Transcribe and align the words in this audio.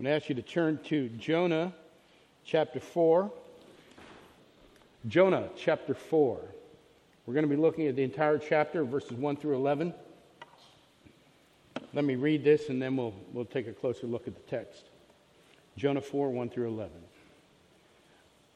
I'm 0.00 0.04
going 0.04 0.18
to 0.18 0.24
ask 0.24 0.30
you 0.30 0.34
to 0.36 0.40
turn 0.42 0.78
to 0.84 1.10
Jonah 1.10 1.74
chapter 2.42 2.80
4. 2.80 3.30
Jonah 5.08 5.50
chapter 5.58 5.92
4. 5.92 6.40
We're 7.26 7.34
going 7.34 7.44
to 7.46 7.54
be 7.54 7.60
looking 7.60 7.86
at 7.86 7.96
the 7.96 8.02
entire 8.02 8.38
chapter, 8.38 8.82
verses 8.82 9.12
1 9.12 9.36
through 9.36 9.56
11. 9.56 9.92
Let 11.92 12.06
me 12.06 12.14
read 12.16 12.42
this 12.44 12.70
and 12.70 12.80
then 12.80 12.96
we'll, 12.96 13.12
we'll 13.34 13.44
take 13.44 13.68
a 13.68 13.74
closer 13.74 14.06
look 14.06 14.26
at 14.26 14.34
the 14.34 14.50
text. 14.50 14.86
Jonah 15.76 16.00
4, 16.00 16.30
1 16.30 16.48
through 16.48 16.68
11. 16.68 16.92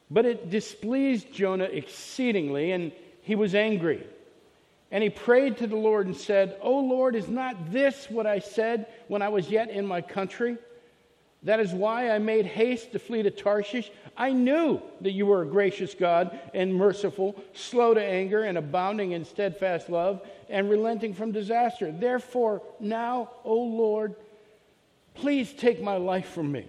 But 0.09 0.25
it 0.25 0.49
displeased 0.49 1.31
Jonah 1.31 1.65
exceedingly, 1.65 2.71
and 2.71 2.91
he 3.21 3.35
was 3.35 3.53
angry. 3.53 4.03
And 4.89 5.03
he 5.03 5.11
prayed 5.11 5.57
to 5.57 5.67
the 5.67 5.75
Lord 5.75 6.07
and 6.07 6.17
said, 6.17 6.57
O 6.59 6.79
Lord, 6.79 7.13
is 7.13 7.27
not 7.27 7.71
this 7.71 8.09
what 8.09 8.25
I 8.25 8.39
said 8.39 8.87
when 9.09 9.21
I 9.21 9.29
was 9.29 9.51
yet 9.51 9.69
in 9.69 9.85
my 9.85 10.01
country? 10.01 10.57
That 11.45 11.59
is 11.59 11.71
why 11.73 12.09
I 12.09 12.17
made 12.17 12.47
haste 12.47 12.91
to 12.93 12.99
flee 12.99 13.21
to 13.21 13.29
Tarshish. 13.29 13.91
I 14.17 14.31
knew 14.31 14.81
that 15.01 15.11
you 15.11 15.27
were 15.27 15.43
a 15.43 15.47
gracious 15.47 15.93
God 15.93 16.37
and 16.55 16.73
merciful, 16.73 17.35
slow 17.53 17.93
to 17.93 18.03
anger, 18.03 18.43
and 18.43 18.57
abounding 18.57 19.11
in 19.11 19.25
steadfast 19.25 19.87
love, 19.87 20.21
and 20.49 20.71
relenting 20.71 21.13
from 21.13 21.31
disaster. 21.31 21.91
Therefore, 21.91 22.63
now, 22.79 23.29
O 23.43 23.55
Lord, 23.55 24.15
please 25.13 25.53
take 25.53 25.83
my 25.83 25.97
life 25.97 26.29
from 26.29 26.51
me, 26.51 26.65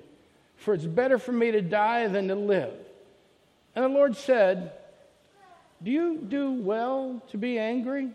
for 0.57 0.75
it's 0.75 0.85
better 0.85 1.19
for 1.19 1.33
me 1.33 1.53
to 1.53 1.63
die 1.63 2.07
than 2.09 2.29
to 2.29 2.35
live. 2.35 2.75
And 3.75 3.83
the 3.83 3.89
Lord 3.89 4.15
said, 4.15 4.73
Do 5.83 5.91
you 5.91 6.19
do 6.19 6.53
well 6.53 7.23
to 7.31 7.39
be 7.39 7.59
angry? 7.59 8.11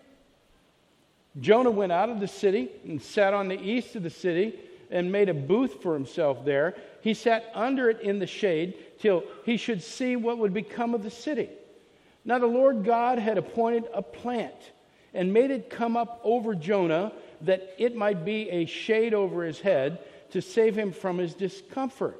Jonah 1.39 1.71
went 1.71 1.91
out 1.91 2.09
of 2.09 2.19
the 2.19 2.27
city 2.27 2.69
and 2.83 3.01
sat 3.01 3.33
on 3.33 3.47
the 3.47 3.59
east 3.59 3.95
of 3.95 4.03
the 4.03 4.09
city 4.11 4.59
and 4.91 5.11
made 5.11 5.29
a 5.29 5.33
booth 5.33 5.81
for 5.81 5.93
himself 5.93 6.43
there. 6.45 6.75
He 7.01 7.13
sat 7.13 7.49
under 7.53 7.89
it 7.89 8.01
in 8.01 8.19
the 8.19 8.27
shade 8.27 8.75
till 8.99 9.23
he 9.45 9.57
should 9.57 9.81
see 9.81 10.15
what 10.15 10.37
would 10.37 10.53
become 10.53 10.93
of 10.93 11.03
the 11.03 11.09
city. 11.09 11.49
Now 12.23 12.39
the 12.39 12.47
Lord 12.47 12.83
God 12.83 13.17
had 13.17 13.37
appointed 13.37 13.85
a 13.93 14.01
plant 14.01 14.71
and 15.13 15.33
made 15.33 15.51
it 15.51 15.69
come 15.69 15.97
up 15.97 16.19
over 16.23 16.53
Jonah 16.53 17.11
that 17.41 17.73
it 17.77 17.95
might 17.95 18.23
be 18.23 18.49
a 18.49 18.65
shade 18.65 19.13
over 19.13 19.43
his 19.43 19.59
head 19.59 19.99
to 20.31 20.41
save 20.41 20.77
him 20.77 20.91
from 20.91 21.17
his 21.17 21.33
discomfort. 21.33 22.19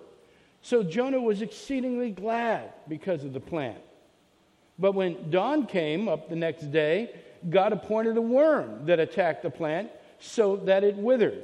So 0.62 0.84
Jonah 0.84 1.22
was 1.22 1.42
exceedingly 1.42 2.12
glad 2.12 2.74
because 2.88 3.24
of 3.24 3.34
the 3.34 3.40
plant. 3.40 3.78
But 4.78 4.94
when 4.94 5.30
dawn 5.30 5.66
came 5.68 6.08
up 6.08 6.30
the 6.30 6.36
next 6.36 6.72
day, 6.72 7.12
God 7.50 7.74
appointed 7.74 8.18
a 8.18 8.22
worm 8.22 8.86
that 8.86 9.00
attacked 9.00 9.44
the 9.44 9.50
plant 9.50 9.92
so 10.20 10.56
that 10.58 10.84
it 10.84 10.96
withered. 10.96 11.44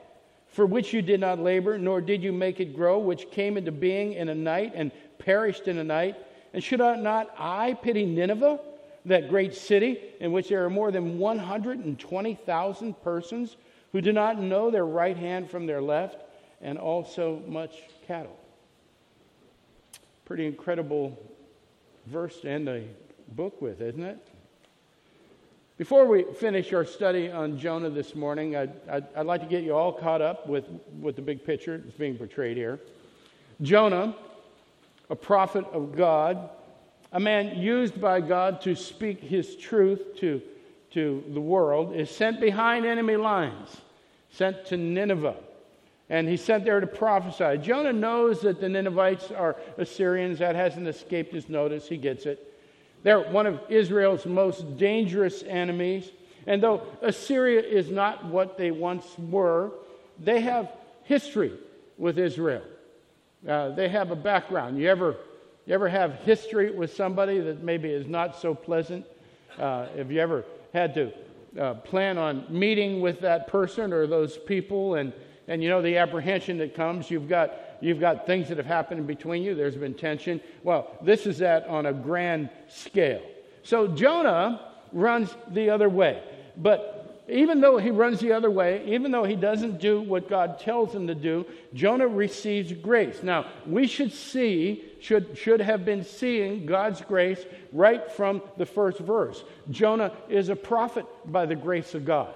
for 0.51 0.65
which 0.65 0.93
you 0.93 1.01
did 1.01 1.19
not 1.19 1.39
labor, 1.39 1.77
nor 1.77 2.01
did 2.01 2.21
you 2.21 2.31
make 2.31 2.59
it 2.59 2.75
grow, 2.75 2.99
which 2.99 3.31
came 3.31 3.57
into 3.57 3.71
being 3.71 4.13
in 4.13 4.29
a 4.29 4.35
night 4.35 4.73
and 4.75 4.91
perished 5.17 5.67
in 5.67 5.77
a 5.77 5.83
night. 5.83 6.15
And 6.53 6.61
should 6.63 6.79
not 6.79 7.33
I 7.37 7.73
pity 7.81 8.05
Nineveh, 8.05 8.59
that 9.05 9.29
great 9.29 9.55
city, 9.55 9.99
in 10.19 10.31
which 10.31 10.49
there 10.49 10.63
are 10.65 10.69
more 10.69 10.91
than 10.91 11.17
120,000 11.17 13.01
persons 13.01 13.55
who 13.93 14.01
do 14.01 14.11
not 14.11 14.39
know 14.39 14.69
their 14.69 14.85
right 14.85 15.17
hand 15.17 15.49
from 15.49 15.65
their 15.65 15.81
left, 15.81 16.23
and 16.61 16.77
also 16.77 17.41
much 17.47 17.81
cattle? 18.05 18.37
Pretty 20.25 20.45
incredible 20.45 21.17
verse 22.07 22.41
to 22.41 22.49
end 22.49 22.67
a 22.69 22.83
book 23.29 23.61
with, 23.61 23.81
isn't 23.81 24.03
it? 24.03 24.27
Before 25.81 26.05
we 26.05 26.25
finish 26.35 26.71
our 26.73 26.85
study 26.85 27.31
on 27.31 27.57
Jonah 27.57 27.89
this 27.89 28.13
morning, 28.13 28.55
I'd, 28.55 28.71
I'd, 28.87 29.07
I'd, 29.15 29.25
like 29.25 29.41
to 29.41 29.47
get 29.47 29.63
you 29.63 29.75
all 29.75 29.91
caught 29.91 30.21
up 30.21 30.47
with, 30.47 30.65
with 30.99 31.15
the 31.15 31.23
big 31.23 31.43
picture 31.43 31.79
that's 31.79 31.97
being 31.97 32.15
portrayed 32.19 32.55
here. 32.55 32.79
Jonah, 33.63 34.15
a 35.09 35.15
prophet 35.15 35.65
of 35.73 35.97
God, 35.97 36.51
a 37.11 37.19
man 37.19 37.57
used 37.57 37.99
by 37.99 38.21
God 38.21 38.61
to 38.61 38.75
speak 38.75 39.21
his 39.21 39.55
truth 39.55 40.17
to, 40.19 40.39
to 40.91 41.23
the 41.33 41.41
world, 41.41 41.95
is 41.95 42.11
sent 42.11 42.39
behind 42.39 42.85
enemy 42.85 43.15
lines, 43.15 43.77
sent 44.29 44.63
to 44.67 44.77
Nineveh. 44.77 45.37
And 46.11 46.29
he's 46.29 46.43
sent 46.43 46.63
there 46.63 46.79
to 46.79 46.85
prophesy. 46.85 47.57
Jonah 47.57 47.91
knows 47.91 48.41
that 48.41 48.61
the 48.61 48.69
Ninevites 48.69 49.31
are 49.31 49.55
Assyrians. 49.79 50.37
That 50.37 50.55
hasn't 50.55 50.87
escaped 50.87 51.33
his 51.33 51.49
notice. 51.49 51.87
He 51.87 51.97
gets 51.97 52.27
it. 52.27 52.50
They're 53.03 53.21
one 53.21 53.47
of 53.47 53.59
Israel's 53.69 54.25
most 54.25 54.77
dangerous 54.77 55.43
enemies. 55.43 56.09
And 56.47 56.61
though 56.61 56.83
Assyria 57.01 57.61
is 57.61 57.89
not 57.89 58.25
what 58.25 58.57
they 58.57 58.71
once 58.71 59.05
were, 59.17 59.71
they 60.19 60.41
have 60.41 60.71
history 61.03 61.53
with 61.97 62.17
Israel. 62.17 62.63
Uh, 63.47 63.69
they 63.69 63.89
have 63.89 64.11
a 64.11 64.15
background. 64.15 64.77
You 64.77 64.89
ever, 64.89 65.17
you 65.65 65.73
ever 65.73 65.89
have 65.89 66.13
history 66.15 66.71
with 66.71 66.93
somebody 66.95 67.39
that 67.39 67.63
maybe 67.63 67.89
is 67.89 68.07
not 68.07 68.39
so 68.39 68.53
pleasant? 68.53 69.05
Uh, 69.57 69.87
have 69.97 70.11
you 70.11 70.19
ever 70.19 70.45
had 70.73 70.93
to 70.93 71.11
uh, 71.59 71.73
plan 71.75 72.17
on 72.17 72.45
meeting 72.49 73.01
with 73.01 73.19
that 73.21 73.47
person 73.47 73.91
or 73.91 74.07
those 74.07 74.37
people 74.37 74.95
and, 74.95 75.11
and 75.47 75.61
you 75.61 75.69
know 75.69 75.81
the 75.81 75.97
apprehension 75.97 76.57
that 76.59 76.75
comes? 76.75 77.09
You've 77.09 77.29
got 77.29 77.53
You've 77.81 77.99
got 77.99 78.25
things 78.25 78.47
that 78.49 78.57
have 78.57 78.65
happened 78.65 79.05
between 79.07 79.43
you. 79.43 79.55
There's 79.55 79.75
been 79.75 79.95
tension. 79.95 80.39
Well, 80.63 80.97
this 81.01 81.25
is 81.25 81.39
that 81.39 81.67
on 81.67 81.87
a 81.87 81.93
grand 81.93 82.49
scale. 82.67 83.23
So 83.63 83.87
Jonah 83.87 84.71
runs 84.93 85.35
the 85.51 85.69
other 85.69 85.89
way. 85.89 86.21
But 86.57 87.23
even 87.27 87.61
though 87.61 87.77
he 87.77 87.91
runs 87.91 88.19
the 88.19 88.33
other 88.33 88.51
way, 88.51 88.83
even 88.85 89.11
though 89.11 89.23
he 89.23 89.35
doesn't 89.35 89.79
do 89.79 90.01
what 90.01 90.29
God 90.29 90.59
tells 90.59 90.93
him 90.93 91.07
to 91.07 91.15
do, 91.15 91.45
Jonah 91.73 92.07
receives 92.07 92.73
grace. 92.73 93.23
Now, 93.23 93.49
we 93.65 93.87
should 93.87 94.11
see, 94.11 94.83
should, 94.99 95.37
should 95.37 95.61
have 95.61 95.85
been 95.85 96.03
seeing 96.03 96.65
God's 96.65 97.01
grace 97.01 97.43
right 97.71 98.11
from 98.11 98.41
the 98.57 98.65
first 98.65 98.99
verse. 98.99 99.43
Jonah 99.69 100.11
is 100.29 100.49
a 100.49 100.55
prophet 100.55 101.05
by 101.25 101.45
the 101.45 101.55
grace 101.55 101.95
of 101.95 102.05
God. 102.05 102.33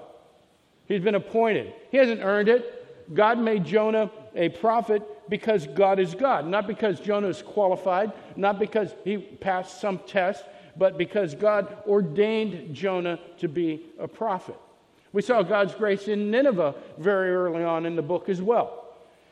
He's 0.87 1.01
been 1.01 1.15
appointed. 1.15 1.73
He 1.91 1.97
hasn't 1.97 2.21
earned 2.21 2.47
it. 2.47 3.13
God 3.13 3.37
made 3.37 3.65
Jonah 3.65 4.09
a 4.33 4.49
prophet 4.49 5.03
because 5.29 5.67
God 5.67 5.99
is 5.99 6.13
God, 6.13 6.47
not 6.47 6.67
because 6.67 6.99
Jonah 6.99 7.27
is 7.27 7.41
qualified, 7.41 8.11
not 8.35 8.59
because 8.59 8.93
he 9.03 9.17
passed 9.17 9.81
some 9.81 9.99
test, 9.99 10.43
but 10.77 10.97
because 10.97 11.35
God 11.35 11.77
ordained 11.87 12.75
Jonah 12.75 13.19
to 13.39 13.47
be 13.47 13.85
a 13.99 14.07
prophet. 14.07 14.57
We 15.13 15.21
saw 15.21 15.41
God's 15.43 15.73
grace 15.73 16.07
in 16.07 16.29
Nineveh 16.29 16.75
very 16.97 17.33
early 17.33 17.63
on 17.63 17.85
in 17.85 17.95
the 17.95 18.01
book 18.01 18.27
as 18.27 18.41
well. 18.41 18.85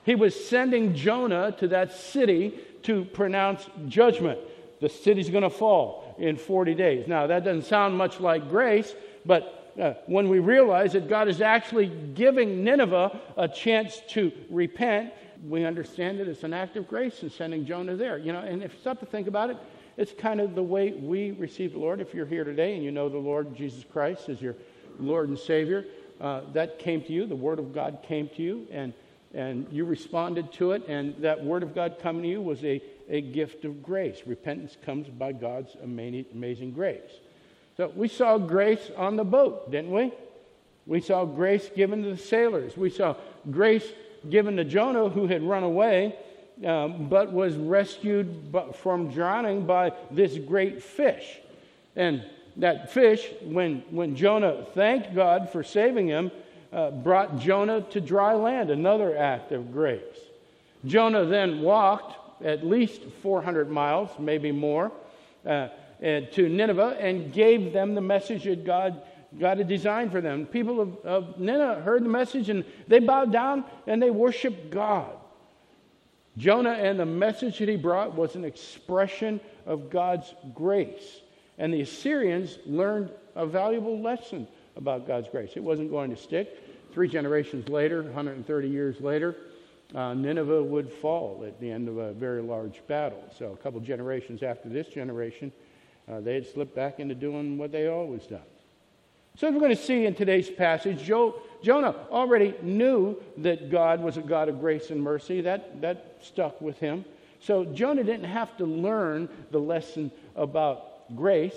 He 0.04 0.16
was 0.16 0.48
sending 0.48 0.96
Jonah 0.96 1.54
to 1.60 1.68
that 1.70 1.94
city 1.94 2.58
to 2.84 3.06
pronounce 3.06 3.70
judgment. 3.88 4.40
The 4.82 4.90
city's 4.90 5.30
going 5.30 5.44
to 5.44 5.50
fall 5.50 6.16
in 6.18 6.38
40 6.38 6.74
days. 6.76 7.08
Now, 7.08 7.28
that 7.28 7.44
doesn't 7.44 7.66
sound 7.66 7.98
much 7.98 8.20
like 8.20 8.50
grace, 8.50 8.94
but 9.26 9.72
uh, 9.82 9.94
when 10.06 10.30
we 10.30 10.40
realize 10.40 10.94
that 10.94 11.10
God 11.10 11.28
is 11.28 11.42
actually 11.42 11.88
giving 11.88 12.64
Nineveh 12.64 13.20
a 13.38 13.48
chance 13.48 14.02
to 14.10 14.32
repent, 14.50 15.14
we 15.48 15.66
understand 15.66 16.20
it 16.20 16.28
as 16.28 16.44
an 16.44 16.54
act 16.54 16.78
of 16.78 16.88
grace 16.88 17.24
in 17.24 17.30
sending 17.30 17.66
Jonah 17.66 17.96
there. 17.96 18.18
You 18.18 18.34
know, 18.34 18.40
and 18.40 18.64
if 18.64 18.74
you 18.74 18.80
stop 18.80 19.00
to 19.00 19.06
think 19.06 19.28
about 19.28 19.50
it, 19.50 19.58
it's 19.98 20.14
kind 20.14 20.42
of 20.42 20.56
the 20.56 20.64
way 20.64 20.92
we 20.92 21.32
receive 21.32 21.74
the 21.74 21.80
Lord. 21.80 22.02
If 22.02 22.14
you're 22.14 22.26
here 22.26 22.44
today 22.44 22.76
and 22.76 22.84
you 22.84 22.92
know 22.92 23.10
the 23.10 23.18
Lord 23.18 23.56
Jesus 23.56 23.84
Christ 23.92 24.30
as 24.30 24.42
your 24.42 24.56
Lord 25.00 25.30
and 25.30 25.38
Savior, 25.38 25.86
uh, 26.22 26.42
that 26.54 26.80
came 26.80 27.02
to 27.04 27.12
you. 27.12 27.26
The 27.26 27.36
Word 27.36 27.60
of 27.60 27.74
God 27.74 28.00
came 28.04 28.30
to 28.30 28.42
you, 28.42 28.68
and 28.72 28.94
and 29.34 29.68
you 29.72 29.84
responded 29.84 30.54
to 30.54 30.74
it. 30.74 30.88
And 30.88 31.16
that 31.18 31.44
Word 31.44 31.64
of 31.64 31.74
God 31.76 31.98
coming 32.02 32.24
to 32.24 32.30
you 32.30 32.42
was 32.42 32.64
a 32.64 32.82
a 33.10 33.22
gift 33.22 33.66
of 33.66 33.84
grace. 33.84 34.22
Repentance 34.26 34.78
comes 34.86 35.10
by 35.10 35.34
God's 35.34 35.76
amazing 35.84 36.72
grace. 36.72 37.02
So 37.76 37.92
we 37.96 38.08
saw 38.08 38.38
grace 38.38 38.92
on 38.96 39.16
the 39.16 39.24
boat, 39.24 39.72
didn't 39.72 39.92
we? 39.92 40.12
We 40.86 41.02
saw 41.02 41.26
grace 41.26 41.70
given 41.76 42.04
to 42.04 42.10
the 42.10 42.18
sailors. 42.18 42.78
We 42.78 42.90
saw 42.90 43.16
grace 43.50 43.88
given 44.30 44.58
to 44.58 44.64
Jonah, 44.64 45.10
who 45.10 45.28
had 45.28 45.44
run 45.44 45.64
away, 45.64 46.16
um, 46.66 47.10
but 47.10 47.32
was 47.32 47.56
rescued 47.56 48.56
from 48.76 49.12
drowning 49.12 49.66
by 49.66 49.92
this 50.12 50.38
great 50.38 50.84
fish. 50.84 51.40
And 51.96 52.24
that 52.58 52.92
fish, 52.92 53.28
when, 53.42 53.84
when 53.90 54.16
Jonah 54.16 54.66
thanked 54.74 55.16
God 55.16 55.50
for 55.50 55.64
saving 55.64 56.08
him, 56.08 56.32
uh, 56.72 56.92
brought 56.92 57.40
Jonah 57.40 57.82
to 57.82 58.02
dry 58.02 58.34
land, 58.34 58.70
another 58.70 59.16
act 59.18 59.52
of 59.52 59.72
grace. 59.72 60.02
Jonah 60.86 61.26
then 61.26 61.62
walked 61.62 62.44
at 62.44 62.66
least 62.66 63.02
400 63.22 63.70
miles, 63.70 64.10
maybe 64.20 64.52
more, 64.52 64.92
uh, 65.46 65.70
to 66.02 66.50
Nineveh 66.50 66.98
and 67.00 67.32
gave 67.32 67.72
them 67.72 67.96
the 67.96 68.02
message 68.02 68.44
that 68.44 68.66
God, 68.66 69.02
God 69.40 69.58
had 69.58 69.68
designed 69.68 70.12
for 70.12 70.22
them. 70.22 70.46
People 70.46 70.80
of, 70.80 70.98
of 71.06 71.40
Nineveh 71.40 71.82
heard 71.82 72.04
the 72.04 72.10
message 72.10 72.50
and 72.50 72.64
they 72.88 73.00
bowed 73.00 73.32
down 73.32 73.66
and 73.88 74.02
they 74.02 74.12
worshiped 74.12 74.70
God. 74.70 75.18
Jonah 76.38 76.72
and 76.72 77.00
the 77.00 77.06
message 77.06 77.60
that 77.60 77.70
he 77.70 77.76
brought 77.76 78.16
was 78.16 78.36
an 78.36 78.44
expression 78.44 79.40
of 79.66 79.90
God's 79.90 80.34
grace. 80.54 81.22
And 81.58 81.74
the 81.74 81.82
Assyrians 81.82 82.58
learned 82.66 83.12
a 83.36 83.46
valuable 83.46 84.02
lesson 84.02 84.48
about 84.76 85.08
God's 85.08 85.30
grace. 85.30 85.52
It 85.56 85.64
wasn't 85.64 85.92
going 85.92 86.10
to 86.10 86.18
stick. 86.18 86.60
Three 86.92 87.08
generations 87.08 87.70
later, 87.70 88.04
130 88.04 88.68
years 88.68 89.00
later, 89.00 89.36
uh, 89.94 90.14
Nineveh 90.14 90.64
would 90.64 90.92
fall 90.92 91.44
at 91.46 91.60
the 91.60 91.70
end 91.70 91.88
of 91.88 91.98
a 91.98 92.14
very 92.14 92.42
large 92.42 92.82
battle. 92.88 93.24
So, 93.38 93.52
a 93.52 93.58
couple 93.58 93.80
generations 93.80 94.42
after 94.42 94.70
this 94.70 94.88
generation, 94.88 95.52
uh, 96.12 96.20
they 96.20 96.34
had 96.34 96.48
slipped 96.48 96.76
back 96.76 97.00
into 97.00 97.14
doing 97.14 97.58
what 97.58 97.72
they 97.72 97.88
always 97.88 98.26
done. 98.26 98.42
So, 99.36 99.48
as 99.48 99.54
we're 99.54 99.60
going 99.60 99.76
to 99.76 99.82
see 99.82 100.06
in 100.06 100.14
today's 100.14 100.50
passage, 100.50 101.04
jo- 101.04 101.42
Jonah 101.64 101.96
already 102.12 102.54
knew 102.62 103.20
that 103.38 103.72
God 103.72 104.02
was 104.02 104.18
a 104.18 104.22
God 104.22 104.48
of 104.48 104.60
grace 104.60 104.92
and 104.92 105.02
mercy. 105.02 105.42
That, 105.42 105.82
that 105.82 106.18
stuck 106.22 106.62
with 106.62 106.78
him. 106.78 107.04
So, 107.40 107.66
Jonah 107.66 108.04
didn't 108.04 108.30
have 108.30 108.56
to 108.58 108.66
learn 108.66 109.28
the 109.50 109.60
lesson 109.60 110.12
about 110.36 111.16
grace. 111.16 111.56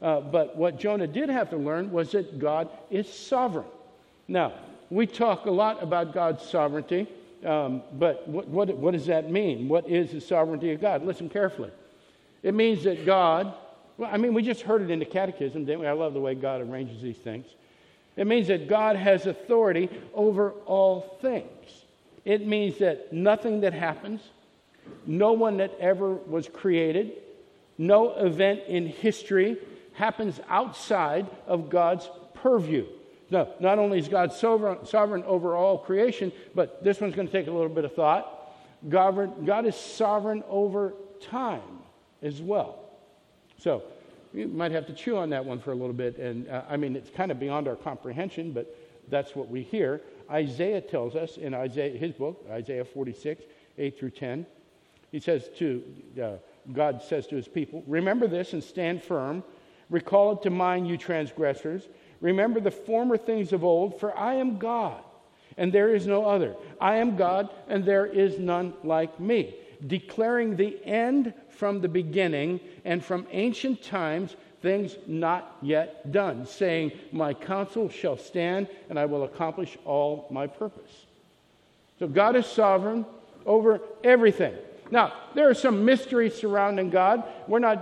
Uh, 0.00 0.20
but 0.20 0.56
what 0.56 0.78
Jonah 0.78 1.06
did 1.06 1.28
have 1.28 1.50
to 1.50 1.56
learn 1.56 1.90
was 1.90 2.12
that 2.12 2.38
God 2.38 2.68
is 2.90 3.12
sovereign. 3.12 3.66
Now, 4.28 4.52
we 4.90 5.06
talk 5.06 5.46
a 5.46 5.50
lot 5.50 5.82
about 5.82 6.14
God's 6.14 6.44
sovereignty, 6.44 7.08
um, 7.44 7.82
but 7.94 8.28
what, 8.28 8.46
what, 8.48 8.76
what 8.76 8.92
does 8.92 9.06
that 9.06 9.30
mean? 9.30 9.68
What 9.68 9.88
is 9.88 10.12
the 10.12 10.20
sovereignty 10.20 10.72
of 10.72 10.80
God? 10.80 11.04
Listen 11.04 11.28
carefully. 11.28 11.70
It 12.42 12.54
means 12.54 12.84
that 12.84 13.04
God, 13.04 13.54
well, 13.98 14.10
I 14.12 14.16
mean, 14.16 14.34
we 14.34 14.42
just 14.42 14.62
heard 14.62 14.82
it 14.82 14.90
in 14.90 14.98
the 14.98 15.04
catechism, 15.04 15.64
didn't 15.64 15.80
we? 15.80 15.86
I 15.86 15.92
love 15.92 16.14
the 16.14 16.20
way 16.20 16.34
God 16.34 16.60
arranges 16.60 17.00
these 17.00 17.16
things. 17.16 17.46
It 18.16 18.26
means 18.26 18.48
that 18.48 18.68
God 18.68 18.96
has 18.96 19.26
authority 19.26 19.90
over 20.14 20.52
all 20.64 21.18
things. 21.20 21.84
It 22.24 22.46
means 22.46 22.78
that 22.78 23.12
nothing 23.12 23.60
that 23.60 23.72
happens, 23.72 24.20
no 25.06 25.32
one 25.32 25.58
that 25.58 25.76
ever 25.78 26.14
was 26.14 26.48
created, 26.48 27.12
no 27.78 28.14
event 28.14 28.62
in 28.68 28.86
history 28.86 29.58
happens 29.92 30.40
outside 30.48 31.26
of 31.46 31.70
God's 31.70 32.08
purview. 32.34 32.86
No, 33.30 33.52
not 33.60 33.78
only 33.78 33.98
is 33.98 34.08
God 34.08 34.32
sovereign, 34.32 34.86
sovereign 34.86 35.24
over 35.24 35.56
all 35.56 35.78
creation, 35.78 36.32
but 36.54 36.82
this 36.82 37.00
one's 37.00 37.14
going 37.14 37.26
to 37.26 37.32
take 37.32 37.48
a 37.48 37.50
little 37.50 37.68
bit 37.68 37.84
of 37.84 37.94
thought. 37.94 38.54
God, 38.88 39.44
God 39.44 39.66
is 39.66 39.74
sovereign 39.74 40.44
over 40.48 40.94
time 41.20 41.60
as 42.22 42.40
well. 42.40 42.85
So 43.58 43.82
you 44.32 44.48
might 44.48 44.72
have 44.72 44.86
to 44.86 44.92
chew 44.92 45.16
on 45.16 45.30
that 45.30 45.44
one 45.44 45.58
for 45.58 45.72
a 45.72 45.74
little 45.74 45.94
bit. 45.94 46.18
And 46.18 46.48
uh, 46.48 46.62
I 46.68 46.76
mean, 46.76 46.96
it's 46.96 47.10
kind 47.10 47.30
of 47.30 47.40
beyond 47.40 47.68
our 47.68 47.76
comprehension, 47.76 48.52
but 48.52 48.76
that's 49.08 49.34
what 49.34 49.48
we 49.48 49.62
hear. 49.62 50.00
Isaiah 50.30 50.80
tells 50.80 51.14
us 51.14 51.36
in 51.36 51.54
Isaiah, 51.54 51.96
his 51.96 52.12
book, 52.12 52.44
Isaiah 52.50 52.84
46, 52.84 53.44
8 53.78 53.98
through 53.98 54.10
10, 54.10 54.46
he 55.12 55.20
says 55.20 55.48
to, 55.58 55.82
uh, 56.22 56.32
God 56.72 57.02
says 57.02 57.26
to 57.28 57.36
his 57.36 57.48
people, 57.48 57.84
Remember 57.86 58.26
this 58.26 58.52
and 58.52 58.62
stand 58.62 59.02
firm. 59.02 59.44
Recall 59.88 60.32
it 60.32 60.42
to 60.42 60.50
mind, 60.50 60.88
you 60.88 60.96
transgressors. 60.96 61.88
Remember 62.20 62.60
the 62.60 62.70
former 62.70 63.16
things 63.16 63.52
of 63.52 63.64
old, 63.64 64.00
for 64.00 64.16
I 64.16 64.34
am 64.34 64.58
God, 64.58 65.02
and 65.56 65.72
there 65.72 65.94
is 65.94 66.06
no 66.06 66.24
other. 66.24 66.56
I 66.80 66.96
am 66.96 67.16
God, 67.16 67.50
and 67.68 67.84
there 67.84 68.06
is 68.06 68.38
none 68.38 68.74
like 68.82 69.20
me, 69.20 69.54
declaring 69.86 70.56
the 70.56 70.78
end 70.84 71.32
from 71.48 71.80
the 71.80 71.88
beginning 71.88 72.60
and 72.84 73.04
from 73.04 73.26
ancient 73.30 73.82
times 73.82 74.36
things 74.62 74.96
not 75.06 75.56
yet 75.62 76.10
done, 76.12 76.46
saying, 76.46 76.92
My 77.12 77.34
counsel 77.34 77.88
shall 77.88 78.16
stand, 78.16 78.68
and 78.88 78.98
I 78.98 79.04
will 79.04 79.24
accomplish 79.24 79.76
all 79.84 80.26
my 80.30 80.46
purpose. 80.46 81.06
So 81.98 82.08
God 82.08 82.36
is 82.36 82.46
sovereign 82.46 83.06
over 83.44 83.80
everything. 84.02 84.54
Now, 84.90 85.12
there 85.34 85.48
are 85.48 85.54
some 85.54 85.84
mysteries 85.84 86.34
surrounding 86.34 86.90
God. 86.90 87.24
We're 87.48 87.58
not, 87.58 87.78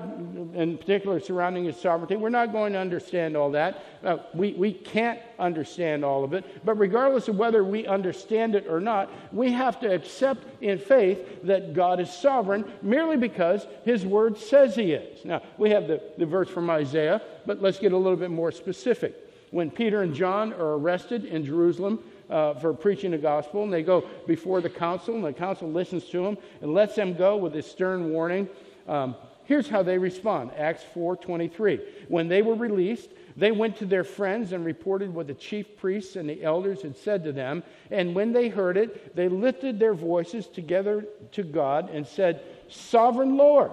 in 0.55 0.79
particular, 0.79 1.21
surrounding 1.21 1.65
His 1.65 1.77
sovereignty. 1.77 2.17
We're 2.17 2.31
not 2.31 2.53
going 2.53 2.73
to 2.73 2.79
understand 2.79 3.37
all 3.37 3.51
that. 3.51 3.83
Uh, 4.03 4.19
we, 4.33 4.53
we 4.55 4.73
can't 4.73 5.21
understand 5.39 6.05
all 6.05 6.25
of 6.25 6.33
it. 6.33 6.65
But 6.65 6.79
regardless 6.79 7.29
of 7.29 7.37
whether 7.37 7.63
we 7.63 7.87
understand 7.87 8.55
it 8.55 8.67
or 8.69 8.81
not, 8.81 9.11
we 9.33 9.53
have 9.53 9.79
to 9.81 9.93
accept 9.93 10.47
in 10.63 10.79
faith 10.79 11.43
that 11.45 11.75
God 11.75 12.01
is 12.01 12.11
sovereign 12.11 12.65
merely 12.81 13.17
because 13.17 13.67
His 13.85 14.07
Word 14.07 14.39
says 14.39 14.75
He 14.75 14.93
is. 14.93 15.25
Now, 15.25 15.43
we 15.59 15.71
have 15.71 15.87
the, 15.87 16.03
the 16.17 16.27
verse 16.27 16.49
from 16.49 16.71
Isaiah, 16.71 17.21
but 17.45 17.61
let's 17.61 17.79
get 17.79 17.93
a 17.93 17.99
little 17.99 18.17
bit 18.17 18.31
more 18.31 18.53
specific. 18.53 19.15
When 19.51 19.71
Peter 19.71 20.03
and 20.03 20.15
John 20.15 20.53
are 20.55 20.75
arrested 20.75 21.27
in 21.27 21.45
Jerusalem, 21.45 22.03
uh, 22.31 22.55
for 22.55 22.73
preaching 22.73 23.11
the 23.11 23.19
gospel, 23.19 23.63
and 23.63 23.73
they 23.73 23.83
go 23.83 24.05
before 24.27 24.61
the 24.61 24.71
council, 24.71 25.15
and 25.15 25.25
the 25.25 25.33
council 25.33 25.71
listens 25.71 26.05
to 26.07 26.23
them 26.23 26.39
and 26.61 26.75
lets 26.75 26.95
them 26.95 27.15
go 27.15 27.37
with 27.37 27.55
a 27.57 27.63
stern 27.63 28.11
warning. 28.11 28.49
Um, 28.89 29.17
here's 29.45 29.69
how 29.69 29.83
they 29.83 29.99
respond 29.99 30.51
Acts 30.57 30.85
4:23. 30.95 31.81
When 32.09 32.29
they 32.29 32.43
were 32.43 32.55
released, 32.55 33.11
they 33.37 33.51
went 33.51 33.77
to 33.77 33.87
their 33.87 34.05
friends 34.05 34.53
and 34.53 34.65
reported 34.65 35.13
what 35.13 35.27
the 35.27 35.35
chief 35.35 35.77
priests 35.77 36.17
and 36.17 36.29
the 36.29 36.43
elders 36.43 36.83
had 36.83 36.97
said 36.97 37.25
to 37.25 37.33
them. 37.33 37.63
And 37.91 38.15
when 38.15 38.33
they 38.33 38.49
heard 38.49 38.77
it, 38.77 39.17
they 39.17 39.29
lifted 39.29 39.79
their 39.79 39.95
voices 39.95 40.47
together 40.47 41.05
to 41.33 41.43
God 41.43 41.91
and 41.91 42.07
said, 42.07 42.43
Sovereign 42.69 43.37
Lord, 43.37 43.73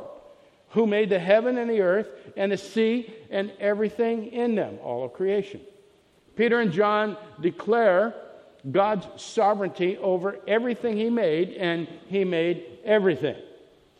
who 0.69 0.87
made 0.87 1.09
the 1.09 1.19
heaven 1.19 1.57
and 1.57 1.69
the 1.69 1.81
earth 1.81 2.09
and 2.35 2.51
the 2.51 2.57
sea 2.57 3.13
and 3.29 3.51
everything 3.59 4.27
in 4.27 4.55
them, 4.55 4.79
all 4.83 5.03
of 5.03 5.13
creation. 5.13 5.61
Peter 6.35 6.59
and 6.59 6.71
John 6.71 7.17
declare 7.39 8.15
God's 8.69 9.21
sovereignty 9.21 9.97
over 9.97 10.37
everything 10.47 10.95
He 10.95 11.09
made, 11.09 11.53
and 11.53 11.87
He 12.07 12.23
made 12.23 12.65
everything. 12.85 13.37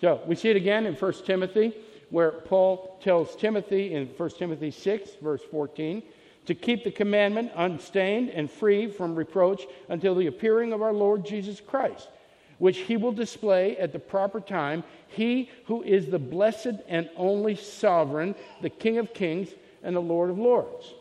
So 0.02 0.22
we 0.26 0.36
see 0.36 0.50
it 0.50 0.56
again 0.56 0.86
in 0.86 0.94
1 0.94 1.14
Timothy, 1.26 1.74
where 2.10 2.32
Paul 2.32 3.00
tells 3.02 3.36
Timothy 3.36 3.94
in 3.94 4.08
1 4.08 4.30
Timothy 4.32 4.72
6, 4.72 5.12
verse 5.22 5.42
14, 5.50 6.04
to 6.46 6.56
keep 6.56 6.84
the 6.84 6.92
commandment 6.92 7.52
unstained 7.56 8.30
and 8.30 8.50
free 8.50 8.90
from 8.90 9.16
reproach 9.16 9.64
until 9.90 10.16
the 10.16 10.28
appearing 10.28 10.74
of 10.74 10.82
our 10.82 10.94
Lord 10.94 11.26
Jesus 11.26 11.60
Christ, 11.60 12.10
which 12.58 12.80
He 12.80 12.98
will 12.98 13.12
display 13.12 13.78
at 13.78 13.94
the 13.94 14.00
proper 14.00 14.40
time, 14.40 14.84
He 15.08 15.50
who 15.66 15.82
is 15.84 16.08
the 16.08 16.20
blessed 16.20 16.82
and 16.88 17.10
only 17.16 17.56
sovereign, 17.56 18.36
the 18.62 18.70
King 18.70 18.98
of 18.98 19.14
kings 19.14 19.50
and 19.84 19.96
the 19.96 20.02
Lord 20.02 20.30
of 20.30 20.38
lords. 20.38 20.94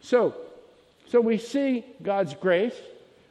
So, 0.00 0.34
so 1.06 1.20
we 1.20 1.36
see 1.36 1.84
God's 2.02 2.34
grace 2.34 2.74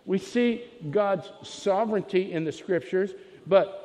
we 0.06 0.18
see 0.18 0.64
God's 0.90 1.32
sovereignty 1.44 2.34
in 2.34 2.44
the 2.44 2.52
scriptures, 2.52 3.12
but 3.48 3.78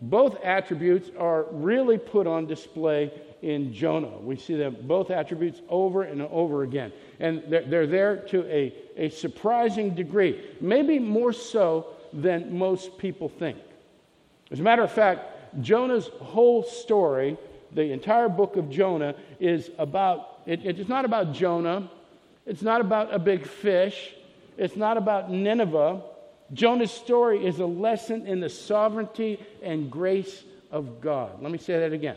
both 0.00 0.36
attributes 0.42 1.10
are 1.18 1.46
really 1.50 1.98
put 1.98 2.26
on 2.26 2.46
display 2.46 3.12
in 3.42 3.72
Jonah. 3.72 4.18
We 4.18 4.36
see 4.36 4.54
them 4.54 4.76
both 4.82 5.10
attributes 5.10 5.60
over 5.68 6.04
and 6.04 6.22
over 6.22 6.62
again. 6.62 6.92
And 7.20 7.42
they're, 7.48 7.64
they're 7.64 7.86
there 7.86 8.16
to 8.28 8.44
a, 8.44 8.74
a 8.96 9.10
surprising 9.10 9.94
degree, 9.94 10.42
maybe 10.60 10.98
more 10.98 11.32
so 11.32 11.88
than 12.12 12.56
most 12.56 12.96
people 12.96 13.28
think. 13.28 13.58
As 14.50 14.60
a 14.60 14.62
matter 14.62 14.82
of 14.82 14.92
fact, 14.92 15.62
Jonah's 15.62 16.08
whole 16.20 16.62
story, 16.62 17.36
the 17.72 17.92
entire 17.92 18.28
book 18.28 18.56
of 18.56 18.70
Jonah, 18.70 19.14
is 19.40 19.70
about, 19.78 20.40
it, 20.46 20.64
it's 20.64 20.88
not 20.88 21.04
about 21.04 21.32
Jonah, 21.32 21.90
it's 22.46 22.62
not 22.62 22.80
about 22.80 23.12
a 23.12 23.18
big 23.18 23.46
fish, 23.46 24.14
it's 24.56 24.76
not 24.76 24.96
about 24.96 25.30
Nineveh. 25.30 26.02
Jonah's 26.52 26.90
story 26.90 27.44
is 27.44 27.58
a 27.58 27.66
lesson 27.66 28.26
in 28.26 28.40
the 28.40 28.48
sovereignty 28.48 29.40
and 29.62 29.90
grace 29.90 30.44
of 30.70 31.00
God. 31.00 31.42
Let 31.42 31.50
me 31.50 31.58
say 31.58 31.78
that 31.78 31.92
again. 31.92 32.16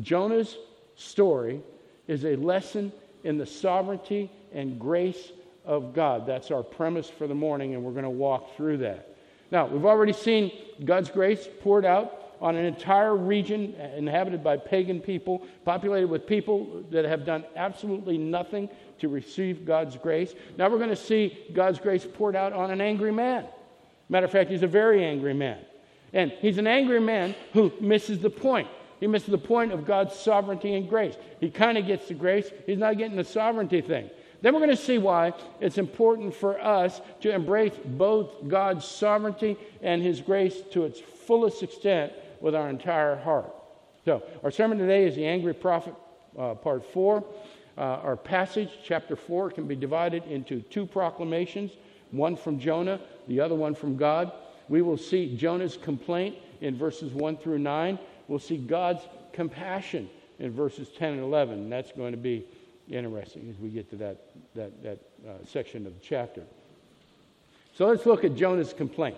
Jonah's 0.00 0.56
story 0.96 1.60
is 2.08 2.24
a 2.24 2.36
lesson 2.36 2.92
in 3.22 3.38
the 3.38 3.46
sovereignty 3.46 4.30
and 4.52 4.78
grace 4.78 5.32
of 5.64 5.94
God. 5.94 6.26
That's 6.26 6.50
our 6.50 6.62
premise 6.62 7.08
for 7.08 7.26
the 7.26 7.34
morning, 7.34 7.74
and 7.74 7.82
we're 7.82 7.92
going 7.92 8.04
to 8.04 8.10
walk 8.10 8.56
through 8.56 8.78
that. 8.78 9.16
Now, 9.50 9.66
we've 9.66 9.84
already 9.84 10.12
seen 10.12 10.52
God's 10.84 11.10
grace 11.10 11.48
poured 11.60 11.84
out 11.84 12.20
on 12.40 12.56
an 12.56 12.64
entire 12.64 13.16
region 13.16 13.74
inhabited 13.96 14.42
by 14.42 14.56
pagan 14.56 15.00
people, 15.00 15.46
populated 15.64 16.08
with 16.08 16.26
people 16.26 16.82
that 16.90 17.04
have 17.04 17.24
done 17.24 17.44
absolutely 17.56 18.18
nothing 18.18 18.68
to 18.98 19.08
receive 19.08 19.64
God's 19.64 19.96
grace. 19.96 20.34
Now 20.56 20.68
we're 20.68 20.78
going 20.78 20.90
to 20.90 20.96
see 20.96 21.46
God's 21.52 21.78
grace 21.78 22.06
poured 22.12 22.36
out 22.36 22.52
on 22.52 22.70
an 22.70 22.80
angry 22.80 23.12
man. 23.12 23.46
Matter 24.08 24.26
of 24.26 24.32
fact, 24.32 24.50
he's 24.50 24.62
a 24.62 24.68
very 24.68 25.04
angry 25.04 25.34
man. 25.34 25.58
And 26.12 26.30
he's 26.40 26.58
an 26.58 26.66
angry 26.66 27.00
man 27.00 27.34
who 27.52 27.72
misses 27.80 28.20
the 28.20 28.30
point. 28.30 28.68
He 29.00 29.06
misses 29.06 29.30
the 29.30 29.38
point 29.38 29.72
of 29.72 29.84
God's 29.84 30.14
sovereignty 30.14 30.74
and 30.74 30.88
grace. 30.88 31.16
He 31.40 31.50
kind 31.50 31.76
of 31.76 31.86
gets 31.86 32.08
the 32.08 32.14
grace, 32.14 32.50
he's 32.66 32.78
not 32.78 32.96
getting 32.96 33.16
the 33.16 33.24
sovereignty 33.24 33.80
thing. 33.80 34.10
Then 34.44 34.52
we're 34.52 34.60
going 34.60 34.70
to 34.70 34.76
see 34.76 34.98
why 34.98 35.32
it's 35.58 35.78
important 35.78 36.34
for 36.34 36.60
us 36.60 37.00
to 37.22 37.32
embrace 37.32 37.72
both 37.82 38.46
God's 38.46 38.84
sovereignty 38.84 39.56
and 39.80 40.02
His 40.02 40.20
grace 40.20 40.60
to 40.72 40.84
its 40.84 41.00
fullest 41.00 41.62
extent 41.62 42.12
with 42.42 42.54
our 42.54 42.68
entire 42.68 43.16
heart. 43.16 43.50
So, 44.04 44.22
our 44.42 44.50
sermon 44.50 44.76
today 44.76 45.06
is 45.06 45.16
the 45.16 45.26
Angry 45.26 45.54
Prophet, 45.54 45.94
uh, 46.38 46.56
part 46.56 46.84
four. 46.92 47.24
Uh, 47.76 47.80
our 47.80 48.16
passage, 48.16 48.70
chapter 48.84 49.16
four, 49.16 49.50
can 49.50 49.66
be 49.66 49.74
divided 49.74 50.24
into 50.24 50.60
two 50.62 50.86
proclamations 50.86 51.72
one 52.14 52.36
from 52.36 52.58
Jonah, 52.58 53.00
the 53.28 53.40
other 53.40 53.54
one 53.54 53.74
from 53.74 53.96
God. 53.96 54.32
We 54.68 54.82
will 54.82 54.96
see 54.96 55.36
Jonah's 55.36 55.76
complaint 55.76 56.36
in 56.60 56.76
verses 56.76 57.12
1 57.12 57.36
through 57.38 57.58
9. 57.58 57.98
We'll 58.28 58.38
see 58.38 58.56
God's 58.56 59.02
compassion 59.32 60.08
in 60.38 60.52
verses 60.52 60.88
10 60.96 61.14
and 61.14 61.22
11. 61.22 61.58
And 61.58 61.72
that's 61.72 61.92
going 61.92 62.12
to 62.12 62.18
be 62.18 62.46
interesting 62.88 63.48
as 63.50 63.60
we 63.60 63.68
get 63.68 63.90
to 63.90 63.96
that, 63.96 64.20
that, 64.54 64.82
that 64.82 64.98
uh, 65.26 65.44
section 65.46 65.86
of 65.86 65.94
the 65.94 66.00
chapter. 66.00 66.42
So 67.74 67.86
let's 67.86 68.06
look 68.06 68.24
at 68.24 68.36
Jonah's 68.36 68.72
complaint. 68.72 69.16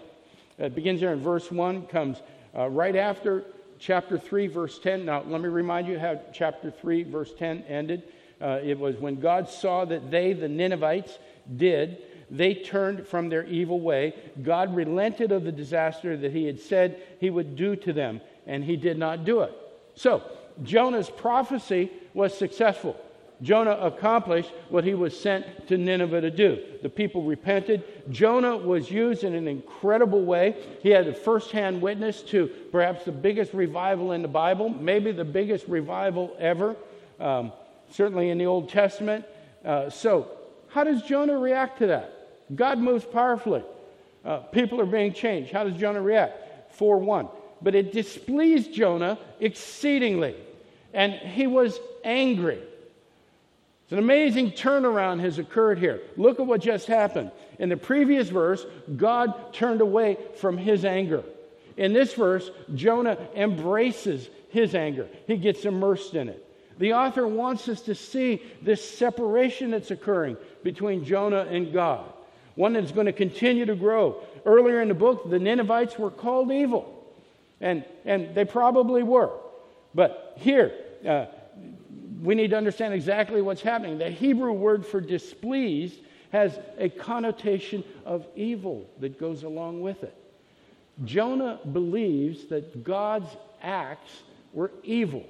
It 0.58 0.74
begins 0.74 1.00
there 1.00 1.12
in 1.12 1.20
verse 1.20 1.50
1, 1.50 1.86
comes 1.86 2.22
uh, 2.56 2.68
right 2.70 2.96
after 2.96 3.44
chapter 3.78 4.18
3, 4.18 4.46
verse 4.46 4.78
10. 4.78 5.04
Now, 5.04 5.22
let 5.26 5.42
me 5.42 5.48
remind 5.48 5.86
you 5.86 5.98
how 5.98 6.18
chapter 6.32 6.70
3, 6.70 7.02
verse 7.04 7.34
10 7.38 7.64
ended. 7.68 8.04
Uh, 8.40 8.60
it 8.62 8.78
was 8.78 8.96
when 8.96 9.18
God 9.20 9.48
saw 9.48 9.84
that 9.84 10.10
they, 10.10 10.32
the 10.32 10.48
Ninevites, 10.48 11.18
did, 11.56 12.02
they 12.30 12.54
turned 12.54 13.06
from 13.06 13.28
their 13.28 13.44
evil 13.44 13.80
way. 13.80 14.14
God 14.42 14.74
relented 14.74 15.32
of 15.32 15.44
the 15.44 15.52
disaster 15.52 16.16
that 16.16 16.32
he 16.32 16.44
had 16.44 16.60
said 16.60 17.00
he 17.20 17.30
would 17.30 17.56
do 17.56 17.76
to 17.76 17.92
them, 17.92 18.20
and 18.46 18.64
he 18.64 18.76
did 18.76 18.98
not 18.98 19.24
do 19.24 19.40
it. 19.40 19.52
So, 19.94 20.22
Jonah's 20.62 21.10
prophecy 21.10 21.90
was 22.14 22.36
successful. 22.36 22.96
Jonah 23.42 23.78
accomplished 23.82 24.50
what 24.70 24.84
he 24.84 24.94
was 24.94 25.18
sent 25.18 25.68
to 25.68 25.76
Nineveh 25.76 26.22
to 26.22 26.30
do. 26.30 26.58
The 26.82 26.88
people 26.88 27.22
repented. 27.22 27.84
Jonah 28.10 28.56
was 28.56 28.90
used 28.90 29.24
in 29.24 29.34
an 29.34 29.46
incredible 29.46 30.24
way. 30.24 30.56
He 30.82 30.88
had 30.88 31.06
a 31.06 31.12
firsthand 31.12 31.82
witness 31.82 32.22
to 32.22 32.48
perhaps 32.72 33.04
the 33.04 33.12
biggest 33.12 33.52
revival 33.52 34.12
in 34.12 34.22
the 34.22 34.28
Bible, 34.28 34.70
maybe 34.70 35.12
the 35.12 35.24
biggest 35.24 35.68
revival 35.68 36.34
ever, 36.38 36.76
um, 37.20 37.52
certainly 37.90 38.30
in 38.30 38.38
the 38.38 38.46
Old 38.46 38.68
Testament. 38.68 39.24
Uh, 39.64 39.90
so, 39.90 40.28
how 40.68 40.84
does 40.84 41.02
Jonah 41.02 41.38
react 41.38 41.78
to 41.78 41.86
that? 41.88 42.12
God 42.54 42.78
moves 42.78 43.04
powerfully. 43.04 43.62
Uh, 44.24 44.38
people 44.38 44.80
are 44.80 44.86
being 44.86 45.12
changed. 45.12 45.52
How 45.52 45.64
does 45.64 45.76
Jonah 45.76 46.02
react? 46.02 46.74
4 46.74 46.98
1. 46.98 47.28
But 47.62 47.74
it 47.74 47.92
displeased 47.92 48.72
Jonah 48.72 49.18
exceedingly, 49.40 50.34
and 50.92 51.12
he 51.12 51.46
was 51.46 51.78
angry. 52.04 52.60
It's 53.84 53.92
an 53.92 53.98
amazing 53.98 54.50
turnaround 54.50 55.20
has 55.20 55.38
occurred 55.38 55.78
here. 55.78 56.00
Look 56.16 56.40
at 56.40 56.46
what 56.46 56.60
just 56.60 56.88
happened. 56.88 57.30
In 57.60 57.68
the 57.68 57.76
previous 57.76 58.28
verse, 58.28 58.66
God 58.96 59.52
turned 59.52 59.80
away 59.80 60.18
from 60.40 60.58
his 60.58 60.84
anger. 60.84 61.22
In 61.76 61.92
this 61.92 62.12
verse, 62.14 62.50
Jonah 62.74 63.16
embraces 63.36 64.28
his 64.50 64.74
anger, 64.74 65.06
he 65.26 65.36
gets 65.36 65.64
immersed 65.64 66.14
in 66.14 66.28
it. 66.28 66.45
The 66.78 66.92
author 66.92 67.26
wants 67.26 67.68
us 67.68 67.80
to 67.82 67.94
see 67.94 68.42
this 68.62 68.86
separation 68.88 69.70
that's 69.70 69.90
occurring 69.90 70.36
between 70.62 71.04
Jonah 71.04 71.46
and 71.50 71.72
God, 71.72 72.12
one 72.54 72.74
that's 72.74 72.92
going 72.92 73.06
to 73.06 73.12
continue 73.12 73.64
to 73.64 73.74
grow. 73.74 74.22
Earlier 74.44 74.82
in 74.82 74.88
the 74.88 74.94
book, 74.94 75.30
the 75.30 75.38
Ninevites 75.38 75.98
were 75.98 76.10
called 76.10 76.52
evil, 76.52 77.04
and, 77.60 77.84
and 78.04 78.34
they 78.34 78.44
probably 78.44 79.02
were. 79.02 79.30
But 79.94 80.34
here, 80.36 80.72
uh, 81.08 81.26
we 82.22 82.34
need 82.34 82.50
to 82.50 82.56
understand 82.56 82.92
exactly 82.92 83.40
what's 83.40 83.62
happening. 83.62 83.98
The 83.98 84.10
Hebrew 84.10 84.52
word 84.52 84.84
for 84.84 85.00
displeased 85.00 85.98
has 86.32 86.58
a 86.78 86.88
connotation 86.88 87.84
of 88.04 88.26
evil 88.34 88.86
that 89.00 89.18
goes 89.18 89.44
along 89.44 89.80
with 89.80 90.02
it. 90.02 90.14
Jonah 91.04 91.60
believes 91.72 92.46
that 92.46 92.84
God's 92.84 93.28
acts 93.62 94.22
were 94.52 94.70
evil. 94.82 95.24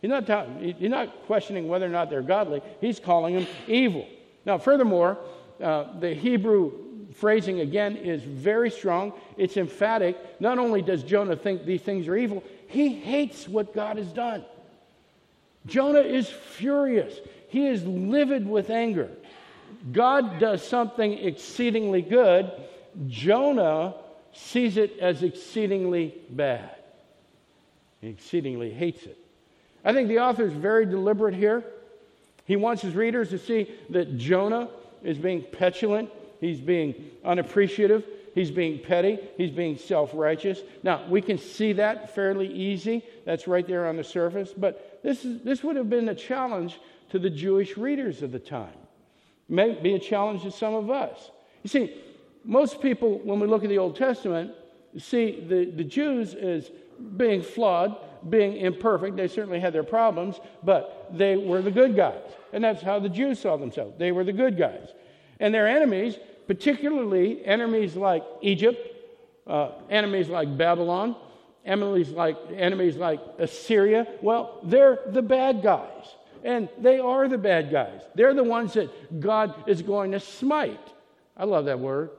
He's 0.00 0.10
not, 0.10 0.26
talking, 0.26 0.74
he's 0.78 0.90
not 0.90 1.26
questioning 1.26 1.66
whether 1.68 1.86
or 1.86 1.90
not 1.90 2.08
they're 2.08 2.22
godly, 2.22 2.62
he's 2.80 3.00
calling 3.00 3.34
them 3.34 3.46
evil. 3.66 4.06
Now, 4.44 4.58
furthermore, 4.58 5.18
uh, 5.62 5.98
the 5.98 6.14
Hebrew 6.14 6.72
phrasing 7.14 7.60
again 7.60 7.96
is 7.96 8.22
very 8.22 8.70
strong. 8.70 9.12
It's 9.36 9.56
emphatic. 9.56 10.16
Not 10.40 10.58
only 10.58 10.82
does 10.82 11.02
Jonah 11.02 11.36
think 11.36 11.64
these 11.64 11.82
things 11.82 12.06
are 12.06 12.16
evil, 12.16 12.44
he 12.68 12.90
hates 12.90 13.48
what 13.48 13.74
God 13.74 13.96
has 13.96 14.12
done. 14.12 14.44
Jonah 15.66 16.00
is 16.00 16.28
furious. 16.28 17.18
He 17.48 17.66
is 17.66 17.84
livid 17.84 18.48
with 18.48 18.70
anger. 18.70 19.10
God 19.92 20.38
does 20.38 20.66
something 20.66 21.12
exceedingly 21.12 22.02
good. 22.02 22.50
Jonah 23.06 23.94
sees 24.32 24.76
it 24.76 24.98
as 24.98 25.22
exceedingly 25.22 26.14
bad. 26.30 26.74
He 28.00 28.08
exceedingly 28.08 28.70
hates 28.70 29.04
it. 29.04 29.17
I 29.88 29.94
think 29.94 30.08
the 30.08 30.18
author 30.18 30.44
is 30.44 30.52
very 30.52 30.84
deliberate 30.84 31.34
here. 31.34 31.64
He 32.44 32.56
wants 32.56 32.82
his 32.82 32.94
readers 32.94 33.30
to 33.30 33.38
see 33.38 33.72
that 33.88 34.18
Jonah 34.18 34.68
is 35.02 35.16
being 35.16 35.42
petulant, 35.50 36.10
he's 36.42 36.60
being 36.60 37.10
unappreciative, 37.24 38.04
he's 38.34 38.50
being 38.50 38.80
petty, 38.80 39.18
he's 39.38 39.50
being 39.50 39.78
self 39.78 40.10
righteous. 40.12 40.60
Now, 40.82 41.06
we 41.08 41.22
can 41.22 41.38
see 41.38 41.72
that 41.72 42.14
fairly 42.14 42.52
easy. 42.52 43.02
That's 43.24 43.48
right 43.48 43.66
there 43.66 43.88
on 43.88 43.96
the 43.96 44.04
surface. 44.04 44.52
But 44.54 45.00
this, 45.02 45.24
is, 45.24 45.40
this 45.40 45.64
would 45.64 45.76
have 45.76 45.88
been 45.88 46.10
a 46.10 46.14
challenge 46.14 46.78
to 47.08 47.18
the 47.18 47.30
Jewish 47.30 47.78
readers 47.78 48.22
of 48.22 48.30
the 48.30 48.38
time. 48.38 48.68
It 49.48 49.54
May 49.54 49.72
be 49.72 49.94
a 49.94 49.98
challenge 49.98 50.42
to 50.42 50.50
some 50.50 50.74
of 50.74 50.90
us. 50.90 51.30
You 51.62 51.70
see, 51.70 51.94
most 52.44 52.82
people, 52.82 53.20
when 53.24 53.40
we 53.40 53.46
look 53.46 53.62
at 53.62 53.70
the 53.70 53.78
Old 53.78 53.96
Testament, 53.96 54.52
see 54.98 55.40
the, 55.48 55.64
the 55.64 55.84
Jews 55.84 56.34
as 56.34 56.70
being 57.16 57.40
flawed, 57.40 57.96
being 58.28 58.56
imperfect. 58.56 59.16
They 59.16 59.28
certainly 59.28 59.60
had 59.60 59.72
their 59.72 59.82
problems, 59.82 60.40
but 60.62 61.08
they 61.12 61.36
were 61.36 61.62
the 61.62 61.70
good 61.70 61.96
guys. 61.96 62.20
And 62.52 62.62
that's 62.62 62.82
how 62.82 62.98
the 62.98 63.08
Jews 63.08 63.38
saw 63.38 63.56
themselves. 63.56 63.98
They 63.98 64.12
were 64.12 64.24
the 64.24 64.32
good 64.32 64.56
guys. 64.56 64.88
And 65.40 65.54
their 65.54 65.68
enemies, 65.68 66.18
particularly 66.46 67.44
enemies 67.44 67.96
like 67.96 68.24
Egypt, 68.40 68.78
uh, 69.46 69.72
enemies 69.90 70.28
like 70.28 70.56
Babylon, 70.56 71.16
enemies 71.64 72.10
like, 72.10 72.36
enemies 72.54 72.96
like 72.96 73.20
Assyria, 73.38 74.06
well, 74.22 74.60
they're 74.62 74.98
the 75.08 75.22
bad 75.22 75.62
guys. 75.62 76.04
And 76.44 76.68
they 76.78 76.98
are 76.98 77.28
the 77.28 77.38
bad 77.38 77.70
guys. 77.70 78.02
They're 78.14 78.34
the 78.34 78.44
ones 78.44 78.74
that 78.74 79.20
God 79.20 79.54
is 79.66 79.82
going 79.82 80.12
to 80.12 80.20
smite. 80.20 80.80
I 81.36 81.44
love 81.44 81.66
that 81.66 81.78
word. 81.78 82.10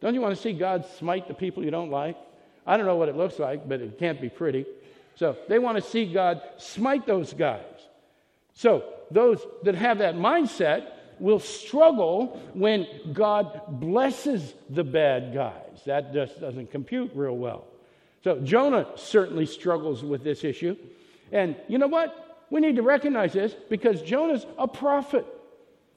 Don't 0.00 0.14
you 0.14 0.20
want 0.20 0.34
to 0.34 0.40
see 0.40 0.52
God 0.52 0.84
smite 0.98 1.28
the 1.28 1.34
people 1.34 1.64
you 1.64 1.70
don't 1.70 1.90
like? 1.90 2.16
I 2.66 2.76
don't 2.76 2.86
know 2.86 2.96
what 2.96 3.08
it 3.08 3.16
looks 3.16 3.38
like, 3.38 3.68
but 3.68 3.80
it 3.80 3.98
can't 3.98 4.20
be 4.20 4.28
pretty. 4.28 4.66
So 5.14 5.36
they 5.48 5.58
want 5.58 5.76
to 5.76 5.82
see 5.82 6.12
God 6.12 6.42
smite 6.56 7.06
those 7.06 7.32
guys. 7.32 7.60
So 8.54 8.84
those 9.10 9.44
that 9.62 9.74
have 9.74 9.98
that 9.98 10.14
mindset 10.14 10.92
will 11.18 11.38
struggle 11.38 12.40
when 12.54 12.86
God 13.12 13.62
blesses 13.68 14.54
the 14.70 14.84
bad 14.84 15.34
guys. 15.34 15.82
That 15.86 16.12
just 16.12 16.40
doesn't 16.40 16.70
compute 16.70 17.12
real 17.14 17.36
well. 17.36 17.64
So 18.24 18.40
Jonah 18.40 18.86
certainly 18.96 19.46
struggles 19.46 20.02
with 20.02 20.24
this 20.24 20.44
issue. 20.44 20.76
And 21.30 21.56
you 21.68 21.78
know 21.78 21.88
what? 21.88 22.46
We 22.50 22.60
need 22.60 22.76
to 22.76 22.82
recognize 22.82 23.32
this 23.32 23.54
because 23.68 24.02
Jonah's 24.02 24.46
a 24.58 24.68
prophet. 24.68 25.26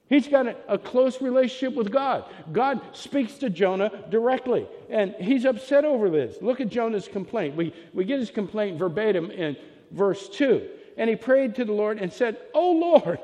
He's 0.07 0.27
got 0.27 0.47
a, 0.47 0.55
a, 0.67 0.77
close 0.77 1.19
relationship 1.19 1.75
with 1.75 1.91
God. 1.91 2.25
God 2.51 2.79
speaks 2.91 3.35
to 3.39 3.50
Jonah 3.50 3.91
directly, 4.09 4.67
and 4.89 5.15
he's 5.15 5.45
upset 5.45 5.83
over 5.83 6.12
this. 6.12 6.38
Look 6.41 6.62
at 6.62 6.69
Jonah's 6.69 7.07
complaint. 7.07 7.55
We, 7.55 7.74
we 7.93 8.05
get 8.05 8.19
his 8.19 8.29
complaint 8.29 8.77
verbatim 8.77 9.31
in 9.31 9.57
verse 9.91 10.29
2. 10.29 10.69
And 10.97 11.09
he 11.09 11.15
prayed 11.15 11.55
to 11.55 11.65
the 11.65 11.74
Lord 11.74 11.97
and 11.97 12.13
said, 12.13 12.38
Oh 12.53 12.71
Lord, 12.71 13.19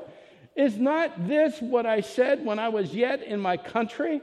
is 0.56 0.76
not 0.76 1.28
this 1.28 1.60
what 1.60 1.86
I 1.86 2.00
said 2.00 2.44
when 2.44 2.58
I 2.58 2.68
was 2.68 2.92
yet 2.92 3.22
in 3.22 3.38
my 3.38 3.56
country? 3.56 4.20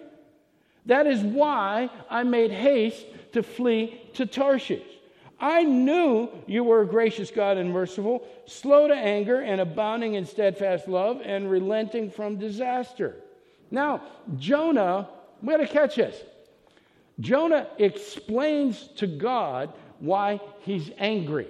That 0.85 1.07
is 1.07 1.21
why 1.21 1.89
I 2.09 2.23
made 2.23 2.51
haste 2.51 3.05
to 3.33 3.41
flee 3.41 4.01
to 4.15 4.25
Tarshish. 4.25 4.99
I 5.39 5.63
knew 5.63 6.29
you 6.48 6.63
were 6.63 6.81
a 6.81 6.88
gracious 6.88 7.31
God 7.31 7.58
and 7.58 7.72
merciful, 7.72 8.27
slow 8.46 8.88
to 8.88 8.93
anger 8.93 9.41
and 9.41 9.62
abounding 9.62 10.15
in 10.15 10.25
steadfast 10.25 10.88
love 10.88 11.22
and 11.24 11.50
relenting 11.50 12.12
from 12.12 12.38
disaster. 12.38 13.15
Now, 13.72 14.01
Jonah, 14.38 15.08
we 15.41 15.50
got 15.50 15.58
to 15.58 15.67
catch 15.67 15.96
this. 15.96 16.15
Jonah 17.19 17.67
explains 17.77 18.89
to 18.98 19.08
God 19.08 19.74
why 20.00 20.39
he's 20.62 20.91
angry. 20.98 21.48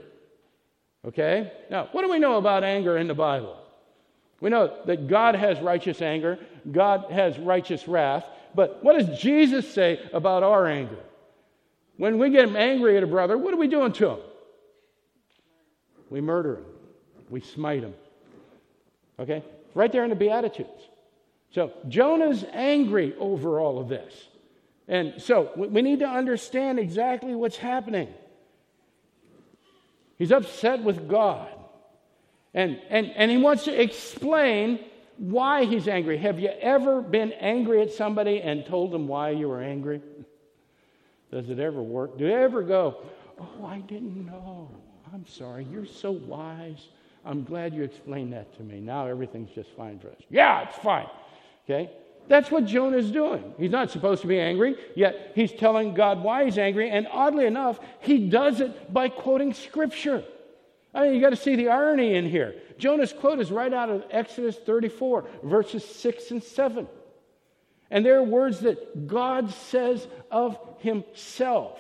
Okay? 1.06 1.52
Now, 1.70 1.90
what 1.92 2.04
do 2.04 2.10
we 2.10 2.20
know 2.20 2.38
about 2.38 2.64
anger 2.64 2.98
in 2.98 3.08
the 3.08 3.14
Bible? 3.14 3.58
We 4.42 4.50
know 4.50 4.78
that 4.86 5.08
God 5.08 5.36
has 5.36 5.60
righteous 5.60 6.02
anger, 6.02 6.40
God 6.72 7.12
has 7.12 7.38
righteous 7.38 7.88
wrath, 7.88 8.26
but 8.56 8.84
what 8.84 8.98
does 8.98 9.20
Jesus 9.20 9.72
say 9.72 10.00
about 10.14 10.44
our 10.44 10.68
anger? 10.68 10.98
When 12.00 12.18
we 12.18 12.30
get 12.30 12.56
angry 12.56 12.96
at 12.96 13.04
a 13.04 13.08
brother, 13.08 13.38
what 13.38 13.54
are 13.54 13.58
we 13.58 13.68
doing 13.68 13.92
to 13.92 14.12
him? 14.12 14.20
We 16.10 16.22
murder 16.22 16.56
him. 16.56 16.66
We 17.30 17.42
smite 17.42 17.84
him. 17.84 17.94
Okay? 19.20 19.44
Right 19.76 19.92
there 19.92 20.06
in 20.06 20.10
the 20.10 20.16
Beatitudes. 20.16 20.82
So 21.52 21.74
Jonah's 21.90 22.46
angry 22.54 23.16
over 23.20 23.60
all 23.60 23.80
of 23.80 23.90
this. 23.90 24.14
And 24.88 25.22
so 25.22 25.52
we 25.58 25.82
need 25.82 26.00
to 26.00 26.08
understand 26.08 26.80
exactly 26.80 27.36
what's 27.36 27.58
happening. 27.58 28.08
He's 30.18 30.32
upset 30.32 30.82
with 30.82 31.10
God. 31.10 31.50
And, 32.54 32.80
and, 32.90 33.08
and 33.08 33.30
he 33.30 33.36
wants 33.36 33.66
to 33.66 33.78
explain 33.78 34.80
why 35.18 35.66
he's 35.66 35.90
angry. 35.90 36.18
Have 36.20 36.40
you 36.40 36.48
ever 36.48 37.02
been 37.02 37.34
angry 37.34 37.82
at 37.82 37.92
somebody 37.92 38.42
and 38.42 38.66
told 38.66 38.94
them 38.94 39.10
why 39.10 39.32
you 39.32 39.50
were 39.50 39.62
angry? 39.62 40.02
Does 41.32 41.50
it 41.50 41.60
ever 41.60 41.82
work? 41.82 42.18
Do 42.18 42.26
you 42.26 42.32
ever 42.32 42.64
go, 42.64 42.98
Oh, 43.40 43.66
I 43.66 43.80
didn't 43.80 44.26
know. 44.26 44.70
I'm 45.14 45.26
sorry. 45.26 45.66
You're 45.72 45.86
so 45.86 46.12
wise. 46.12 46.88
I'm 47.26 47.44
glad 47.44 47.74
you 47.74 47.84
explained 47.84 48.34
that 48.34 48.56
to 48.58 48.64
me. 48.64 48.80
Now 48.80 49.08
everything's 49.08 49.52
just 49.52 49.70
fine 49.72 50.00
for 50.00 50.10
us. 50.10 50.22
Yeah, 50.30 50.68
it's 50.68 50.78
fine. 50.78 51.08
Okay? 51.66 51.92
That's 52.28 52.52
what 52.52 52.66
Jonah's 52.66 53.12
doing. 53.12 53.54
He's 53.58 53.72
not 53.72 53.90
supposed 53.90 54.22
to 54.22 54.28
be 54.28 54.40
angry, 54.40 54.76
yet 54.96 55.32
he's 55.36 55.52
telling 55.52 55.94
God 55.94 56.22
why 56.22 56.46
he's 56.46 56.58
angry. 56.58 56.90
And 56.90 57.08
oddly 57.12 57.46
enough, 57.46 57.80
he 58.02 58.30
does 58.30 58.62
it 58.62 58.94
by 58.94 59.10
quoting 59.10 59.54
scripture. 59.54 60.24
I 60.94 61.04
mean, 61.04 61.16
you 61.16 61.22
got 61.22 61.32
to 61.32 61.36
see 61.36 61.56
the 61.56 61.70
irony 61.70 62.16
in 62.16 62.26
here. 62.26 62.56
Jonah's 62.78 63.14
quote 63.14 63.40
is 63.40 63.52
right 63.52 63.74
out 63.74 63.90
of 63.90 64.04
Exodus 64.12 64.58
34, 64.58 65.26
verses 65.44 65.84
6 65.84 66.32
and 66.32 66.44
7. 66.44 66.88
And 67.92 68.06
they're 68.06 68.24
words 68.24 68.60
that 68.60 69.08
God 69.08 69.52
says 69.52 70.08
of 70.30 70.58
himself. 70.80 71.80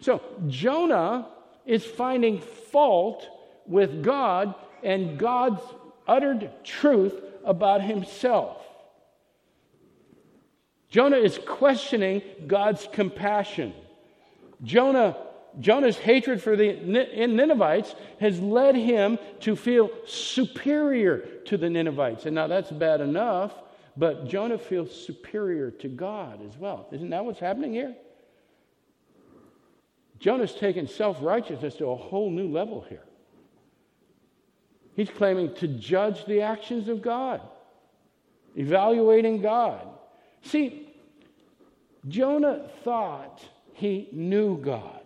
So 0.00 0.22
Jonah 0.46 1.28
is 1.66 1.84
finding 1.84 2.40
fault 2.40 3.26
with 3.66 4.02
God 4.02 4.54
and 4.82 5.18
God's 5.18 5.60
uttered 6.06 6.50
truth 6.64 7.14
about 7.44 7.82
himself. 7.82 8.56
Jonah 10.88 11.18
is 11.18 11.38
questioning 11.46 12.22
God's 12.46 12.88
compassion. 12.92 13.74
Jonah, 14.62 15.16
Jonah's 15.60 15.98
hatred 15.98 16.42
for 16.42 16.56
the 16.56 16.74
Ninevites 16.74 17.94
has 18.20 18.40
led 18.40 18.74
him 18.74 19.18
to 19.40 19.54
feel 19.54 19.90
superior 20.06 21.18
to 21.46 21.58
the 21.58 21.68
Ninevites. 21.68 22.24
And 22.24 22.34
now 22.34 22.46
that's 22.46 22.70
bad 22.70 23.00
enough, 23.00 23.52
but 23.98 24.28
Jonah 24.28 24.58
feels 24.58 24.94
superior 25.04 25.72
to 25.72 25.88
God 25.88 26.40
as 26.46 26.56
well. 26.56 26.86
Isn't 26.92 27.10
that 27.10 27.24
what's 27.24 27.40
happening 27.40 27.72
here? 27.72 27.96
Jonah's 30.20 30.54
taken 30.54 30.86
self 30.86 31.18
righteousness 31.20 31.74
to 31.76 31.86
a 31.86 31.96
whole 31.96 32.30
new 32.30 32.48
level 32.48 32.86
here. 32.88 33.02
He's 34.94 35.10
claiming 35.10 35.54
to 35.56 35.68
judge 35.68 36.24
the 36.26 36.42
actions 36.42 36.88
of 36.88 37.02
God, 37.02 37.40
evaluating 38.56 39.42
God. 39.42 39.86
See, 40.42 40.88
Jonah 42.06 42.68
thought 42.84 43.42
he 43.74 44.08
knew 44.12 44.58
God, 44.58 45.02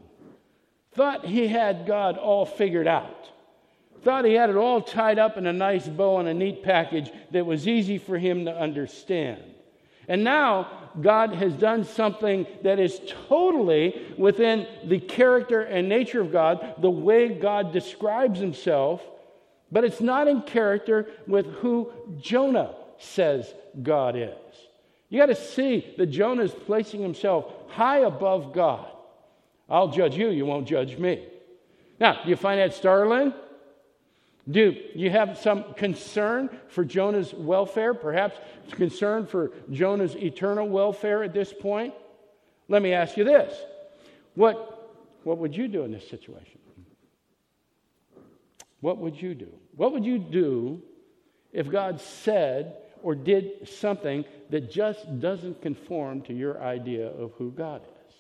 thought 0.93 1.25
he 1.25 1.49
had 1.49 1.87
God 1.87 2.19
all 2.19 2.45
figured 2.45 2.87
out, 2.87 3.31
thought 4.03 4.25
he 4.25 4.35
had 4.35 4.51
it 4.51 4.57
all 4.57 4.81
tied 4.81 5.19
up 5.19 5.37
in 5.37 5.47
a 5.47 5.53
nice 5.53 5.89
bow 5.89 6.19
and 6.19 6.29
a 6.29 6.35
neat 6.35 6.63
package 6.63 7.11
that 7.31 7.47
was 7.47 7.69
easy 7.69 7.99
for 7.99 8.19
him 8.19 8.45
to 8.45 8.57
understand. 8.57 9.43
And 10.09 10.25
now 10.25 10.91
God 11.01 11.35
has 11.35 11.55
done 11.55 11.85
something 11.85 12.47
that 12.63 12.79
is 12.79 13.01
totally 13.29 14.15
within 14.19 14.67
the 14.85 14.99
character 14.99 15.63
and 15.63 15.89
nature 15.89 16.21
of 16.21 16.33
God, 16.33 16.75
the 16.79 16.91
way 16.91 17.29
God 17.29 17.73
describes 17.73 18.41
himself, 18.41 19.01
but 19.71 19.85
it's 19.85 20.01
not 20.01 20.29
in 20.29 20.43
character 20.43 21.09
with 21.27 21.47
who 21.47 21.93
Jonah 22.21 22.75
says 22.99 23.55
God 23.83 24.17
is. 24.17 24.31
You 25.09 25.19
got 25.19 25.27
to 25.27 25.35
see 25.35 25.95
that 25.99 26.07
Jonah 26.07 26.43
is 26.43 26.53
placing 26.53 27.01
himself 27.01 27.53
high 27.69 28.01
above 28.01 28.53
God. 28.53 28.87
I'll 29.69 29.89
judge 29.89 30.17
you, 30.17 30.31
you 30.31 30.45
won't 30.45 30.67
judge 30.67 30.99
me. 30.99 31.27
Now, 32.01 32.23
do 32.23 32.29
you 32.29 32.37
find 32.37 32.61
that 32.61 32.75
startling? 32.75 33.33
Do 34.51 34.77
you 34.95 35.09
have 35.11 35.39
some 35.39 35.75
concern 35.75 36.51
for 36.69 36.85
Jonah's 36.85 37.33
welfare? 37.33 37.95
Perhaps 37.95 38.39
concern 38.73 39.27
for 39.27 39.53
Jonah's 39.71 40.17
eternal 40.17 40.69
welfare 40.69 41.23
at 41.23 41.33
this 41.33 41.53
point? 41.53 41.95
Let 42.69 42.83
me 42.83 42.93
ask 42.93 43.17
you 43.17 43.25
this 43.25 43.55
what, 44.35 44.91
what 45.25 45.39
would 45.39 45.57
you 45.57 45.69
do 45.69 45.83
in 45.83 45.93
this 45.93 46.09
situation? 46.09 46.59
What 48.81 48.99
would 48.99 49.21
you 49.21 49.35
do? 49.35 49.49
What 49.77 49.93
would 49.93 50.05
you 50.05 50.19
do 50.19 50.83
if 51.53 51.71
God 51.71 52.01
said 52.01 52.79
or 53.03 53.15
did 53.15 53.69
something 53.69 54.25
that 54.51 54.71
just 54.73 55.21
doesn't 55.21 55.63
conform 55.63 56.23
to 56.23 56.35
your 56.35 56.61
idea 56.61 57.07
of 57.07 57.33
who 57.39 57.53
God 57.53 57.83
is? 58.09 58.15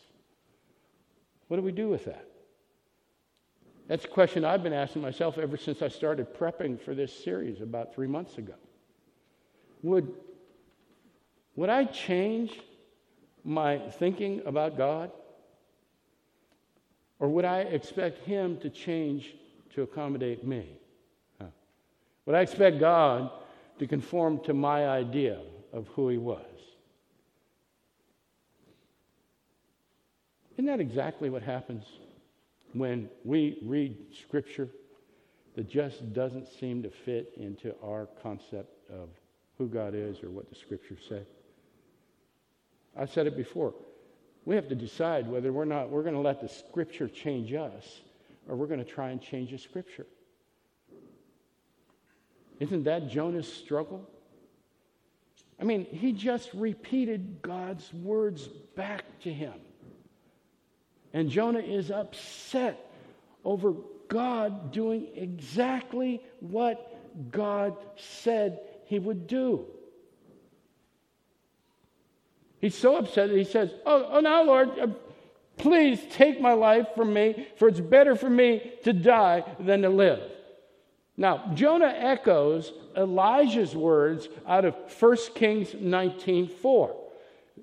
What 1.48 1.56
do 1.56 1.62
we 1.62 1.72
do 1.72 1.88
with 1.88 2.04
that? 2.04 2.26
That's 3.92 4.06
a 4.06 4.08
question 4.08 4.42
I've 4.42 4.62
been 4.62 4.72
asking 4.72 5.02
myself 5.02 5.36
ever 5.36 5.58
since 5.58 5.82
I 5.82 5.88
started 5.88 6.32
prepping 6.32 6.80
for 6.80 6.94
this 6.94 7.12
series 7.12 7.60
about 7.60 7.94
three 7.94 8.06
months 8.06 8.38
ago. 8.38 8.54
Would, 9.82 10.10
would 11.56 11.68
I 11.68 11.84
change 11.84 12.58
my 13.44 13.76
thinking 13.76 14.40
about 14.46 14.78
God? 14.78 15.12
Or 17.18 17.28
would 17.28 17.44
I 17.44 17.58
expect 17.58 18.24
Him 18.24 18.56
to 18.60 18.70
change 18.70 19.34
to 19.74 19.82
accommodate 19.82 20.42
me? 20.42 20.70
Huh. 21.38 21.48
Would 22.24 22.34
I 22.34 22.40
expect 22.40 22.80
God 22.80 23.30
to 23.78 23.86
conform 23.86 24.42
to 24.44 24.54
my 24.54 24.88
idea 24.88 25.38
of 25.70 25.86
who 25.88 26.08
He 26.08 26.16
was? 26.16 26.40
Isn't 30.54 30.64
that 30.64 30.80
exactly 30.80 31.28
what 31.28 31.42
happens 31.42 31.84
when 32.74 33.08
we 33.24 33.58
read 33.62 33.96
scripture 34.12 34.68
that 35.54 35.68
just 35.68 36.12
doesn't 36.12 36.48
seem 36.48 36.82
to 36.82 36.90
fit 36.90 37.32
into 37.36 37.74
our 37.84 38.08
concept 38.22 38.74
of 38.90 39.08
who 39.58 39.68
God 39.68 39.94
is 39.94 40.22
or 40.22 40.30
what 40.30 40.48
the 40.48 40.54
scriptures 40.54 41.00
say. 41.08 41.22
I 42.96 43.06
said 43.06 43.26
it 43.26 43.36
before. 43.36 43.74
We 44.44 44.54
have 44.56 44.68
to 44.68 44.74
decide 44.74 45.28
whether 45.28 45.52
we're 45.52 45.64
not 45.64 45.90
we're 45.90 46.02
going 46.02 46.14
to 46.14 46.20
let 46.20 46.40
the 46.40 46.48
scripture 46.48 47.08
change 47.08 47.52
us 47.52 48.00
or 48.48 48.56
we're 48.56 48.66
going 48.66 48.84
to 48.84 48.90
try 48.90 49.10
and 49.10 49.20
change 49.20 49.50
the 49.50 49.58
scripture. 49.58 50.06
Isn't 52.58 52.84
that 52.84 53.08
Jonah's 53.08 53.52
struggle? 53.52 54.08
I 55.60 55.64
mean, 55.64 55.84
he 55.84 56.12
just 56.12 56.50
repeated 56.54 57.40
God's 57.42 57.92
words 57.94 58.48
back 58.76 59.04
to 59.20 59.32
him. 59.32 59.54
And 61.12 61.28
Jonah 61.28 61.60
is 61.60 61.90
upset 61.90 62.90
over 63.44 63.74
God 64.08 64.72
doing 64.72 65.08
exactly 65.14 66.22
what 66.40 67.30
God 67.30 67.76
said 67.96 68.60
he 68.86 68.98
would 68.98 69.26
do. 69.26 69.66
He's 72.60 72.76
so 72.76 72.96
upset 72.96 73.28
that 73.28 73.36
he 73.36 73.44
says, 73.44 73.74
Oh, 73.84 74.08
oh 74.12 74.20
now, 74.20 74.42
Lord, 74.44 74.78
uh, 74.78 74.86
please 75.56 76.00
take 76.10 76.40
my 76.40 76.52
life 76.52 76.86
from 76.94 77.12
me, 77.12 77.48
for 77.56 77.68
it's 77.68 77.80
better 77.80 78.14
for 78.14 78.30
me 78.30 78.72
to 78.84 78.92
die 78.92 79.44
than 79.58 79.82
to 79.82 79.88
live. 79.88 80.20
Now, 81.16 81.50
Jonah 81.54 81.92
echoes 81.94 82.72
Elijah's 82.96 83.74
words 83.74 84.28
out 84.46 84.64
of 84.64 84.76
1 84.98 85.16
Kings 85.34 85.74
19 85.78 86.48
4 86.48 87.01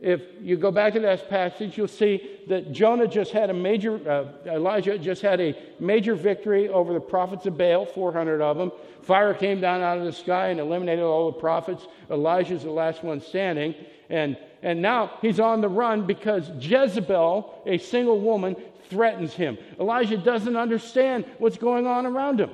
if 0.02 0.22
you 0.40 0.56
go 0.56 0.72
back 0.72 0.94
to 0.94 1.00
that 1.02 1.30
passage, 1.30 1.78
you'll 1.78 1.88
see 1.88 2.40
that 2.48 2.72
Jonah 2.72 3.08
just 3.08 3.32
had 3.32 3.50
a 3.50 3.54
major, 3.54 3.96
uh, 4.10 4.50
Elijah 4.50 4.98
just 4.98 5.22
had 5.22 5.42
a 5.42 5.58
major 5.80 6.16
victory 6.16 6.70
over 6.70 6.94
the 6.94 7.00
prophets 7.00 7.46
of 7.46 7.58
Baal, 7.58 7.86
400 7.86 8.42
of 8.42 8.58
them. 8.58 8.72
Fire 9.02 9.34
came 9.34 9.60
down 9.60 9.82
out 9.82 9.98
of 9.98 10.06
the 10.06 10.14
sky 10.14 10.50
and 10.50 10.60
eliminated 10.60 11.04
all 11.04 11.32
the 11.32 11.38
prophets. 11.38 11.88
Elijah's 12.10 12.64
the 12.64 12.72
last 12.72 13.04
one 13.04 13.20
standing. 13.20 13.76
And, 14.10 14.38
and 14.62 14.82
now 14.82 15.18
he's 15.22 15.40
on 15.40 15.60
the 15.60 15.70
run 15.70 16.06
because 16.06 16.50
Jezebel, 16.60 17.64
a 17.66 17.78
single 17.78 18.20
woman, 18.20 18.56
threatens 18.90 19.34
him. 19.34 19.58
Elijah 19.80 20.18
doesn't 20.18 20.56
understand 20.56 21.26
what's 21.40 21.58
going 21.58 21.88
on 21.88 22.06
around 22.06 22.40
him. 22.40 22.52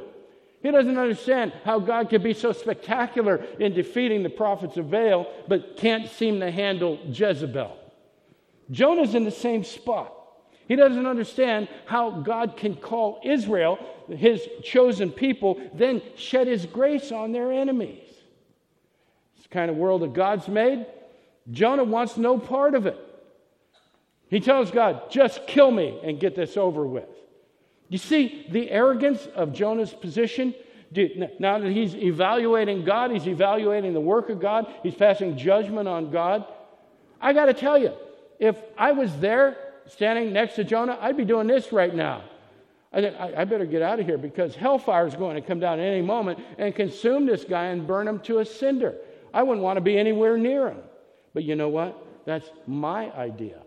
He 0.65 0.71
doesn't 0.71 0.97
understand 0.97 1.53
how 1.63 1.77
God 1.77 2.09
could 2.09 2.23
be 2.23 2.33
so 2.33 2.51
spectacular 2.51 3.45
in 3.59 3.75
defeating 3.75 4.23
the 4.23 4.31
prophets 4.31 4.77
of 4.77 4.89
Baal, 4.89 5.31
but 5.47 5.77
can't 5.77 6.09
seem 6.09 6.39
to 6.39 6.49
handle 6.49 6.97
Jezebel. 7.07 7.77
Jonah's 8.71 9.13
in 9.13 9.25
the 9.25 9.29
same 9.29 9.63
spot. 9.63 10.11
He 10.67 10.75
doesn't 10.75 11.05
understand 11.05 11.67
how 11.85 12.09
God 12.09 12.57
can 12.57 12.75
call 12.75 13.21
Israel, 13.23 13.77
his 14.09 14.41
chosen 14.63 15.11
people, 15.11 15.61
then 15.75 16.01
shed 16.17 16.47
his 16.47 16.65
grace 16.65 17.11
on 17.11 17.31
their 17.31 17.51
enemies. 17.51 18.09
It's 19.35 19.43
the 19.43 19.53
kind 19.53 19.69
of 19.69 19.77
world 19.77 20.01
that 20.01 20.13
God's 20.13 20.47
made. 20.47 20.87
Jonah 21.51 21.83
wants 21.83 22.17
no 22.17 22.39
part 22.39 22.73
of 22.73 22.87
it. 22.87 22.97
He 24.29 24.39
tells 24.39 24.71
God, 24.71 25.11
just 25.11 25.45
kill 25.45 25.69
me 25.69 25.99
and 26.03 26.19
get 26.19 26.35
this 26.35 26.57
over 26.57 26.87
with. 26.87 27.05
You 27.89 27.97
see 27.97 28.47
the 28.49 28.69
arrogance 28.71 29.27
of 29.35 29.53
Jonah's 29.53 29.93
position? 29.93 30.53
Now 31.39 31.59
that 31.59 31.71
he's 31.71 31.95
evaluating 31.95 32.85
God, 32.85 33.11
he's 33.11 33.27
evaluating 33.27 33.93
the 33.93 33.99
work 33.99 34.29
of 34.29 34.39
God, 34.39 34.73
he's 34.81 34.95
passing 34.95 35.37
judgment 35.37 35.87
on 35.87 36.09
God. 36.09 36.45
I 37.19 37.33
got 37.33 37.45
to 37.45 37.53
tell 37.53 37.77
you, 37.77 37.93
if 38.39 38.57
I 38.77 38.91
was 38.91 39.15
there 39.19 39.57
standing 39.87 40.33
next 40.33 40.55
to 40.55 40.63
Jonah, 40.63 40.97
I'd 41.01 41.17
be 41.17 41.25
doing 41.25 41.47
this 41.47 41.71
right 41.71 41.93
now. 41.93 42.23
I, 42.93 43.33
I 43.37 43.45
better 43.45 43.65
get 43.65 43.81
out 43.81 43.99
of 43.99 44.05
here 44.05 44.17
because 44.17 44.55
hellfire 44.55 45.05
is 45.05 45.15
going 45.15 45.35
to 45.35 45.41
come 45.41 45.59
down 45.59 45.79
at 45.79 45.85
any 45.85 46.01
moment 46.01 46.39
and 46.57 46.73
consume 46.73 47.25
this 47.25 47.43
guy 47.43 47.65
and 47.65 47.85
burn 47.85 48.07
him 48.07 48.19
to 48.21 48.39
a 48.39 48.45
cinder. 48.45 48.95
I 49.33 49.43
wouldn't 49.43 49.63
want 49.63 49.77
to 49.77 49.81
be 49.81 49.97
anywhere 49.97 50.37
near 50.37 50.69
him. 50.69 50.79
But 51.33 51.43
you 51.43 51.55
know 51.55 51.67
what? 51.67 52.01
That's 52.25 52.49
my 52.67 53.11
idea 53.11 53.61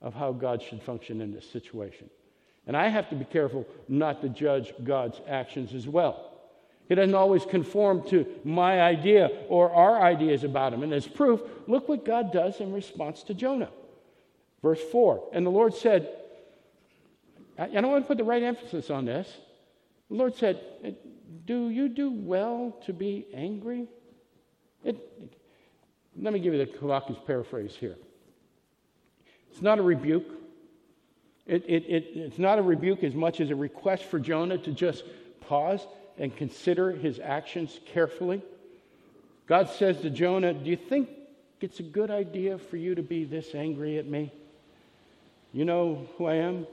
of 0.00 0.14
how 0.14 0.32
God 0.32 0.62
should 0.62 0.82
function 0.82 1.20
in 1.20 1.30
this 1.32 1.48
situation. 1.50 2.08
And 2.66 2.76
I 2.76 2.88
have 2.88 3.10
to 3.10 3.14
be 3.14 3.24
careful 3.24 3.66
not 3.88 4.22
to 4.22 4.28
judge 4.28 4.72
God's 4.82 5.20
actions 5.28 5.74
as 5.74 5.86
well. 5.86 6.32
He 6.88 6.94
doesn't 6.94 7.14
always 7.14 7.44
conform 7.44 8.06
to 8.08 8.26
my 8.44 8.80
idea 8.80 9.30
or 9.48 9.72
our 9.72 10.02
ideas 10.02 10.44
about 10.44 10.72
him. 10.72 10.82
And 10.82 10.92
as 10.92 11.06
proof, 11.06 11.40
look 11.66 11.88
what 11.88 12.04
God 12.04 12.32
does 12.32 12.60
in 12.60 12.72
response 12.72 13.22
to 13.24 13.34
Jonah. 13.34 13.70
Verse 14.62 14.80
4 14.92 15.30
And 15.32 15.46
the 15.46 15.50
Lord 15.50 15.74
said, 15.74 16.08
I 17.58 17.68
don't 17.68 17.90
want 17.90 18.04
to 18.04 18.08
put 18.08 18.18
the 18.18 18.24
right 18.24 18.42
emphasis 18.42 18.90
on 18.90 19.04
this. 19.04 19.32
The 20.10 20.16
Lord 20.16 20.34
said, 20.34 20.60
Do 21.46 21.68
you 21.68 21.88
do 21.88 22.10
well 22.10 22.76
to 22.86 22.92
be 22.92 23.26
angry? 23.32 23.86
It, 24.84 24.98
let 26.20 26.32
me 26.32 26.40
give 26.40 26.52
you 26.52 26.64
the 26.64 26.70
Habakkuk's 26.78 27.20
paraphrase 27.26 27.74
here. 27.74 27.96
It's 29.50 29.62
not 29.62 29.78
a 29.78 29.82
rebuke. 29.82 30.26
It, 31.46 31.64
it, 31.66 31.84
it, 31.86 32.04
it's 32.14 32.38
not 32.38 32.58
a 32.58 32.62
rebuke 32.62 33.04
as 33.04 33.14
much 33.14 33.40
as 33.40 33.50
a 33.50 33.56
request 33.56 34.04
for 34.04 34.18
Jonah 34.18 34.58
to 34.58 34.72
just 34.72 35.04
pause 35.40 35.86
and 36.18 36.34
consider 36.34 36.90
his 36.92 37.18
actions 37.18 37.80
carefully. 37.86 38.42
God 39.46 39.68
says 39.68 40.00
to 40.00 40.10
Jonah, 40.10 40.54
Do 40.54 40.70
you 40.70 40.76
think 40.76 41.10
it's 41.60 41.80
a 41.80 41.82
good 41.82 42.10
idea 42.10 42.58
for 42.58 42.76
you 42.76 42.94
to 42.94 43.02
be 43.02 43.24
this 43.24 43.54
angry 43.54 43.98
at 43.98 44.06
me? 44.06 44.32
You 45.52 45.64
know 45.64 46.06
who 46.16 46.26
I 46.26 46.36
am? 46.36 46.66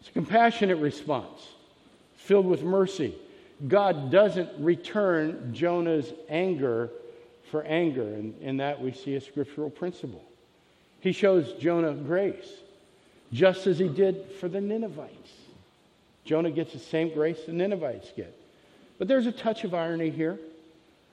It's 0.00 0.10
a 0.10 0.12
compassionate 0.12 0.78
response, 0.78 1.48
filled 2.14 2.44
with 2.44 2.62
mercy. 2.62 3.14
God 3.66 4.10
doesn't 4.10 4.50
return 4.58 5.54
Jonah's 5.54 6.12
anger 6.28 6.90
for 7.50 7.62
anger, 7.62 8.02
and 8.02 8.34
in 8.42 8.58
that 8.58 8.82
we 8.82 8.92
see 8.92 9.14
a 9.14 9.20
scriptural 9.20 9.70
principle. 9.70 10.22
He 11.00 11.12
shows 11.12 11.54
Jonah 11.54 11.94
grace, 11.94 12.50
just 13.34 13.66
as 13.66 13.78
he 13.78 13.88
did 13.88 14.24
for 14.40 14.48
the 14.48 14.60
Ninevites. 14.60 15.32
Jonah 16.24 16.52
gets 16.52 16.72
the 16.72 16.78
same 16.78 17.12
grace 17.12 17.38
the 17.44 17.52
Ninevites 17.52 18.12
get. 18.16 18.34
But 18.96 19.08
there's 19.08 19.26
a 19.26 19.32
touch 19.32 19.64
of 19.64 19.74
irony 19.74 20.08
here. 20.08 20.38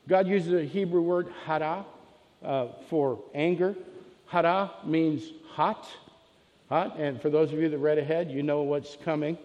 God 0.08 0.28
uses 0.28 0.54
a 0.54 0.64
Hebrew 0.64 1.02
word, 1.02 1.28
hara, 1.46 1.84
uh, 2.46 2.68
for 2.90 3.20
anger. 3.34 3.76
Hara 4.28 4.72
means 4.86 5.24
hot. 5.50 5.90
Hot. 6.70 6.96
And 6.98 7.20
for 7.20 7.30
those 7.32 7.52
of 7.52 7.60
you 7.60 7.70
that 7.70 7.78
read 7.80 7.98
ahead, 7.98 8.32
you 8.32 8.44
know 8.44 8.62
what's 8.62 8.96
coming. 9.04 9.38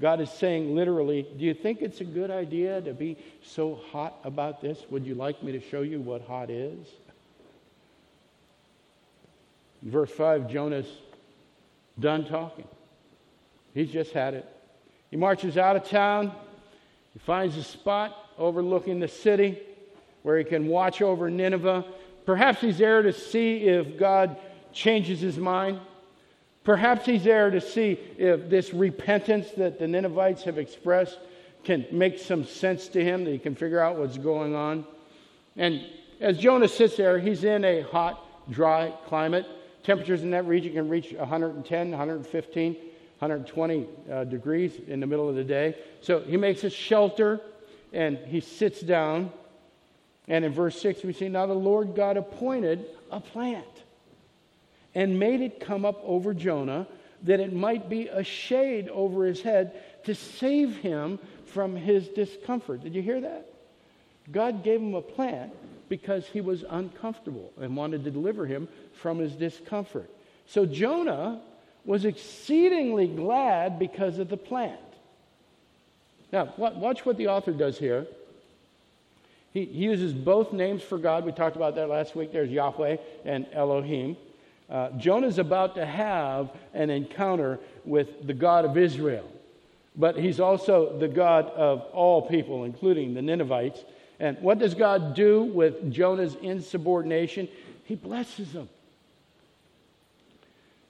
God 0.00 0.20
is 0.22 0.30
saying 0.30 0.74
literally, 0.74 1.26
Do 1.38 1.44
you 1.44 1.52
think 1.52 1.82
it's 1.82 2.00
a 2.00 2.04
good 2.04 2.30
idea 2.30 2.80
to 2.80 2.94
be 2.94 3.18
so 3.44 3.78
hot 3.90 4.18
about 4.24 4.62
this? 4.62 4.78
Would 4.90 5.06
you 5.06 5.14
like 5.14 5.42
me 5.42 5.52
to 5.52 5.60
show 5.60 5.82
you 5.82 6.00
what 6.00 6.22
hot 6.22 6.48
is? 6.48 6.78
verse 9.82 10.10
5, 10.10 10.48
Jonah's 10.48 10.86
done 11.98 12.24
talking. 12.24 12.66
He's 13.74 13.90
just 13.90 14.12
had 14.12 14.34
it. 14.34 14.46
He 15.10 15.16
marches 15.16 15.56
out 15.56 15.76
of 15.76 15.88
town. 15.88 16.32
He 17.12 17.18
finds 17.18 17.56
a 17.56 17.62
spot 17.62 18.16
overlooking 18.38 19.00
the 19.00 19.08
city 19.08 19.58
where 20.22 20.38
he 20.38 20.44
can 20.44 20.68
watch 20.68 21.02
over 21.02 21.30
Nineveh. 21.30 21.84
Perhaps 22.24 22.60
he's 22.60 22.78
there 22.78 23.02
to 23.02 23.12
see 23.12 23.64
if 23.64 23.98
God 23.98 24.36
changes 24.72 25.20
his 25.20 25.36
mind. 25.36 25.80
Perhaps 26.64 27.06
he's 27.06 27.24
there 27.24 27.50
to 27.50 27.60
see 27.60 27.98
if 28.16 28.48
this 28.48 28.72
repentance 28.72 29.50
that 29.56 29.78
the 29.78 29.88
Ninevites 29.88 30.44
have 30.44 30.58
expressed 30.58 31.18
can 31.64 31.86
make 31.90 32.18
some 32.18 32.44
sense 32.44 32.88
to 32.88 33.04
him, 33.04 33.24
that 33.24 33.30
he 33.30 33.38
can 33.38 33.54
figure 33.54 33.80
out 33.80 33.96
what's 33.96 34.18
going 34.18 34.54
on. 34.54 34.86
And 35.56 35.84
as 36.20 36.38
Jonah 36.38 36.68
sits 36.68 36.96
there, 36.96 37.18
he's 37.18 37.44
in 37.44 37.64
a 37.64 37.82
hot, 37.82 38.50
dry 38.50 38.92
climate. 39.06 39.46
Temperatures 39.82 40.22
in 40.22 40.30
that 40.30 40.46
region 40.46 40.72
can 40.74 40.88
reach 40.88 41.12
110, 41.12 41.90
115, 41.90 42.72
120 42.74 43.86
uh, 44.10 44.24
degrees 44.24 44.72
in 44.86 45.00
the 45.00 45.06
middle 45.06 45.28
of 45.28 45.34
the 45.34 45.44
day. 45.44 45.76
So 46.00 46.20
he 46.20 46.36
makes 46.36 46.64
a 46.64 46.70
shelter 46.70 47.40
and 47.92 48.18
he 48.18 48.40
sits 48.40 48.80
down. 48.80 49.32
And 50.28 50.44
in 50.44 50.52
verse 50.52 50.80
6, 50.80 51.02
we 51.02 51.12
see 51.12 51.28
now 51.28 51.46
the 51.46 51.52
Lord 51.52 51.96
God 51.96 52.16
appointed 52.16 52.86
a 53.10 53.20
plant 53.20 53.66
and 54.94 55.18
made 55.18 55.40
it 55.40 55.58
come 55.58 55.84
up 55.84 56.00
over 56.04 56.32
Jonah 56.32 56.86
that 57.22 57.40
it 57.40 57.52
might 57.52 57.88
be 57.88 58.08
a 58.08 58.22
shade 58.22 58.88
over 58.88 59.24
his 59.24 59.42
head 59.42 59.80
to 60.04 60.14
save 60.14 60.76
him 60.78 61.18
from 61.46 61.76
his 61.76 62.08
discomfort. 62.08 62.82
Did 62.82 62.94
you 62.94 63.02
hear 63.02 63.20
that? 63.20 63.51
God 64.30 64.62
gave 64.62 64.80
him 64.80 64.94
a 64.94 65.02
plant 65.02 65.52
because 65.88 66.26
he 66.26 66.40
was 66.40 66.64
uncomfortable 66.68 67.52
and 67.60 67.76
wanted 67.76 68.04
to 68.04 68.10
deliver 68.10 68.46
him 68.46 68.68
from 68.94 69.18
his 69.18 69.32
discomfort. 69.32 70.10
So 70.46 70.64
Jonah 70.64 71.40
was 71.84 72.04
exceedingly 72.04 73.06
glad 73.06 73.78
because 73.78 74.18
of 74.18 74.28
the 74.28 74.36
plant. 74.36 74.80
Now, 76.32 76.54
watch 76.56 77.04
what 77.04 77.18
the 77.18 77.28
author 77.28 77.52
does 77.52 77.78
here. 77.78 78.06
He, 79.52 79.64
uses 79.64 80.14
both 80.14 80.52
names 80.52 80.82
for 80.82 80.96
God. 80.96 81.26
We 81.26 81.32
talked 81.32 81.56
about 81.56 81.74
that 81.74 81.88
last 81.88 82.16
week. 82.16 82.32
There's 82.32 82.48
Yahweh 82.48 82.96
and 83.24 83.46
Elohim. 83.52 84.16
Uh, 84.70 84.90
Jonah's 84.92 85.38
about 85.38 85.74
to 85.74 85.84
have 85.84 86.50
an 86.72 86.88
encounter 86.88 87.60
with 87.84 88.26
the 88.26 88.32
God 88.32 88.64
of 88.64 88.78
Israel, 88.78 89.28
but 89.94 90.16
he's 90.16 90.40
also 90.40 90.98
the 90.98 91.08
God 91.08 91.50
of 91.50 91.82
all 91.92 92.22
people, 92.22 92.64
including 92.64 93.12
the 93.12 93.20
Ninevites. 93.20 93.84
And 94.20 94.38
what 94.40 94.58
does 94.58 94.74
God 94.74 95.14
do 95.14 95.42
with 95.42 95.92
Jonah's 95.92 96.36
insubordination? 96.36 97.48
He 97.84 97.96
blesses 97.96 98.52
him. 98.52 98.68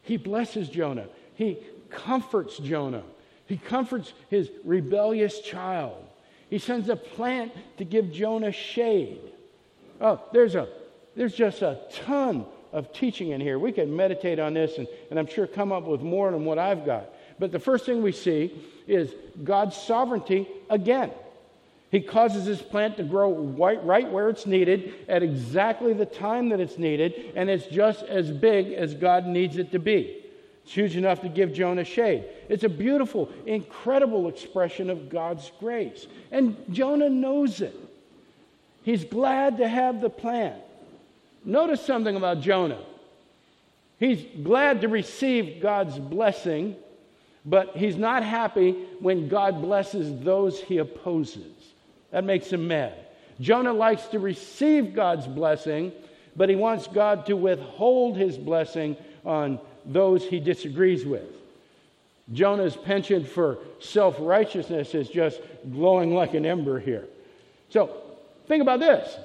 He 0.02 0.16
blesses 0.16 0.68
Jonah. 0.68 1.06
He 1.35 1.58
comforts 1.90 2.58
Jonah. 2.58 3.04
He 3.46 3.56
comforts 3.56 4.12
his 4.28 4.50
rebellious 4.64 5.40
child. 5.40 6.04
He 6.50 6.58
sends 6.58 6.88
a 6.88 6.96
plant 6.96 7.52
to 7.78 7.85
give 7.85 8.12
Jonah 8.12 8.52
shade. 8.52 9.20
Oh, 10.00 10.20
there's 10.32 10.54
a 10.54 10.68
there's 11.14 11.35
just 11.35 11.62
a 11.62 11.78
ton 11.92 12.46
of 12.72 12.92
teaching 12.92 13.30
in 13.30 13.40
here. 13.40 13.58
We 13.58 13.72
can 13.72 13.94
meditate 13.94 14.38
on 14.38 14.54
this 14.54 14.78
and, 14.78 14.88
and 15.11 15.18
I'm 15.18 15.26
sure 15.26 15.46
come 15.46 15.72
up 15.72 15.85
with 15.85 16.00
more 16.00 16.30
than 16.30 16.44
what 16.44 16.58
I've 16.58 16.85
got. 16.85 17.11
But 17.38 17.52
the 17.52 17.58
first 17.58 17.87
thing 17.87 18.02
we 18.02 18.12
see 18.12 18.52
is 18.87 19.14
God's 19.44 19.76
sovereignty 19.76 20.48
again. 20.70 21.11
He 21.92 22.00
causes 22.00 22.46
this 22.46 22.62
plant 22.62 22.96
to 22.96 23.02
grow 23.02 23.35
right, 23.35 23.85
right 23.85 24.11
where 24.11 24.31
it's 24.31 24.46
needed 24.46 24.94
at 25.09 25.22
exactly 25.22 25.92
the 25.92 26.07
time 26.07 26.48
that 26.48 26.59
it's 26.59 26.78
needed, 26.78 27.33
and 27.37 27.50
it's 27.50 27.66
just 27.66 28.02
as 28.05 28.31
big 28.31 28.72
as 28.72 28.94
God 28.94 29.26
needs 29.26 29.59
it 29.59 29.70
to 29.72 29.78
be. 29.78 30.24
It's 30.64 30.72
huge 30.72 30.96
enough 30.96 31.20
to 31.20 31.28
give 31.28 31.52
Jonah 31.52 31.85
shade. 31.85 32.24
It's 32.48 32.64
a 32.64 32.68
beautiful, 32.70 33.28
incredible 33.44 34.28
expression 34.28 34.88
of 34.88 35.11
God's 35.11 35.52
grace. 35.61 36.07
And 36.31 36.57
Jonah 36.70 37.11
knows 37.11 37.61
it. 37.61 37.76
He's 38.85 39.05
glad 39.05 39.59
to 39.59 39.68
have 39.68 40.00
the 40.00 40.11
plant. 40.11 40.62
Notice 41.44 41.85
something 41.85 42.16
about 42.16 42.40
Jonah. 42.40 42.81
He's 43.98 44.24
glad 44.42 44.81
to 44.81 44.88
receive 44.88 45.61
God's 45.61 45.98
blessing, 45.98 46.74
but 47.44 47.76
he's 47.76 47.96
not 47.96 48.22
happy 48.22 48.72
when 48.98 49.28
God 49.28 49.61
blesses 49.61 50.24
those 50.24 50.59
he 50.59 50.78
opposes. 50.78 51.62
That 52.12 52.25
makes 52.25 52.53
him 52.53 52.68
mad. 52.68 52.94
Jonah 53.40 53.72
likes 53.72 54.07
to 54.09 54.18
receive 54.18 54.94
God's 54.94 55.27
blessing, 55.27 55.92
but 56.37 56.48
he 56.48 56.57
wants 56.57 56.87
God 56.87 57.27
to 57.27 57.37
withhold 57.37 58.16
his 58.16 58.38
blessing 58.38 58.96
on 59.25 59.59
those 59.85 60.25
he 60.25 60.38
disagrees 60.38 61.05
with. 61.05 61.27
Jonah's 62.33 62.77
penchant 62.77 63.29
for 63.29 63.59
self 63.81 64.16
righteousness 64.20 64.94
is 64.94 65.09
just 65.09 65.40
glowing 65.72 66.14
like 66.14 66.35
an 66.35 66.46
ember 66.46 66.79
here. 66.79 67.07
So, 67.68 67.90
think 68.46 68.62
about 68.62 68.81
this 68.81 69.16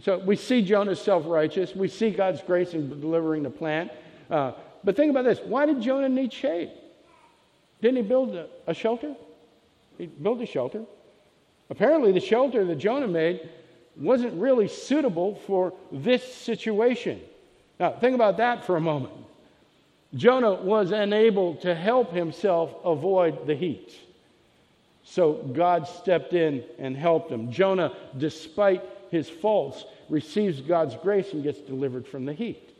so 0.00 0.18
we 0.18 0.36
see 0.36 0.62
Jonah 0.62 0.96
self 0.96 1.24
righteous. 1.26 1.74
We 1.74 1.88
see 1.88 2.10
God's 2.10 2.42
grace 2.42 2.74
in 2.74 3.00
delivering 3.00 3.42
the 3.42 3.50
plant. 3.50 3.90
Uh, 4.30 4.52
but 4.82 4.96
think 4.96 5.10
about 5.10 5.24
this 5.24 5.40
why 5.40 5.66
did 5.66 5.80
Jonah 5.80 6.08
need 6.08 6.32
shade? 6.32 6.70
Didn't 7.80 7.96
he 7.96 8.02
build 8.02 8.34
a, 8.34 8.48
a 8.66 8.74
shelter? 8.74 9.14
He 9.98 10.06
built 10.06 10.40
a 10.40 10.46
shelter. 10.46 10.84
Apparently, 11.70 12.12
the 12.12 12.20
shelter 12.20 12.64
that 12.64 12.76
Jonah 12.76 13.08
made 13.08 13.48
wasn't 13.96 14.34
really 14.34 14.68
suitable 14.68 15.36
for 15.46 15.72
this 15.90 16.22
situation. 16.34 17.20
Now, 17.78 17.92
think 17.92 18.14
about 18.14 18.36
that 18.38 18.64
for 18.64 18.76
a 18.76 18.80
moment. 18.80 19.14
Jonah 20.14 20.54
was 20.54 20.92
unable 20.92 21.56
to 21.56 21.74
help 21.74 22.12
himself 22.12 22.74
avoid 22.84 23.46
the 23.46 23.54
heat. 23.54 23.94
So 25.02 25.34
God 25.34 25.86
stepped 25.86 26.32
in 26.32 26.64
and 26.78 26.96
helped 26.96 27.30
him. 27.30 27.50
Jonah, 27.50 27.92
despite 28.16 28.82
his 29.10 29.28
faults, 29.28 29.84
receives 30.08 30.60
God's 30.60 30.96
grace 30.96 31.32
and 31.32 31.42
gets 31.42 31.58
delivered 31.60 32.06
from 32.06 32.24
the 32.24 32.32
heat. 32.32 32.70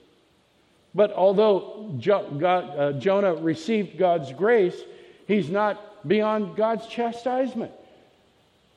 But 0.94 1.12
although 1.12 1.92
jo- 1.99 2.31
God, 2.38 2.79
uh, 2.79 2.92
Jonah 2.92 3.35
received 3.35 3.99
God's 3.99 4.33
grace, 4.33 4.77
he's 5.27 5.51
not 5.51 6.07
beyond 6.07 6.57
God's 6.57 6.87
chastisement. 6.87 7.73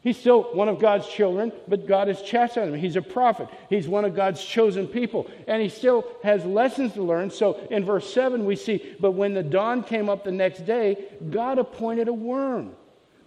He's 0.07 0.17
still 0.17 0.43
one 0.53 0.69
of 0.69 0.79
God's 0.79 1.05
children, 1.05 1.51
but 1.67 1.85
God 1.85 2.07
has 2.07 2.21
chastising 2.21 2.73
him. 2.73 2.79
He's 2.79 2.95
a 2.95 3.01
prophet. 3.01 3.49
He's 3.69 3.89
one 3.89 4.05
of 4.05 4.15
God's 4.15 4.41
chosen 4.41 4.87
people. 4.87 5.29
And 5.49 5.61
he 5.61 5.67
still 5.67 6.07
has 6.23 6.45
lessons 6.45 6.93
to 6.93 7.03
learn. 7.03 7.29
So 7.29 7.55
in 7.69 7.83
verse 7.83 8.13
7, 8.13 8.45
we 8.45 8.55
see, 8.55 8.95
But 9.01 9.11
when 9.11 9.33
the 9.33 9.43
dawn 9.43 9.83
came 9.83 10.07
up 10.07 10.23
the 10.23 10.31
next 10.31 10.65
day, 10.65 11.09
God 11.29 11.59
appointed 11.59 12.07
a 12.07 12.13
worm 12.13 12.71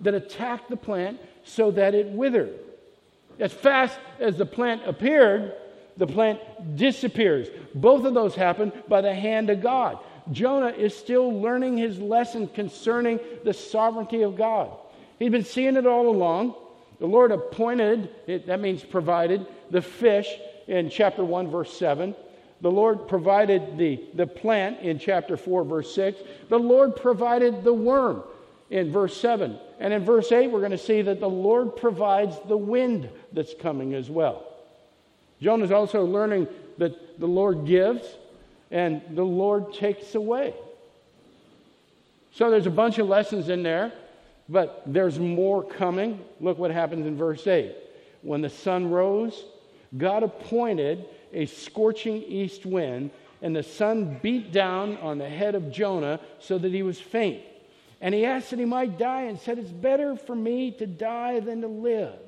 that 0.00 0.14
attacked 0.14 0.70
the 0.70 0.76
plant 0.78 1.20
so 1.44 1.70
that 1.72 1.94
it 1.94 2.06
withered. 2.06 2.58
As 3.38 3.52
fast 3.52 3.98
as 4.18 4.38
the 4.38 4.46
plant 4.46 4.80
appeared, 4.86 5.52
the 5.98 6.06
plant 6.06 6.40
disappears. 6.76 7.48
Both 7.74 8.06
of 8.06 8.14
those 8.14 8.34
happen 8.34 8.72
by 8.88 9.02
the 9.02 9.12
hand 9.12 9.50
of 9.50 9.60
God. 9.60 9.98
Jonah 10.32 10.68
is 10.68 10.96
still 10.96 11.42
learning 11.42 11.76
his 11.76 11.98
lesson 11.98 12.48
concerning 12.48 13.20
the 13.44 13.52
sovereignty 13.52 14.22
of 14.22 14.38
God. 14.38 14.70
He's 15.18 15.30
been 15.30 15.44
seeing 15.44 15.76
it 15.76 15.86
all 15.86 16.08
along. 16.08 16.54
The 17.00 17.06
Lord 17.06 17.32
appointed, 17.32 18.10
it, 18.26 18.46
that 18.46 18.60
means 18.60 18.84
provided, 18.84 19.46
the 19.70 19.82
fish 19.82 20.28
in 20.68 20.90
chapter 20.90 21.24
1, 21.24 21.50
verse 21.50 21.76
7. 21.76 22.14
The 22.60 22.70
Lord 22.70 23.08
provided 23.08 23.78
the, 23.78 24.04
the 24.14 24.26
plant 24.26 24.80
in 24.80 24.98
chapter 24.98 25.36
4, 25.36 25.64
verse 25.64 25.94
6. 25.94 26.20
The 26.50 26.58
Lord 26.58 26.94
provided 26.94 27.64
the 27.64 27.72
worm 27.72 28.22
in 28.68 28.92
verse 28.92 29.18
7. 29.18 29.58
And 29.80 29.94
in 29.94 30.04
verse 30.04 30.30
8, 30.30 30.48
we're 30.48 30.60
going 30.60 30.70
to 30.72 30.78
see 30.78 31.00
that 31.02 31.20
the 31.20 31.28
Lord 31.28 31.74
provides 31.74 32.36
the 32.46 32.56
wind 32.56 33.08
that's 33.32 33.54
coming 33.54 33.94
as 33.94 34.10
well. 34.10 34.46
Jonah 35.40 35.64
is 35.64 35.72
also 35.72 36.04
learning 36.04 36.48
that 36.76 37.18
the 37.18 37.26
Lord 37.26 37.64
gives 37.64 38.06
and 38.70 39.00
the 39.12 39.24
Lord 39.24 39.72
takes 39.72 40.14
away. 40.14 40.54
So 42.32 42.50
there's 42.50 42.66
a 42.66 42.70
bunch 42.70 42.98
of 42.98 43.08
lessons 43.08 43.48
in 43.48 43.62
there, 43.62 43.92
but 44.50 44.82
there's 44.84 45.18
more 45.18 45.62
coming. 45.62 46.20
Look 46.40 46.58
what 46.58 46.72
happens 46.72 47.06
in 47.06 47.16
verse 47.16 47.46
8. 47.46 47.72
When 48.22 48.42
the 48.42 48.50
sun 48.50 48.90
rose, 48.90 49.44
God 49.96 50.24
appointed 50.24 51.06
a 51.32 51.46
scorching 51.46 52.22
east 52.24 52.66
wind, 52.66 53.12
and 53.42 53.54
the 53.54 53.62
sun 53.62 54.18
beat 54.20 54.52
down 54.52 54.96
on 54.98 55.18
the 55.18 55.28
head 55.28 55.54
of 55.54 55.70
Jonah 55.70 56.18
so 56.40 56.58
that 56.58 56.72
he 56.72 56.82
was 56.82 57.00
faint. 57.00 57.42
And 58.00 58.12
he 58.12 58.24
asked 58.24 58.50
that 58.50 58.58
he 58.58 58.64
might 58.64 58.98
die 58.98 59.22
and 59.22 59.38
said, 59.38 59.58
It's 59.58 59.70
better 59.70 60.16
for 60.16 60.34
me 60.34 60.72
to 60.72 60.86
die 60.86 61.38
than 61.38 61.60
to 61.60 61.68
live. 61.68 62.18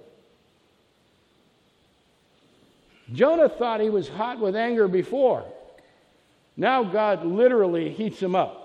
Jonah 3.12 3.48
thought 3.48 3.80
he 3.80 3.90
was 3.90 4.08
hot 4.08 4.38
with 4.38 4.54
anger 4.54 4.86
before. 4.86 5.44
Now 6.56 6.84
God 6.84 7.26
literally 7.26 7.90
heats 7.90 8.20
him 8.20 8.36
up. 8.36 8.61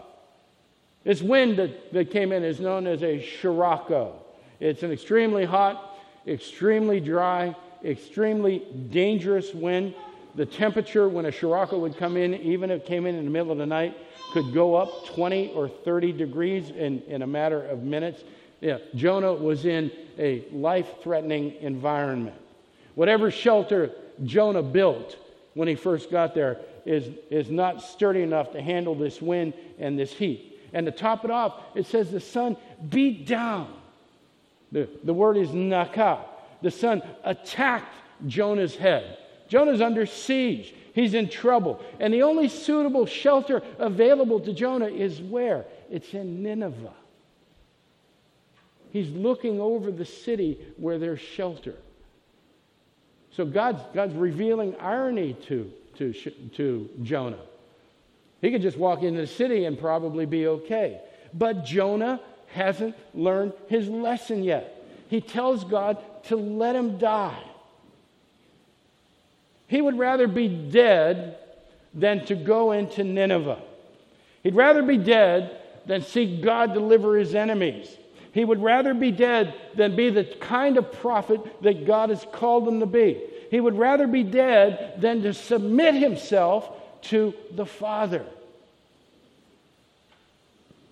This 1.08 1.22
wind 1.22 1.56
that, 1.58 1.94
that 1.94 2.12
came 2.12 2.34
in 2.34 2.44
is 2.44 2.60
known 2.60 2.86
as 2.86 3.02
a 3.02 3.26
sirocco. 3.40 4.14
It's 4.60 4.84
an 4.84 4.92
extremely 4.92 5.46
hot, 5.46 5.98
extremely 6.28 7.00
dry, 7.00 7.56
extremely 7.82 8.68
dangerous 8.90 9.54
wind. 9.54 9.94
The 10.36 10.46
temperature 10.46 11.08
when 11.08 11.26
a 11.26 11.32
sirocco 11.32 11.80
would 11.80 11.96
come 11.96 12.18
in, 12.18 12.34
even 12.34 12.70
if 12.72 12.82
it 12.82 12.86
came 12.86 13.06
in 13.06 13.16
in 13.16 13.24
the 13.24 13.32
middle 13.32 13.54
of 13.54 13.58
the 13.58 13.66
night, 13.66 13.96
could 14.34 14.54
go 14.54 14.76
up 14.76 15.06
20 15.06 15.54
or 15.54 15.70
30 15.70 16.12
degrees 16.12 16.72
in, 16.72 17.02
in 17.04 17.22
a 17.22 17.28
matter 17.28 17.64
of 17.64 17.84
minutes. 17.84 18.26
Yeah, 18.60 18.80
Jonah 18.94 19.32
was 19.32 19.64
in 19.64 19.90
a 20.20 20.44
life 20.52 20.90
threatening 21.02 21.56
environment. 21.62 22.36
Whatever 22.96 23.32
shelter 23.32 23.92
Jonah 24.26 24.62
built 24.62 25.16
when 25.54 25.70
he 25.70 25.76
first 25.76 26.12
got 26.12 26.36
there 26.36 26.60
is, 26.86 27.08
is 27.30 27.50
not 27.50 27.82
sturdy 27.82 28.24
enough 28.24 28.52
to 28.52 28.62
handle 28.62 28.94
this 28.94 29.22
wind 29.22 29.54
and 29.80 29.98
this 29.98 30.12
heat. 30.12 30.56
And 30.74 30.86
to 30.86 30.92
top 30.92 31.26
it 31.26 31.32
off, 31.32 31.62
it 31.76 31.86
says 31.86 32.12
the 32.12 32.20
sun 32.20 32.58
beat 32.90 33.26
down. 33.26 33.74
The, 34.72 34.90
the 35.04 35.14
word 35.14 35.38
is 35.38 35.52
naka. 35.54 36.20
The 36.62 36.72
sun 36.72 37.02
attacked 37.24 37.96
Jonah's 38.26 38.76
head. 38.76 39.18
Jonah's 39.48 39.82
under 39.82 40.06
siege. 40.06 40.74
He's 40.94 41.14
in 41.14 41.30
trouble. 41.30 41.82
And 42.00 42.14
the 42.14 42.24
only 42.24 42.50
suitable 42.50 43.06
shelter 43.06 43.62
available 43.78 44.40
to 44.42 44.54
Jonah 44.54 44.88
is 44.88 45.22
where? 45.22 45.66
It's 45.90 46.14
in 46.14 46.44
Nineveh. 46.44 46.94
He's 48.92 49.10
looking 49.12 49.62
over 49.62 49.92
the 49.92 50.06
city 50.06 50.60
where 50.78 50.98
there's 50.98 51.20
shelter. 51.20 51.76
So 53.32 53.46
God's, 53.46 53.84
God's 53.94 54.16
revealing 54.16 54.76
irony 54.80 55.34
to, 55.48 55.72
to, 55.98 56.14
to 56.56 56.90
Jonah. 57.04 57.38
He 58.42 58.52
could 58.52 58.62
just 58.62 58.78
walk 58.78 59.04
into 59.04 59.22
the 59.22 59.28
city 59.28 59.66
and 59.66 59.80
probably 59.80 60.26
be 60.26 60.48
okay. 60.48 61.02
But 61.34 61.66
Jonah 61.66 62.20
hasn't 62.54 62.96
learned 63.14 63.54
his 63.68 63.90
lesson 63.90 64.44
yet. 64.44 64.74
He 65.10 65.22
tells 65.22 65.64
God 65.64 65.98
to 66.26 66.36
let 66.36 66.76
him 66.76 66.98
die. 66.98 67.44
He 69.68 69.82
would 69.82 69.98
rather 69.98 70.28
be 70.28 70.48
dead 70.48 71.38
than 71.94 72.26
to 72.26 72.36
go 72.36 72.72
into 72.72 73.04
Nineveh. 73.04 73.62
He'd 74.44 74.56
rather 74.56 74.82
be 74.82 74.98
dead 74.98 75.60
than 75.86 76.02
see 76.02 76.42
God 76.42 76.74
deliver 76.74 77.18
his 77.18 77.36
enemies. 77.36 77.90
He 78.34 78.46
would 78.46 78.62
rather 78.62 78.94
be 78.94 79.12
dead 79.12 79.54
than 79.76 79.96
be 79.96 80.10
the 80.10 80.24
kind 80.24 80.78
of 80.78 80.92
prophet 80.92 81.42
that 81.64 81.88
God 81.88 82.10
has 82.10 82.26
called 82.32 82.68
him 82.68 82.80
to 82.82 82.86
be. 82.86 83.22
He 83.50 83.60
would 83.60 83.78
rather 83.78 84.08
be 84.08 84.24
dead 84.24 84.96
than 85.00 85.24
to 85.24 85.34
submit 85.34 85.96
himself 85.96 86.70
to 87.10 87.34
the 87.52 87.66
Father. 87.66 88.26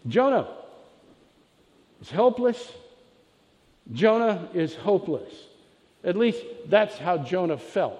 Jonah 0.08 0.48
is 2.02 2.10
helpless. 2.10 2.72
Jonah 3.92 4.50
is 4.54 4.76
hopeless. 4.76 5.34
At 6.04 6.16
least 6.16 6.44
that's 6.68 6.98
how 6.98 7.18
Jonah 7.18 7.58
felt. 7.58 8.00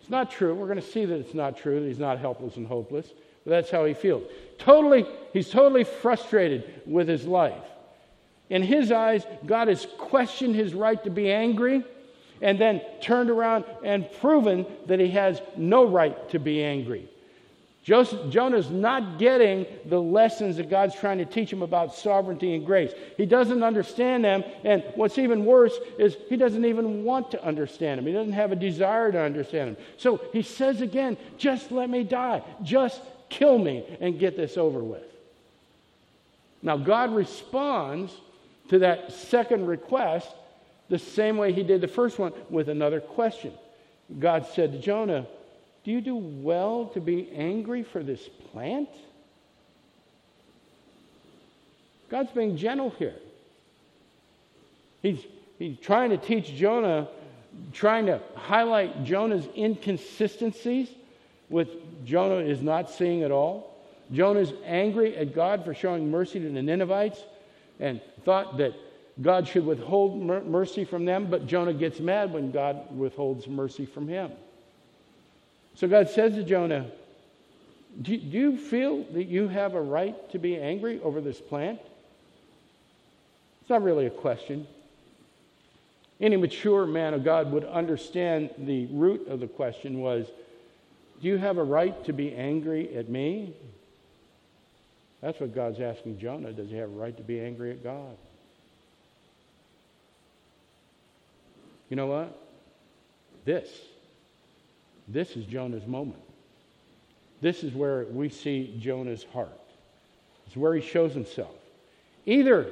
It's 0.00 0.10
not 0.10 0.30
true. 0.30 0.54
We're 0.54 0.66
going 0.66 0.80
to 0.80 0.86
see 0.86 1.04
that 1.04 1.16
it's 1.16 1.34
not 1.34 1.56
true, 1.56 1.80
that 1.80 1.86
he's 1.86 1.98
not 1.98 2.18
helpless 2.18 2.56
and 2.56 2.66
hopeless, 2.66 3.06
but 3.44 3.50
that's 3.50 3.70
how 3.70 3.84
he 3.84 3.94
feels. 3.94 4.24
Totally, 4.58 5.06
he's 5.32 5.50
totally 5.50 5.84
frustrated 5.84 6.82
with 6.86 7.08
his 7.08 7.24
life. 7.24 7.62
In 8.50 8.62
his 8.62 8.92
eyes, 8.92 9.24
God 9.44 9.68
has 9.68 9.86
questioned 9.98 10.54
his 10.54 10.74
right 10.74 11.02
to 11.04 11.10
be 11.10 11.32
angry 11.32 11.84
and 12.40 12.58
then 12.60 12.80
turned 13.00 13.30
around 13.30 13.64
and 13.82 14.10
proven 14.20 14.66
that 14.86 15.00
he 15.00 15.10
has 15.10 15.40
no 15.56 15.86
right 15.86 16.28
to 16.30 16.38
be 16.38 16.62
angry. 16.62 17.08
Joseph, 17.86 18.30
Jonah's 18.30 18.68
not 18.68 19.16
getting 19.16 19.64
the 19.84 20.02
lessons 20.02 20.56
that 20.56 20.68
God's 20.68 20.96
trying 20.96 21.18
to 21.18 21.24
teach 21.24 21.52
him 21.52 21.62
about 21.62 21.94
sovereignty 21.94 22.56
and 22.56 22.66
grace. 22.66 22.92
He 23.16 23.26
doesn't 23.26 23.62
understand 23.62 24.24
them, 24.24 24.42
and 24.64 24.82
what's 24.96 25.18
even 25.18 25.44
worse 25.44 25.72
is 25.96 26.16
he 26.28 26.36
doesn't 26.36 26.64
even 26.64 27.04
want 27.04 27.30
to 27.30 27.44
understand 27.44 27.98
them. 27.98 28.06
He 28.06 28.12
doesn't 28.12 28.32
have 28.32 28.50
a 28.50 28.56
desire 28.56 29.12
to 29.12 29.20
understand 29.20 29.76
them. 29.76 29.84
So 29.98 30.20
he 30.32 30.42
says 30.42 30.80
again, 30.80 31.16
just 31.38 31.70
let 31.70 31.88
me 31.88 32.02
die. 32.02 32.42
Just 32.64 33.00
kill 33.28 33.56
me 33.56 33.84
and 34.00 34.18
get 34.18 34.36
this 34.36 34.56
over 34.56 34.80
with. 34.80 35.04
Now, 36.64 36.76
God 36.76 37.14
responds 37.14 38.12
to 38.68 38.80
that 38.80 39.12
second 39.12 39.64
request 39.64 40.28
the 40.88 40.98
same 40.98 41.36
way 41.36 41.52
he 41.52 41.62
did 41.62 41.82
the 41.82 41.86
first 41.86 42.18
one 42.18 42.32
with 42.50 42.68
another 42.68 43.00
question. 43.00 43.52
God 44.18 44.44
said 44.44 44.72
to 44.72 44.80
Jonah, 44.80 45.28
do 45.86 45.92
you 45.92 46.00
do 46.00 46.16
well 46.16 46.86
to 46.94 47.00
be 47.00 47.30
angry 47.30 47.84
for 47.84 48.02
this 48.02 48.28
plant? 48.50 48.88
God's 52.10 52.32
being 52.32 52.56
gentle 52.56 52.90
here. 52.90 53.14
He's, 55.00 55.24
he's 55.60 55.78
trying 55.78 56.10
to 56.10 56.16
teach 56.16 56.52
Jonah, 56.56 57.06
trying 57.72 58.06
to 58.06 58.20
highlight 58.34 59.04
Jonah's 59.04 59.46
inconsistencies, 59.56 60.88
which 61.50 61.70
Jonah 62.04 62.44
is 62.44 62.62
not 62.62 62.90
seeing 62.90 63.22
at 63.22 63.30
all. 63.30 63.76
Jonah's 64.12 64.52
angry 64.64 65.16
at 65.16 65.36
God 65.36 65.64
for 65.64 65.72
showing 65.72 66.10
mercy 66.10 66.40
to 66.40 66.50
the 66.50 66.62
Ninevites 66.62 67.20
and 67.78 68.00
thought 68.24 68.56
that 68.56 68.72
God 69.22 69.46
should 69.46 69.64
withhold 69.64 70.20
mercy 70.20 70.84
from 70.84 71.04
them, 71.04 71.30
but 71.30 71.46
Jonah 71.46 71.74
gets 71.74 72.00
mad 72.00 72.32
when 72.32 72.50
God 72.50 72.92
withholds 72.98 73.46
mercy 73.46 73.86
from 73.86 74.08
him. 74.08 74.32
So 75.76 75.86
God 75.86 76.08
says 76.08 76.34
to 76.34 76.42
Jonah, 76.42 76.86
do, 78.00 78.16
do 78.16 78.38
you 78.38 78.58
feel 78.58 79.04
that 79.12 79.24
you 79.24 79.48
have 79.48 79.74
a 79.74 79.80
right 79.80 80.30
to 80.32 80.38
be 80.38 80.56
angry 80.56 81.00
over 81.02 81.20
this 81.20 81.40
plant? 81.40 81.80
It's 83.60 83.70
not 83.70 83.82
really 83.82 84.06
a 84.06 84.10
question. 84.10 84.66
Any 86.20 86.36
mature 86.36 86.86
man 86.86 87.14
of 87.14 87.24
God 87.24 87.52
would 87.52 87.64
understand 87.64 88.50
the 88.58 88.86
root 88.86 89.28
of 89.28 89.40
the 89.40 89.46
question 89.46 90.00
was, 90.00 90.26
Do 91.20 91.28
you 91.28 91.36
have 91.36 91.58
a 91.58 91.64
right 91.64 92.04
to 92.04 92.12
be 92.12 92.34
angry 92.34 92.96
at 92.96 93.08
me? 93.08 93.54
That's 95.20 95.40
what 95.40 95.54
God's 95.54 95.80
asking 95.80 96.18
Jonah. 96.18 96.52
Does 96.52 96.70
he 96.70 96.76
have 96.76 96.88
a 96.88 96.92
right 96.92 97.16
to 97.16 97.22
be 97.22 97.40
angry 97.40 97.70
at 97.70 97.82
God? 97.82 98.16
You 101.90 101.96
know 101.96 102.06
what? 102.06 102.38
This. 103.44 103.68
This 105.08 105.36
is 105.36 105.44
Jonah's 105.44 105.86
moment. 105.86 106.22
This 107.40 107.62
is 107.62 107.72
where 107.72 108.04
we 108.10 108.28
see 108.28 108.76
Jonah's 108.80 109.24
heart. 109.32 109.60
It's 110.46 110.56
where 110.56 110.74
he 110.74 110.80
shows 110.80 111.12
himself. 111.12 111.54
Either 112.24 112.66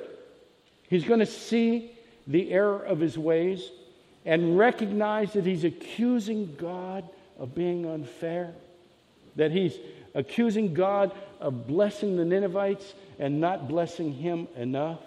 he's 0.88 1.04
going 1.04 1.20
to 1.20 1.26
see 1.26 1.92
the 2.26 2.50
error 2.50 2.78
of 2.78 2.98
his 2.98 3.18
ways 3.18 3.70
and 4.24 4.58
recognize 4.58 5.32
that 5.34 5.44
he's 5.44 5.64
accusing 5.64 6.56
God 6.56 7.04
of 7.38 7.54
being 7.54 7.86
unfair, 7.86 8.52
that 9.36 9.50
he's 9.50 9.78
accusing 10.14 10.72
God 10.72 11.12
of 11.40 11.66
blessing 11.66 12.16
the 12.16 12.24
Ninevites 12.24 12.94
and 13.18 13.40
not 13.40 13.68
blessing 13.68 14.12
him 14.12 14.48
enough, 14.56 15.00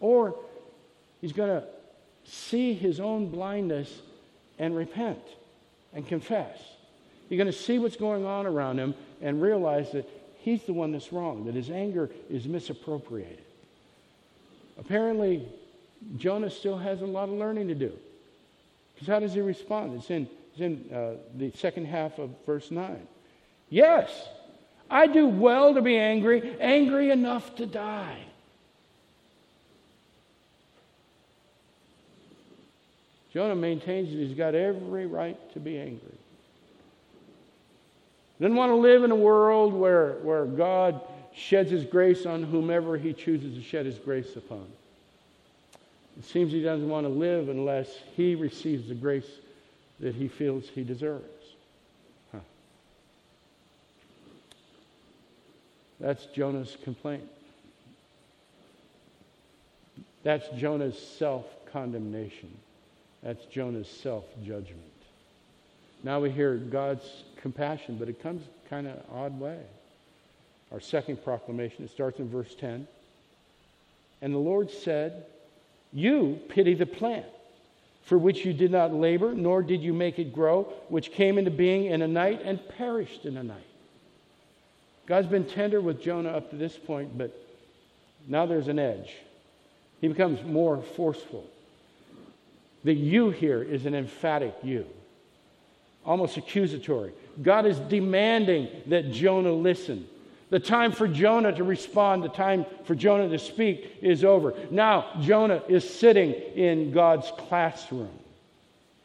or 0.00 0.34
he's 1.20 1.32
going 1.32 1.60
to 1.60 1.66
see 2.24 2.72
his 2.72 2.98
own 2.98 3.28
blindness 3.28 4.00
and 4.58 4.74
repent 4.74 5.20
and 5.96 6.06
confess. 6.06 6.58
You're 7.28 7.38
going 7.38 7.52
to 7.52 7.58
see 7.58 7.80
what's 7.80 7.96
going 7.96 8.24
on 8.24 8.46
around 8.46 8.78
him 8.78 8.94
and 9.20 9.42
realize 9.42 9.90
that 9.92 10.08
he's 10.38 10.62
the 10.62 10.72
one 10.72 10.92
that's 10.92 11.12
wrong, 11.12 11.46
that 11.46 11.54
his 11.54 11.70
anger 11.70 12.10
is 12.30 12.46
misappropriated. 12.46 13.42
Apparently, 14.78 15.48
Jonah 16.16 16.50
still 16.50 16.76
has 16.76 17.00
a 17.00 17.06
lot 17.06 17.24
of 17.24 17.34
learning 17.34 17.66
to 17.68 17.74
do. 17.74 17.92
Because 18.94 19.08
how 19.08 19.18
does 19.18 19.32
he 19.32 19.40
respond? 19.40 19.94
It's 19.98 20.10
in, 20.10 20.28
it's 20.52 20.60
in 20.60 20.94
uh, 20.94 21.14
the 21.34 21.50
second 21.52 21.86
half 21.86 22.18
of 22.18 22.30
verse 22.44 22.70
9. 22.70 23.06
Yes, 23.70 24.28
I 24.90 25.06
do 25.06 25.26
well 25.26 25.74
to 25.74 25.82
be 25.82 25.96
angry, 25.96 26.56
angry 26.60 27.10
enough 27.10 27.56
to 27.56 27.66
die. 27.66 28.18
Jonah 33.36 33.54
maintains 33.54 34.08
that 34.08 34.16
he's 34.16 34.34
got 34.34 34.54
every 34.54 35.04
right 35.04 35.36
to 35.52 35.60
be 35.60 35.78
angry. 35.78 36.00
Doesn't 38.40 38.56
want 38.56 38.70
to 38.70 38.76
live 38.76 39.04
in 39.04 39.10
a 39.10 39.16
world 39.16 39.74
where, 39.74 40.12
where 40.22 40.46
God 40.46 41.02
sheds 41.34 41.70
his 41.70 41.84
grace 41.84 42.24
on 42.24 42.44
whomever 42.44 42.96
he 42.96 43.12
chooses 43.12 43.54
to 43.54 43.62
shed 43.62 43.84
his 43.84 43.98
grace 43.98 44.36
upon. 44.36 44.66
It 46.18 46.24
seems 46.24 46.50
he 46.50 46.62
doesn't 46.62 46.88
want 46.88 47.04
to 47.04 47.10
live 47.10 47.50
unless 47.50 47.90
he 48.16 48.34
receives 48.36 48.88
the 48.88 48.94
grace 48.94 49.28
that 50.00 50.14
he 50.14 50.28
feels 50.28 50.70
he 50.70 50.82
deserves. 50.82 51.26
Huh. 52.32 52.38
That's 56.00 56.24
Jonah's 56.24 56.78
complaint. 56.84 57.28
That's 60.22 60.48
Jonah's 60.56 60.98
self 60.98 61.44
condemnation. 61.70 62.48
That's 63.22 63.44
Jonah's 63.46 63.88
self 63.88 64.24
judgment. 64.42 64.82
Now 66.02 66.20
we 66.20 66.30
hear 66.30 66.56
God's 66.56 67.04
compassion, 67.40 67.96
but 67.98 68.08
it 68.08 68.22
comes 68.22 68.42
kind 68.68 68.86
of 68.86 68.98
odd 69.12 69.38
way. 69.40 69.60
Our 70.72 70.80
second 70.80 71.22
proclamation, 71.24 71.84
it 71.84 71.90
starts 71.90 72.18
in 72.18 72.28
verse 72.28 72.54
10. 72.54 72.86
And 74.22 74.34
the 74.34 74.38
Lord 74.38 74.70
said, 74.70 75.26
You 75.92 76.40
pity 76.48 76.74
the 76.74 76.86
plant 76.86 77.26
for 78.06 78.16
which 78.16 78.44
you 78.44 78.52
did 78.52 78.70
not 78.70 78.94
labor, 78.94 79.34
nor 79.34 79.62
did 79.62 79.82
you 79.82 79.92
make 79.92 80.18
it 80.20 80.32
grow, 80.32 80.62
which 80.88 81.10
came 81.10 81.38
into 81.38 81.50
being 81.50 81.86
in 81.86 82.02
a 82.02 82.08
night 82.08 82.40
and 82.44 82.60
perished 82.68 83.24
in 83.24 83.36
a 83.36 83.42
night. 83.42 83.66
God's 85.06 85.26
been 85.26 85.44
tender 85.44 85.80
with 85.80 86.00
Jonah 86.00 86.30
up 86.30 86.50
to 86.50 86.56
this 86.56 86.76
point, 86.76 87.18
but 87.18 87.36
now 88.28 88.46
there's 88.46 88.68
an 88.68 88.78
edge. 88.78 89.10
He 90.00 90.06
becomes 90.06 90.42
more 90.44 90.82
forceful. 90.96 91.44
The 92.86 92.94
you 92.94 93.30
here 93.30 93.64
is 93.64 93.84
an 93.84 93.96
emphatic 93.96 94.54
you 94.62 94.86
almost 96.04 96.36
accusatory. 96.36 97.12
God 97.42 97.66
is 97.66 97.80
demanding 97.80 98.68
that 98.86 99.10
Jonah 99.10 99.50
listen. 99.50 100.06
The 100.50 100.60
time 100.60 100.92
for 100.92 101.08
Jonah 101.08 101.52
to 101.52 101.64
respond, 101.64 102.22
the 102.22 102.28
time 102.28 102.64
for 102.84 102.94
Jonah 102.94 103.28
to 103.28 103.40
speak 103.40 103.98
is 104.00 104.22
over. 104.22 104.54
Now, 104.70 105.18
Jonah 105.20 105.64
is 105.66 105.82
sitting 105.88 106.30
in 106.30 106.92
God's 106.92 107.32
classroom. 107.36 108.16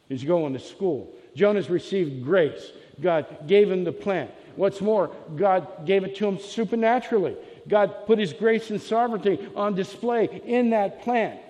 He's 0.08 0.22
going 0.22 0.52
to 0.52 0.60
school. 0.60 1.12
Jonah's 1.34 1.68
received 1.68 2.24
grace. 2.24 2.70
God 3.00 3.48
gave 3.48 3.68
him 3.68 3.82
the 3.82 3.90
plant. 3.90 4.30
What's 4.54 4.80
more, 4.80 5.10
God 5.34 5.86
gave 5.86 6.04
it 6.04 6.14
to 6.18 6.28
him 6.28 6.38
supernaturally. 6.38 7.36
God 7.66 8.06
put 8.06 8.20
his 8.20 8.32
grace 8.32 8.70
and 8.70 8.80
sovereignty 8.80 9.44
on 9.56 9.74
display 9.74 10.40
in 10.46 10.70
that 10.70 11.02
plant. 11.02 11.40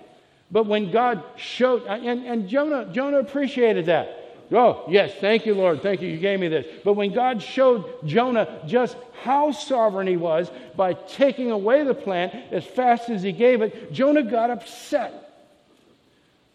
But 0.53 0.67
when 0.67 0.93
God 0.93 1.25
showed, 1.37 1.87
uh, 1.87 1.93
and, 1.93 2.27
and 2.27 2.49
Jonah, 2.49 2.93
Jonah 2.93 3.19
appreciated 3.19 3.87
that. 3.87 4.19
Oh, 4.53 4.85
yes, 4.87 5.15
thank 5.19 5.47
you, 5.47 5.55
Lord. 5.55 5.83
Thank 5.83 6.03
you. 6.03 6.09
You 6.09 6.19
gave 6.19 6.39
me 6.39 6.49
this. 6.49 6.67
But 6.85 6.93
when 6.93 7.15
God 7.15 7.43
showed 7.43 8.07
Jonah 8.07 8.61
just 8.67 8.99
how 9.23 9.51
sovereign 9.51 10.07
he 10.07 10.19
was 10.19 10.51
by 10.77 10.93
taking 10.93 11.51
away 11.51 11.85
the 11.85 11.95
plant 11.95 12.35
as 12.53 12.67
fast 12.67 13.09
as 13.09 13.23
he 13.23 13.33
gave 13.33 13.63
it, 13.63 13.95
Jonah 13.95 14.23
got 14.23 14.51
upset. 14.51 15.31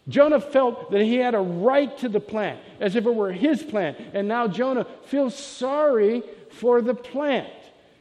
Jonah 0.08 0.40
felt 0.40 0.92
that 0.92 1.02
he 1.02 1.16
had 1.16 1.34
a 1.34 1.40
right 1.40 1.98
to 1.98 2.08
the 2.08 2.20
plant, 2.20 2.60
as 2.78 2.94
if 2.94 3.04
it 3.04 3.14
were 3.14 3.32
his 3.32 3.64
plant. 3.64 3.98
And 4.14 4.28
now 4.28 4.46
Jonah 4.46 4.86
feels 5.06 5.36
sorry 5.36 6.22
for 6.50 6.80
the 6.80 6.94
plant. 6.94 7.52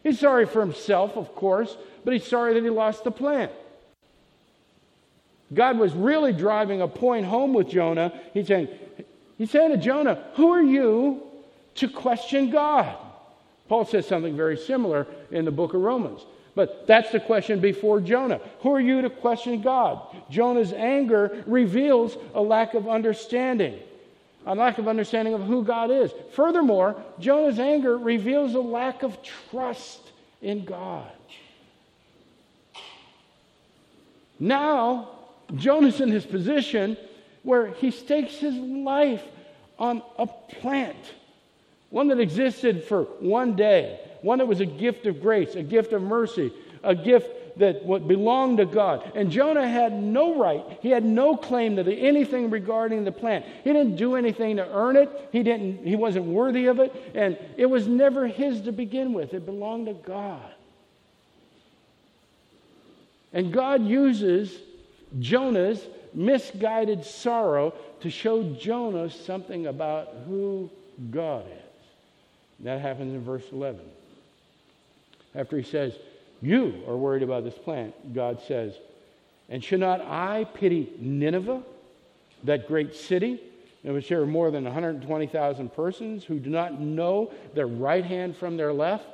He's 0.04 0.20
sorry 0.20 0.46
for 0.46 0.62
himself, 0.62 1.18
of 1.18 1.34
course, 1.34 1.76
but 2.06 2.14
he's 2.14 2.26
sorry 2.26 2.54
that 2.54 2.64
he 2.64 2.70
lost 2.70 3.04
the 3.04 3.12
plant. 3.12 3.52
God 5.54 5.78
was 5.78 5.94
really 5.94 6.34
driving 6.34 6.82
a 6.82 6.88
point 6.88 7.26
home 7.26 7.54
with 7.54 7.70
Jonah. 7.70 8.12
He's 8.34 8.48
saying, 8.48 8.68
He's 9.38 9.52
saying 9.52 9.72
to 9.72 9.78
Jonah, 9.78 10.24
Who 10.36 10.52
are 10.52 10.62
you 10.62 11.22
to 11.76 11.88
question 11.88 12.50
God? 12.50 12.98
Paul 13.70 13.86
says 13.86 14.08
something 14.08 14.36
very 14.36 14.58
similar 14.58 15.08
in 15.32 15.46
the 15.46 15.52
book 15.52 15.74
of 15.74 15.82
Romans. 15.82 16.26
But 16.56 16.88
that's 16.88 17.12
the 17.12 17.20
question 17.20 17.60
before 17.60 18.02
Jonah. 18.02 18.42
Who 18.62 18.74
are 18.74 18.80
you 18.80 19.02
to 19.04 19.10
question 19.10 19.62
God? 19.62 20.02
Jonah's 20.30 20.74
anger 20.74 21.44
reveals 21.46 22.18
a 22.34 22.42
lack 22.42 22.74
of 22.74 22.88
understanding, 22.88 23.78
a 24.46 24.56
lack 24.56 24.80
of 24.80 24.88
understanding 24.88 25.36
of 25.36 25.44
who 25.44 25.64
God 25.64 25.92
is. 25.92 26.12
Furthermore, 26.32 27.00
Jonah's 27.20 27.60
anger 27.60 27.96
reveals 27.98 28.56
a 28.56 28.60
lack 28.60 29.04
of 29.04 29.20
trust 29.22 30.00
in 30.42 30.66
God. 30.66 31.12
Now, 34.40 35.10
Jonah's 35.56 36.02
in 36.02 36.10
his 36.10 36.26
position 36.26 36.98
where 37.44 37.68
he 37.68 37.92
stakes 37.92 38.36
his 38.36 38.56
life 38.56 39.24
on 39.80 40.02
a 40.18 40.28
plant, 40.28 40.98
one 41.90 42.10
that 42.10 42.20
existed 42.20 42.84
for 42.84 43.04
one 43.20 43.56
day, 43.56 44.00
one 44.22 44.40
that 44.40 44.48
was 44.48 44.60
a 44.60 44.66
gift 44.66 45.06
of 45.06 45.22
grace, 45.22 45.56
a 45.56 45.64
gift 45.64 45.94
of 45.94 46.02
mercy, 46.02 46.52
a 46.84 46.94
gift 46.96 47.30
that 47.60 47.88
belonged 48.08 48.58
to 48.58 48.66
God. 48.66 49.12
And 49.16 49.32
Jonah 49.32 49.68
had 49.68 49.94
no 49.94 50.40
right, 50.40 50.64
he 50.82 50.90
had 50.90 51.04
no 51.04 51.36
claim 51.36 51.76
to 51.78 51.98
anything 51.98 52.50
regarding 52.50 53.04
the 53.04 53.12
plant. 53.12 53.46
He 53.64 53.74
didn't 53.74 53.96
do 53.96 54.16
anything 54.16 54.58
to 54.58 54.68
earn 54.72 54.96
it. 54.96 55.10
He 55.32 55.44
didn't 55.44 55.86
he 55.86 55.96
wasn't 55.96 56.26
worthy 56.26 56.68
of 56.68 56.80
it, 56.80 56.94
and 57.16 57.38
it 57.56 57.66
was 57.66 57.88
never 57.88 58.28
his 58.28 58.62
to 58.62 58.72
begin 58.72 59.14
with. 59.14 59.34
It 59.34 59.46
belonged 59.46 59.88
to 59.88 59.94
God. 59.94 60.52
And 63.34 63.52
God 63.52 63.86
uses 63.86 64.58
Jonah's 65.20 65.82
misguided 66.14 67.04
sorrow 67.06 67.74
to 68.02 68.10
show 68.10 68.44
Jonah 68.54 69.10
something 69.10 69.68
about 69.68 70.10
who 70.28 70.70
God 71.12 71.46
is. 71.46 71.68
That 72.62 72.82
happens 72.82 73.14
in 73.14 73.24
verse 73.24 73.46
11. 73.52 73.80
After 75.36 75.58
he 75.58 75.64
says, 75.64 75.94
You 76.42 76.84
are 76.88 76.98
worried 76.98 77.24
about 77.24 77.44
this 77.44 77.58
plant, 77.58 78.14
God 78.14 78.42
says, 78.48 78.74
And 79.50 79.64
should 79.64 79.80
not 79.80 80.02
I 80.02 80.46
pity 80.54 80.92
Nineveh, 81.00 81.62
that 82.44 82.68
great 82.68 82.96
city, 82.96 83.40
in 83.84 83.94
which 83.94 84.10
there 84.10 84.22
are 84.22 84.28
more 84.28 84.52
than 84.52 84.64
120,000 84.64 85.74
persons 85.74 86.24
who 86.24 86.40
do 86.40 86.50
not 86.50 86.80
know 86.80 87.32
their 87.54 87.68
right 87.68 88.04
hand 88.04 88.36
from 88.36 88.58
their 88.58 88.74
left, 88.74 89.06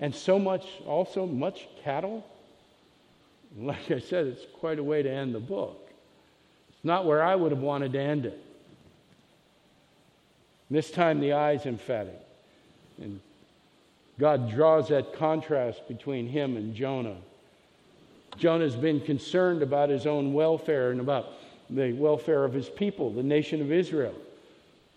and 0.00 0.14
so 0.14 0.38
much, 0.38 0.66
also 0.86 1.26
much 1.26 1.68
cattle? 1.82 2.24
Like 3.58 3.90
I 3.90 3.98
said, 3.98 4.26
it's 4.26 4.46
quite 4.60 4.78
a 4.78 4.84
way 4.84 5.02
to 5.02 5.10
end 5.10 5.34
the 5.34 5.40
book. 5.40 5.90
It's 6.68 6.84
not 6.84 7.06
where 7.06 7.22
I 7.22 7.34
would 7.34 7.50
have 7.50 7.60
wanted 7.60 7.92
to 7.94 8.00
end 8.00 8.26
it. 8.26 8.40
This 10.70 10.90
time 10.90 11.18
the 11.18 11.32
eye 11.32 11.52
is 11.52 11.66
emphatic. 11.66 12.20
And 13.00 13.20
God 14.18 14.50
draws 14.50 14.88
that 14.88 15.12
contrast 15.12 15.88
between 15.88 16.28
him 16.28 16.56
and 16.56 16.74
Jonah. 16.74 17.16
Jonah's 18.36 18.76
been 18.76 19.00
concerned 19.00 19.62
about 19.62 19.88
his 19.88 20.06
own 20.06 20.32
welfare 20.32 20.92
and 20.92 21.00
about 21.00 21.26
the 21.70 21.92
welfare 21.92 22.44
of 22.44 22.52
his 22.52 22.68
people, 22.68 23.12
the 23.12 23.22
nation 23.22 23.60
of 23.60 23.72
Israel. 23.72 24.14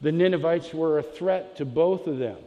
The 0.01 0.11
Ninevites 0.11 0.73
were 0.73 0.99
a 0.99 1.03
threat 1.03 1.55
to 1.57 1.65
both 1.65 2.05
of 2.05 2.17
them. 2.19 2.37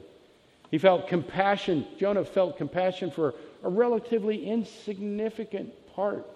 He 0.71 0.79
felt 0.79 1.09
compassion, 1.09 1.87
Jonah 1.99 2.25
felt 2.25 2.57
compassion 2.57 3.11
for 3.11 3.35
a 3.63 3.69
relatively 3.69 4.47
insignificant 4.47 5.73
part 5.95 6.27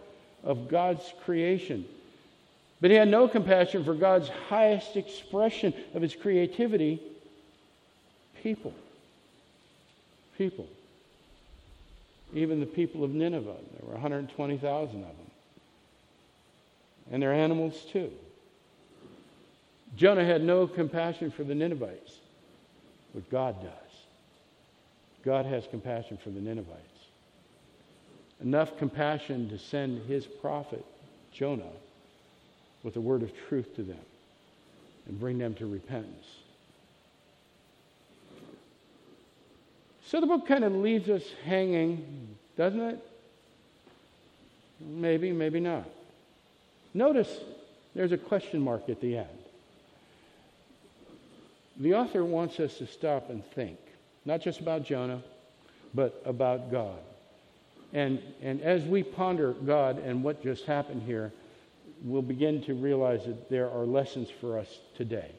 of 0.44 0.68
God's 0.68 1.12
creation. 1.24 1.84
But 2.80 2.90
he 2.90 2.96
had 2.96 3.08
no 3.08 3.26
compassion 3.26 3.84
for 3.84 3.94
God's 3.94 4.28
highest 4.48 4.96
expression 4.96 5.74
of 5.94 6.02
his 6.02 6.14
creativity 6.14 7.02
people. 8.42 8.72
People. 10.36 10.66
Even 12.34 12.60
the 12.60 12.66
people 12.66 13.02
of 13.02 13.10
Nineveh. 13.10 13.44
There 13.44 13.86
were 13.86 13.94
120,000 13.94 14.96
of 14.96 15.02
them. 15.02 15.14
And 17.10 17.22
their 17.22 17.32
animals 17.32 17.84
too. 17.90 18.12
Jonah 19.96 20.24
had 20.24 20.42
no 20.42 20.66
compassion 20.66 21.30
for 21.30 21.44
the 21.44 21.54
Ninevites, 21.54 22.12
but 23.14 23.28
God 23.30 23.60
does. 23.62 23.72
God 25.24 25.46
has 25.46 25.66
compassion 25.66 26.18
for 26.22 26.30
the 26.30 26.40
Ninevites. 26.40 26.87
Enough 28.40 28.78
compassion 28.78 29.48
to 29.50 29.58
send 29.58 30.06
his 30.06 30.26
prophet, 30.26 30.84
Jonah, 31.32 31.64
with 32.82 32.96
a 32.96 33.00
word 33.00 33.22
of 33.22 33.32
truth 33.48 33.74
to 33.76 33.82
them 33.82 33.98
and 35.06 35.18
bring 35.18 35.38
them 35.38 35.54
to 35.54 35.66
repentance. 35.66 36.26
So 40.06 40.20
the 40.20 40.26
book 40.26 40.46
kind 40.46 40.64
of 40.64 40.72
leaves 40.72 41.10
us 41.10 41.22
hanging, 41.44 42.36
doesn't 42.56 42.80
it? 42.80 43.04
Maybe, 44.80 45.32
maybe 45.32 45.60
not. 45.60 45.88
Notice 46.94 47.40
there's 47.94 48.12
a 48.12 48.16
question 48.16 48.60
mark 48.60 48.88
at 48.88 49.00
the 49.00 49.18
end. 49.18 49.28
The 51.78 51.94
author 51.94 52.24
wants 52.24 52.58
us 52.58 52.78
to 52.78 52.86
stop 52.86 53.30
and 53.30 53.44
think, 53.52 53.78
not 54.24 54.40
just 54.40 54.60
about 54.60 54.84
Jonah, 54.84 55.22
but 55.94 56.22
about 56.24 56.70
God. 56.70 56.98
And, 57.92 58.20
and 58.42 58.60
as 58.60 58.84
we 58.84 59.02
ponder 59.02 59.52
God 59.52 59.98
and 59.98 60.22
what 60.22 60.42
just 60.42 60.64
happened 60.64 61.02
here, 61.02 61.32
we'll 62.02 62.22
begin 62.22 62.62
to 62.62 62.74
realize 62.74 63.24
that 63.24 63.48
there 63.48 63.70
are 63.70 63.84
lessons 63.84 64.28
for 64.40 64.58
us 64.58 64.78
today. 64.96 65.30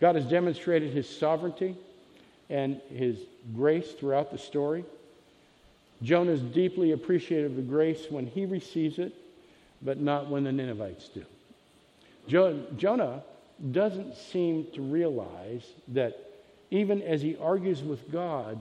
God 0.00 0.14
has 0.14 0.24
demonstrated 0.26 0.92
his 0.92 1.08
sovereignty 1.08 1.76
and 2.50 2.80
his 2.90 3.18
grace 3.54 3.92
throughout 3.92 4.30
the 4.30 4.38
story. 4.38 4.84
Jonah 6.02 6.32
is 6.32 6.42
deeply 6.42 6.92
appreciative 6.92 7.52
of 7.52 7.56
the 7.56 7.62
grace 7.62 8.06
when 8.10 8.26
he 8.26 8.44
receives 8.44 8.98
it, 8.98 9.14
but 9.82 9.98
not 9.98 10.28
when 10.28 10.44
the 10.44 10.52
Ninevites 10.52 11.08
do. 11.08 11.24
Jo- 12.28 12.64
Jonah 12.76 13.22
doesn't 13.72 14.14
seem 14.14 14.66
to 14.74 14.82
realize 14.82 15.64
that 15.88 16.18
even 16.70 17.00
as 17.02 17.22
he 17.22 17.36
argues 17.40 17.82
with 17.82 18.10
God, 18.12 18.60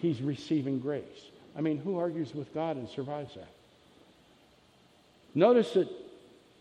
he's 0.00 0.20
receiving 0.20 0.78
grace. 0.78 1.31
I 1.56 1.60
mean, 1.60 1.78
who 1.78 1.98
argues 1.98 2.34
with 2.34 2.52
God 2.54 2.76
and 2.76 2.88
survives 2.88 3.34
that? 3.34 3.48
Notice 5.34 5.72
that 5.72 5.88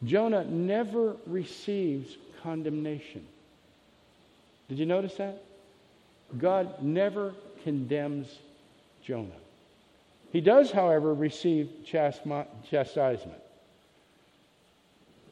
Jonah 0.03 0.43
never 0.45 1.15
receives 1.25 2.17
condemnation. 2.41 3.25
Did 4.69 4.79
you 4.79 4.85
notice 4.85 5.15
that? 5.15 5.43
God 6.37 6.81
never 6.81 7.33
condemns 7.63 8.27
Jonah. 9.03 9.29
He 10.31 10.39
does, 10.41 10.71
however, 10.71 11.13
receive 11.13 11.69
chastisement. 11.85 12.47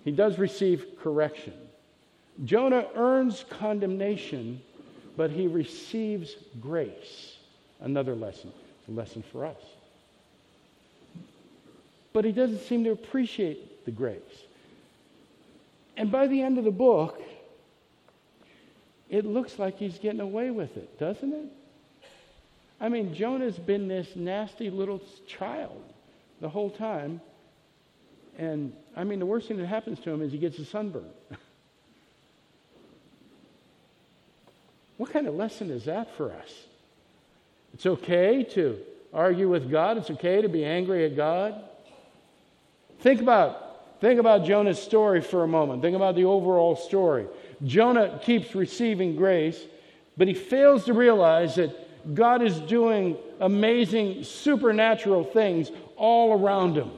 He 0.03 0.11
does 0.11 0.37
receive 0.37 0.85
correction. 1.01 1.53
Jonah 2.43 2.85
earns 2.95 3.45
condemnation, 3.49 4.61
but 5.15 5.31
he 5.31 5.47
receives 5.47 6.35
grace. 6.59 7.37
Another 7.81 8.13
lesson, 8.15 8.51
lesson 8.95 9.23
for 9.31 9.45
us. 9.45 9.61
But 12.13 12.25
he 12.25 12.31
doesn't 12.31 12.61
seem 12.61 12.83
to 12.85 12.91
appreciate 12.91 13.85
the 13.85 13.91
grace. 13.91 14.19
And 15.97 16.11
by 16.11 16.27
the 16.27 16.41
end 16.41 16.57
of 16.57 16.63
the 16.63 16.71
book, 16.71 17.21
it 19.09 19.25
looks 19.25 19.59
like 19.59 19.77
he's 19.77 19.97
getting 19.97 20.21
away 20.21 20.51
with 20.51 20.77
it, 20.77 20.99
doesn't 20.99 21.33
it? 21.33 21.45
I 22.79 22.89
mean, 22.89 23.13
Jonah's 23.13 23.57
been 23.57 23.87
this 23.87 24.15
nasty 24.15 24.69
little 24.69 25.01
child 25.27 25.83
the 26.39 26.47
whole 26.47 26.69
time. 26.69 27.19
And 28.37 28.71
I 28.95 29.03
mean, 29.03 29.19
the 29.19 29.25
worst 29.25 29.47
thing 29.47 29.57
that 29.57 29.67
happens 29.67 29.99
to 30.01 30.09
him 30.09 30.21
is 30.21 30.31
he 30.31 30.37
gets 30.37 30.57
a 30.59 30.65
sunburn. 30.65 31.09
what 34.97 35.11
kind 35.11 35.27
of 35.27 35.35
lesson 35.35 35.69
is 35.71 35.85
that 35.85 36.15
for 36.15 36.31
us? 36.31 36.53
It's 37.79 37.85
okay 37.85 38.43
to 38.55 38.77
argue 39.13 39.47
with 39.47 39.71
God, 39.71 39.95
it's 39.95 40.11
okay 40.11 40.41
to 40.41 40.49
be 40.49 40.65
angry 40.65 41.05
at 41.05 41.15
God. 41.15 41.63
Think 42.99 43.21
about 43.21 43.69
Think 44.01 44.19
about 44.19 44.43
Jonah's 44.43 44.81
story 44.81 45.21
for 45.21 45.43
a 45.43 45.47
moment. 45.47 45.81
Think 45.81 45.95
about 45.95 46.15
the 46.15 46.25
overall 46.25 46.75
story. 46.75 47.25
Jonah 47.63 48.19
keeps 48.21 48.53
receiving 48.53 49.15
grace, 49.15 49.61
but 50.17 50.27
he 50.27 50.33
fails 50.33 50.83
to 50.85 50.93
realize 50.93 51.55
that 51.55 52.13
God 52.13 52.41
is 52.41 52.59
doing 52.59 53.15
amazing 53.39 54.25
supernatural 54.25 55.23
things 55.23 55.71
all 55.95 56.37
around 56.37 56.75
him. 56.75 56.91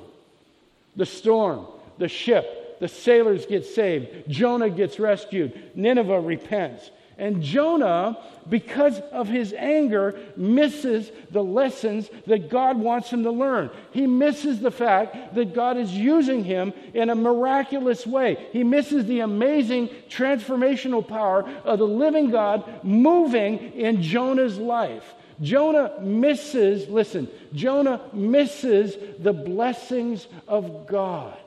The 0.96 1.06
storm, 1.06 1.68
the 2.00 2.08
ship, 2.08 2.80
the 2.80 2.88
sailors 2.88 3.46
get 3.46 3.66
saved, 3.68 4.28
Jonah 4.28 4.72
gets 4.72 5.00
rescued, 5.00 5.76
Nineveh 5.76 6.22
repents. 6.22 6.90
And 7.18 7.44
Jonah, 7.44 8.18
because 8.50 9.00
of 9.12 9.28
his 9.28 9.54
anger, 9.54 10.20
misses 10.36 11.12
the 11.30 11.44
lessons 11.44 12.10
that 12.26 12.50
God 12.50 12.78
wants 12.78 13.12
him 13.12 13.24
to 13.24 13.32
learn. 13.32 13.70
He 13.92 14.08
misses 14.08 14.60
the 14.60 14.72
fact 14.72 15.36
that 15.36 15.54
God 15.54 15.78
is 15.78 15.92
using 15.92 16.44
him 16.44 16.74
in 16.94 17.10
a 17.10 17.16
miraculous 17.16 18.08
way. 18.08 18.48
He 18.52 18.64
misses 18.64 19.06
the 19.06 19.20
amazing 19.20 19.90
transformational 20.10 21.08
power 21.08 21.48
of 21.64 21.80
the 21.80 21.88
living 21.88 22.32
God 22.32 22.84
moving 22.84 23.74
in 23.74 24.02
Jonah's 24.02 24.58
life. 24.58 25.14
Jonah 25.42 26.00
misses, 26.02 26.88
listen, 26.88 27.28
Jonah 27.54 28.02
misses 28.14 28.96
the 29.20 29.34
blessings 29.34 30.28
of 30.48 30.88
God. 30.88 31.38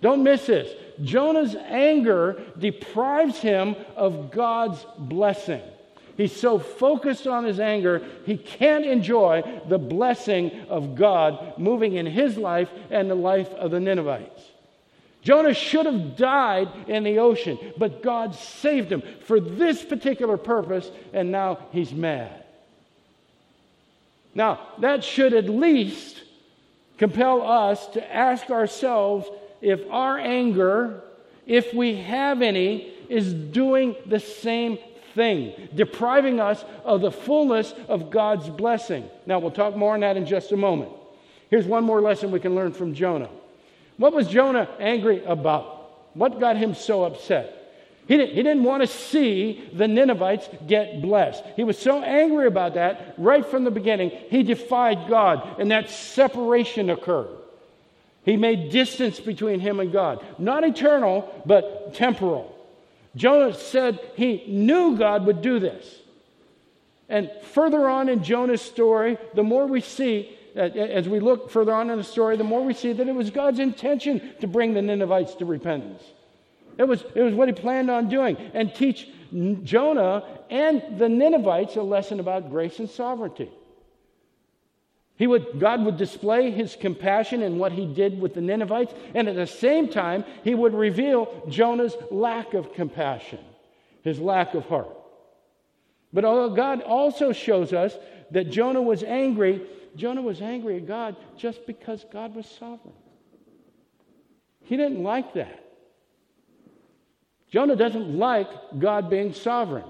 Don't 0.00 0.22
miss 0.22 0.46
this. 0.46 0.72
Jonah's 1.02 1.54
anger 1.54 2.42
deprives 2.58 3.38
him 3.38 3.76
of 3.96 4.30
God's 4.30 4.84
blessing. 4.96 5.62
He's 6.16 6.34
so 6.34 6.58
focused 6.58 7.28
on 7.28 7.44
his 7.44 7.60
anger, 7.60 8.04
he 8.26 8.36
can't 8.36 8.84
enjoy 8.84 9.62
the 9.68 9.78
blessing 9.78 10.50
of 10.68 10.96
God 10.96 11.56
moving 11.58 11.94
in 11.94 12.06
his 12.06 12.36
life 12.36 12.68
and 12.90 13.08
the 13.08 13.14
life 13.14 13.48
of 13.50 13.70
the 13.70 13.78
Ninevites. 13.78 14.42
Jonah 15.22 15.54
should 15.54 15.86
have 15.86 16.16
died 16.16 16.68
in 16.88 17.04
the 17.04 17.18
ocean, 17.18 17.56
but 17.76 18.02
God 18.02 18.34
saved 18.34 18.90
him 18.90 19.02
for 19.24 19.38
this 19.38 19.84
particular 19.84 20.36
purpose, 20.36 20.90
and 21.12 21.30
now 21.30 21.58
he's 21.70 21.92
mad. 21.92 22.44
Now, 24.34 24.60
that 24.78 25.04
should 25.04 25.34
at 25.34 25.48
least 25.48 26.22
compel 26.96 27.42
us 27.42 27.86
to 27.88 28.14
ask 28.14 28.50
ourselves 28.50 29.28
if 29.60 29.80
our 29.90 30.18
anger, 30.18 31.02
if 31.46 31.72
we 31.74 31.96
have 31.96 32.42
any, 32.42 32.92
is 33.08 33.32
doing 33.32 33.96
the 34.06 34.20
same 34.20 34.78
thing, 35.14 35.68
depriving 35.74 36.40
us 36.40 36.64
of 36.84 37.00
the 37.00 37.10
fullness 37.10 37.74
of 37.88 38.10
God's 38.10 38.48
blessing. 38.48 39.08
Now, 39.26 39.38
we'll 39.38 39.50
talk 39.50 39.76
more 39.76 39.94
on 39.94 40.00
that 40.00 40.16
in 40.16 40.26
just 40.26 40.52
a 40.52 40.56
moment. 40.56 40.92
Here's 41.50 41.66
one 41.66 41.84
more 41.84 42.00
lesson 42.00 42.30
we 42.30 42.40
can 42.40 42.54
learn 42.54 42.72
from 42.72 42.94
Jonah. 42.94 43.30
What 43.96 44.12
was 44.12 44.28
Jonah 44.28 44.68
angry 44.78 45.24
about? 45.24 46.14
What 46.14 46.38
got 46.38 46.56
him 46.56 46.74
so 46.74 47.04
upset? 47.04 47.54
He 48.06 48.16
didn't, 48.16 48.34
he 48.34 48.42
didn't 48.42 48.64
want 48.64 48.82
to 48.82 48.86
see 48.86 49.68
the 49.72 49.86
Ninevites 49.86 50.48
get 50.66 51.02
blessed. 51.02 51.44
He 51.56 51.64
was 51.64 51.78
so 51.78 52.02
angry 52.02 52.46
about 52.46 52.74
that 52.74 53.14
right 53.18 53.44
from 53.44 53.64
the 53.64 53.70
beginning, 53.70 54.10
he 54.30 54.42
defied 54.42 55.08
God, 55.08 55.60
and 55.60 55.70
that 55.70 55.90
separation 55.90 56.88
occurred. 56.88 57.28
He 58.28 58.36
made 58.36 58.68
distance 58.68 59.18
between 59.18 59.58
him 59.58 59.80
and 59.80 59.90
God. 59.90 60.22
Not 60.38 60.62
eternal, 60.62 61.32
but 61.46 61.94
temporal. 61.94 62.54
Jonah 63.16 63.54
said 63.54 63.98
he 64.16 64.44
knew 64.46 64.98
God 64.98 65.24
would 65.24 65.40
do 65.40 65.58
this. 65.58 66.02
And 67.08 67.30
further 67.54 67.88
on 67.88 68.10
in 68.10 68.22
Jonah's 68.22 68.60
story, 68.60 69.16
the 69.32 69.42
more 69.42 69.66
we 69.66 69.80
see, 69.80 70.36
uh, 70.54 70.60
as 70.60 71.08
we 71.08 71.20
look 71.20 71.50
further 71.50 71.72
on 71.72 71.88
in 71.88 71.96
the 71.96 72.04
story, 72.04 72.36
the 72.36 72.44
more 72.44 72.62
we 72.62 72.74
see 72.74 72.92
that 72.92 73.08
it 73.08 73.14
was 73.14 73.30
God's 73.30 73.60
intention 73.60 74.20
to 74.42 74.46
bring 74.46 74.74
the 74.74 74.82
Ninevites 74.82 75.34
to 75.36 75.46
repentance. 75.46 76.02
It 76.76 76.86
was, 76.86 77.06
it 77.14 77.22
was 77.22 77.32
what 77.32 77.48
he 77.48 77.54
planned 77.54 77.90
on 77.90 78.10
doing 78.10 78.36
and 78.52 78.74
teach 78.74 79.08
Jonah 79.62 80.22
and 80.50 80.98
the 80.98 81.08
Ninevites 81.08 81.76
a 81.76 81.82
lesson 81.82 82.20
about 82.20 82.50
grace 82.50 82.78
and 82.78 82.90
sovereignty. 82.90 83.50
He 85.18 85.26
would, 85.26 85.58
God 85.58 85.84
would 85.84 85.96
display 85.96 86.52
his 86.52 86.76
compassion 86.76 87.42
in 87.42 87.58
what 87.58 87.72
he 87.72 87.86
did 87.86 88.20
with 88.20 88.34
the 88.34 88.40
Ninevites, 88.40 88.94
and 89.16 89.28
at 89.28 89.34
the 89.34 89.48
same 89.48 89.88
time, 89.88 90.24
he 90.44 90.54
would 90.54 90.74
reveal 90.74 91.44
Jonah's 91.48 91.96
lack 92.12 92.54
of 92.54 92.72
compassion, 92.72 93.40
his 94.02 94.20
lack 94.20 94.54
of 94.54 94.64
heart. 94.66 94.96
But 96.12 96.24
although 96.24 96.54
God 96.54 96.82
also 96.82 97.32
shows 97.32 97.72
us 97.72 97.96
that 98.30 98.50
Jonah 98.50 98.80
was 98.80 99.02
angry, 99.02 99.62
Jonah 99.96 100.22
was 100.22 100.40
angry 100.40 100.76
at 100.76 100.86
God 100.86 101.16
just 101.36 101.66
because 101.66 102.06
God 102.12 102.36
was 102.36 102.46
sovereign. 102.46 102.94
He 104.62 104.76
didn't 104.76 105.02
like 105.02 105.34
that. 105.34 105.64
Jonah 107.50 107.74
doesn't 107.74 108.16
like 108.16 108.48
God 108.78 109.10
being 109.10 109.32
sovereign. 109.32 109.86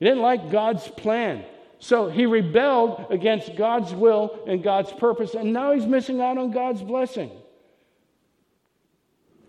He 0.00 0.06
didn't 0.06 0.22
like 0.22 0.50
God's 0.50 0.88
plan. 0.88 1.44
So 1.78 2.08
he 2.08 2.26
rebelled 2.26 3.06
against 3.10 3.54
God's 3.56 3.94
will 3.94 4.40
and 4.46 4.62
God's 4.62 4.92
purpose, 4.92 5.34
and 5.34 5.52
now 5.52 5.72
he's 5.72 5.86
missing 5.86 6.20
out 6.20 6.36
on 6.36 6.50
God's 6.50 6.82
blessing. 6.82 7.30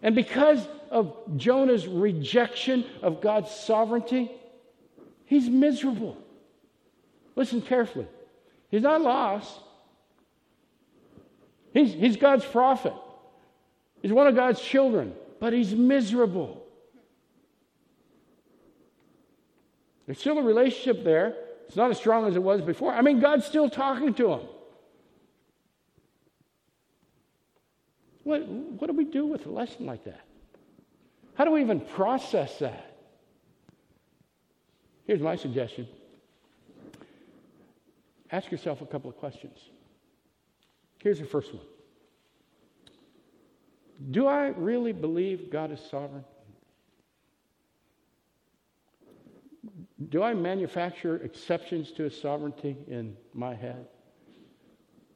And 0.01 0.15
because 0.15 0.65
of 0.89 1.15
Jonah's 1.37 1.87
rejection 1.87 2.85
of 3.01 3.21
God's 3.21 3.51
sovereignty, 3.51 4.31
he's 5.25 5.49
miserable. 5.49 6.17
Listen 7.35 7.61
carefully. 7.61 8.07
He's 8.69 8.83
not 8.83 9.01
lost. 9.01 9.59
He's, 11.73 11.93
he's 11.93 12.17
God's 12.17 12.45
prophet. 12.45 12.93
He's 14.01 14.13
one 14.13 14.27
of 14.27 14.35
God's 14.35 14.61
children, 14.61 15.13
but 15.39 15.53
he's 15.53 15.73
miserable. 15.73 16.63
There's 20.05 20.19
still 20.19 20.39
a 20.39 20.43
relationship 20.43 21.03
there. 21.03 21.35
It's 21.69 21.77
not 21.77 21.91
as 21.91 21.97
strong 21.97 22.25
as 22.25 22.35
it 22.35 22.41
was 22.41 22.61
before. 22.61 22.91
I 22.91 23.01
mean, 23.03 23.19
God's 23.19 23.45
still 23.45 23.69
talking 23.69 24.15
to 24.15 24.33
him. 24.33 24.39
What, 28.23 28.47
what 28.47 28.87
do 28.87 28.93
we 28.93 29.05
do 29.05 29.27
with 29.27 29.45
a 29.45 29.51
lesson 29.51 29.85
like 29.85 30.03
that? 30.05 30.21
How 31.35 31.45
do 31.45 31.51
we 31.51 31.61
even 31.61 31.79
process 31.79 32.57
that? 32.57 32.97
Here's 35.05 35.21
my 35.21 35.35
suggestion 35.35 35.87
ask 38.31 38.51
yourself 38.51 38.81
a 38.81 38.85
couple 38.87 39.11
of 39.11 39.17
questions. 39.17 39.59
Here's 41.03 41.19
the 41.19 41.25
first 41.25 41.53
one 41.53 41.65
Do 44.09 44.25
I 44.25 44.47
really 44.47 44.91
believe 44.91 45.51
God 45.51 45.71
is 45.71 45.79
sovereign? 45.79 46.25
Do 50.07 50.23
I 50.23 50.33
manufacture 50.33 51.17
exceptions 51.17 51.91
to 51.91 52.03
his 52.03 52.19
sovereignty 52.19 52.77
in 52.87 53.17
my 53.33 53.53
head? 53.53 53.85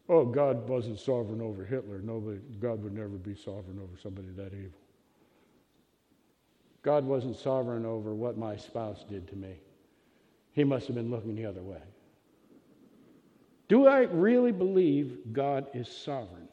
Oh, 0.10 0.26
God 0.26 0.68
wasn't 0.68 1.00
sovereign 1.00 1.42
over 1.42 1.64
Hitler. 1.64 2.00
Nobody, 2.00 2.40
God 2.60 2.84
would 2.84 2.94
never 2.94 3.10
be 3.10 3.36
sovereign 3.36 3.80
over 3.82 3.98
somebody 4.02 4.28
that 4.36 4.54
evil. 4.54 4.78
God 6.82 7.06
wasn't 7.06 7.38
sovereign 7.38 7.86
over 7.86 8.14
what 8.14 8.38
my 8.38 8.58
spouse 8.58 9.06
did 9.10 9.26
to 9.30 9.38
me. 9.38 9.56
He 10.52 10.66
must 10.66 10.88
have 10.88 10.96
been 10.96 11.10
looking 11.10 11.36
the 11.36 11.46
other 11.46 11.64
way. 11.64 11.82
Do 13.70 13.88
I 13.88 14.02
really 14.02 14.52
believe 14.52 15.20
God 15.32 15.68
is 15.74 15.88
sovereign? 15.88 16.50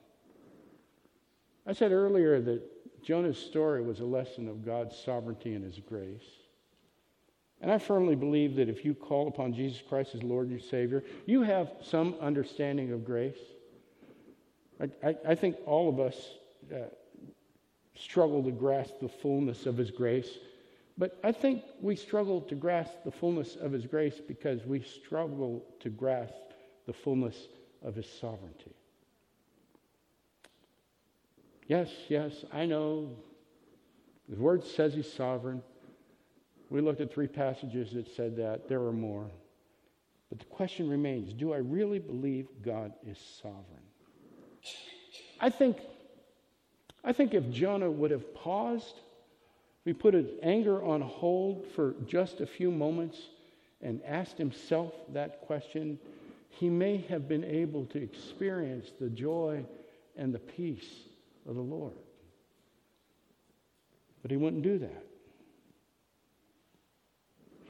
I 1.67 1.73
said 1.73 1.91
earlier 1.91 2.41
that 2.41 2.63
Jonah's 3.03 3.39
story 3.39 3.83
was 3.83 3.99
a 3.99 4.05
lesson 4.05 4.49
of 4.49 4.65
God's 4.65 4.97
sovereignty 4.97 5.55
and 5.55 5.65
his 5.65 5.81
grace. 5.81 6.40
And 7.61 7.71
I 7.71 7.79
firmly 7.79 8.15
believe 8.15 8.57
that 8.57 8.69
if 8.69 8.85
you 8.85 8.95
call 8.95 9.29
upon 9.29 9.53
Jesus 9.53 9.83
Christ 9.87 10.15
as 10.15 10.23
Lord 10.23 10.49
and 10.49 10.63
Savior, 10.63 11.05
you 11.27 11.43
have 11.43 11.73
some 11.83 12.15
understanding 12.21 12.93
of 12.93 13.05
grace. 13.05 13.39
I, 14.81 15.09
I, 15.09 15.17
I 15.29 15.35
think 15.35 15.57
all 15.67 15.89
of 15.89 16.01
us 16.01 16.17
uh, 16.73 16.85
struggle 17.95 18.43
to 18.45 18.51
grasp 18.51 18.95
the 19.01 19.09
fullness 19.09 19.67
of 19.67 19.77
His 19.77 19.91
grace. 19.91 20.39
But 20.97 21.19
I 21.23 21.33
think 21.33 21.63
we 21.81 21.97
struggle 21.97 22.41
to 22.43 22.55
grasp 22.55 22.93
the 23.05 23.11
fullness 23.11 23.57
of 23.57 23.73
His 23.73 23.87
grace 23.87 24.21
because 24.27 24.65
we 24.65 24.81
struggle 24.81 25.65
to 25.81 25.91
grasp 25.91 26.35
the 26.87 26.93
fullness 26.95 27.49
of 27.83 27.95
His 27.95 28.07
sovereignty. 28.21 28.73
Yes, 31.69 31.91
yes, 32.09 32.45
I 32.53 32.65
know. 32.65 33.11
The 34.29 34.41
Word 34.41 34.65
says 34.65 34.95
He's 34.95 35.13
sovereign. 35.13 35.63
We 36.71 36.81
looked 36.81 37.01
at 37.01 37.13
three 37.13 37.27
passages 37.27 37.93
that 37.93 38.09
said 38.15 38.37
that. 38.37 38.69
There 38.69 38.81
are 38.83 38.93
more. 38.93 39.29
But 40.29 40.39
the 40.39 40.45
question 40.47 40.89
remains 40.89 41.33
do 41.35 41.53
I 41.53 41.59
really 41.59 41.99
believe 41.99 42.47
God 42.63 42.93
is 43.07 43.19
sovereign? 43.43 43.83
I 45.41 45.51
think, 45.51 45.79
I 47.03 47.13
think 47.13 47.35
if 47.35 47.51
Jonah 47.51 47.91
would 47.91 48.13
have 48.13 48.35
paused, 48.35 48.95
if 49.81 49.87
we 49.87 49.93
put 49.93 50.15
his 50.15 50.29
anger 50.43 50.83
on 50.85 51.01
hold 51.01 51.67
for 51.75 51.95
just 52.07 52.41
a 52.41 52.47
few 52.47 52.71
moments 52.71 53.19
and 53.83 54.01
asked 54.07 54.39
himself 54.39 54.93
that 55.13 55.41
question, 55.41 55.99
he 56.51 56.69
may 56.69 56.99
have 57.09 57.27
been 57.27 57.45
able 57.45 57.87
to 57.87 58.01
experience 58.01 58.93
the 59.01 59.09
joy 59.09 59.65
and 60.17 60.33
the 60.33 60.39
peace 60.39 61.01
of 61.49 61.57
the 61.57 61.63
Lord. 61.63 61.97
But 64.23 64.31
he 64.31 64.37
wouldn't 64.37 64.63
do 64.63 64.79
that 64.79 65.10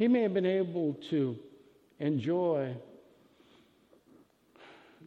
he 0.01 0.09
may 0.09 0.22
have 0.22 0.32
been 0.32 0.46
able 0.46 0.94
to 1.11 1.38
enjoy 1.98 2.74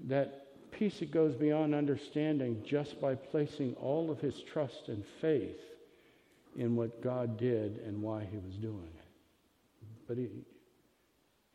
that 0.03 0.45
peace 0.69 0.99
that 0.99 1.09
goes 1.09 1.33
beyond 1.33 1.73
understanding 1.73 2.61
just 2.63 3.01
by 3.01 3.15
placing 3.15 3.73
all 3.81 4.11
of 4.11 4.19
his 4.19 4.43
trust 4.43 4.89
and 4.89 5.03
faith 5.19 5.59
in 6.57 6.75
what 6.75 7.01
God 7.01 7.39
did 7.39 7.79
and 7.87 8.03
why 8.03 8.23
he 8.29 8.37
was 8.37 8.53
doing 8.57 8.91
it. 8.95 9.07
But 10.07 10.17
he, 10.17 10.29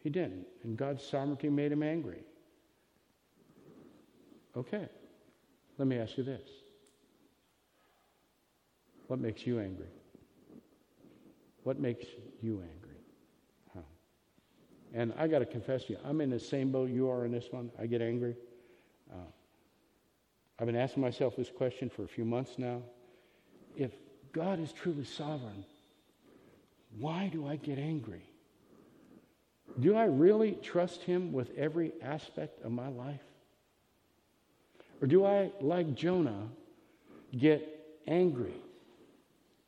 he 0.03 0.11
didn't. 0.11 0.45
And 0.64 0.76
God's 0.76 1.05
sovereignty 1.05 1.49
made 1.49 1.70
him 1.70 1.84
angry. 1.84 2.24
Okay, 4.57 4.89
let 5.78 5.86
me 5.86 5.97
ask 5.97 6.18
you 6.18 6.24
this 6.24 6.43
What 9.07 9.20
makes 9.20 9.47
you 9.47 9.61
angry? 9.61 9.86
What 11.62 11.78
makes 11.78 12.05
you 12.43 12.55
angry? 12.55 12.78
And 14.95 15.12
I 15.18 15.26
got 15.26 15.41
to 15.41 15.47
confess 15.47 15.84
to 15.84 15.93
you, 15.93 15.99
I'm 16.05 16.20
in 16.20 16.30
the 16.30 16.41
same 16.41 16.72
boat 16.72 16.91
you 16.91 17.11
are 17.11 17.24
in 17.24 17.32
this 17.32 17.47
one. 17.51 17.70
I 17.78 17.86
get 17.86 18.01
angry. 18.01 18.36
Uh, 19.11 19.16
I've 20.59 20.66
been 20.66 20.76
asking 20.76 21.03
myself 21.03 21.36
this 21.36 21.51
question 21.51 21.89
for 21.89 22.05
a 22.05 22.09
few 22.09 22.24
months 22.24 22.59
now. 22.59 22.82
If 23.76 23.93
God 24.32 24.61
is 24.61 24.72
truly 24.72 25.05
sovereign, 25.05 25.64
why 26.99 27.28
do 27.32 27.47
I 27.47 27.57
get 27.57 27.78
angry? 27.78 28.22
Do 29.78 29.95
I 29.95 30.05
really 30.05 30.53
trust 30.62 31.03
Him 31.03 31.32
with 31.32 31.57
every 31.57 31.93
aspect 32.03 32.62
of 32.64 32.72
my 32.72 32.89
life? 32.89 33.20
Or 35.01 35.07
do 35.07 35.24
I, 35.24 35.53
like 35.61 35.95
Jonah, 35.95 36.49
get 37.36 38.01
angry? 38.07 38.55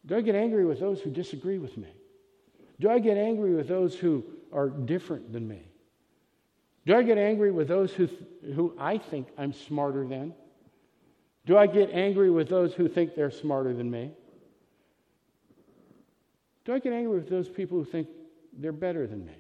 Do 0.07 0.17
I 0.17 0.23
get 0.23 0.35
angry 0.35 0.65
with 0.65 0.81
those 0.81 1.01
who 1.01 1.11
disagree 1.11 1.59
with 1.59 1.77
me? 1.77 1.89
Do 2.81 2.89
I 2.89 2.99
get 2.99 3.17
angry 3.17 3.55
with 3.55 3.69
those 3.69 3.95
who 3.95 4.25
are 4.53 4.69
different 4.69 5.33
than 5.33 5.47
me? 5.47 5.63
Do 6.87 6.97
I 6.97 7.03
get 7.03 7.19
angry 7.19 7.51
with 7.51 7.69
those 7.69 7.93
who, 7.93 8.09
who 8.55 8.75
I 8.79 8.99
think 8.99 9.29
I'm 9.39 9.53
smarter 9.53 10.07
than? 10.07 10.35
Do 11.47 11.57
I 11.57 11.67
get 11.67 11.91
angry 11.91 12.31
with 12.31 12.49
those 12.49 12.75
who 12.75 12.89
think 12.89 13.15
they're 13.15 13.31
smarter 13.31 13.75
than 13.75 13.91
me? 13.91 14.13
Do 16.65 16.75
I 16.75 16.79
get 16.79 16.93
angry 16.93 17.15
with 17.15 17.29
those 17.29 17.49
people 17.49 17.79
who 17.79 17.85
think 17.85 18.09
they're 18.59 18.73
better 18.73 19.07
than 19.07 19.25
me? 19.25 19.35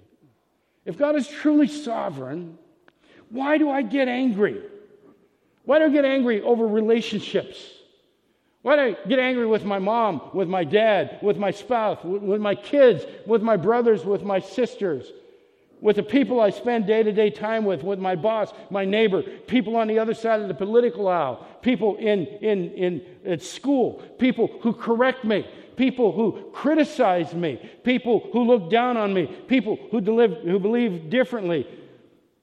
If 0.84 0.96
God 0.98 1.16
is 1.16 1.28
truly 1.28 1.68
sovereign, 1.68 2.58
why 3.28 3.58
do 3.58 3.70
I 3.70 3.82
get 3.82 4.08
angry? 4.08 4.62
Why 5.64 5.78
do 5.78 5.84
I 5.84 5.88
get 5.90 6.04
angry 6.04 6.40
over 6.42 6.66
relationships? 6.66 7.58
Why 8.62 8.76
do 8.76 8.82
I 8.82 9.08
get 9.08 9.18
angry 9.18 9.46
with 9.46 9.64
my 9.64 9.78
mom, 9.78 10.30
with 10.34 10.48
my 10.48 10.64
dad, 10.64 11.18
with 11.22 11.38
my 11.38 11.50
spouse, 11.50 11.98
with, 12.04 12.40
my 12.40 12.54
kids, 12.54 13.04
with 13.26 13.42
my 13.42 13.56
brothers, 13.56 14.04
with 14.04 14.22
my 14.22 14.38
sisters, 14.38 15.10
with 15.80 15.96
the 15.96 16.02
people 16.02 16.40
I 16.40 16.50
spend 16.50 16.86
day 16.86 17.02
to 17.02 17.10
day 17.10 17.30
time 17.30 17.64
with, 17.64 17.82
with 17.82 17.98
my 17.98 18.14
boss, 18.16 18.52
my 18.68 18.84
neighbor, 18.84 19.22
people 19.22 19.76
on 19.76 19.88
the 19.88 19.98
other 19.98 20.12
side 20.12 20.40
of 20.40 20.48
the 20.48 20.54
political 20.54 21.08
aisle, 21.08 21.46
people 21.62 21.96
in, 21.96 22.26
in, 22.26 22.70
in 22.72 23.02
at 23.24 23.42
school, 23.42 24.02
people 24.18 24.48
who 24.60 24.74
correct 24.74 25.24
me, 25.24 25.46
people 25.76 26.12
who 26.12 26.50
criticize 26.52 27.32
me, 27.32 27.58
people 27.82 28.28
who 28.34 28.42
look 28.42 28.70
down 28.70 28.98
on 28.98 29.14
me, 29.14 29.26
people 29.48 29.78
who, 29.90 30.02
deliver, 30.02 30.34
who 30.34 30.58
believe 30.58 31.08
differently, 31.08 31.66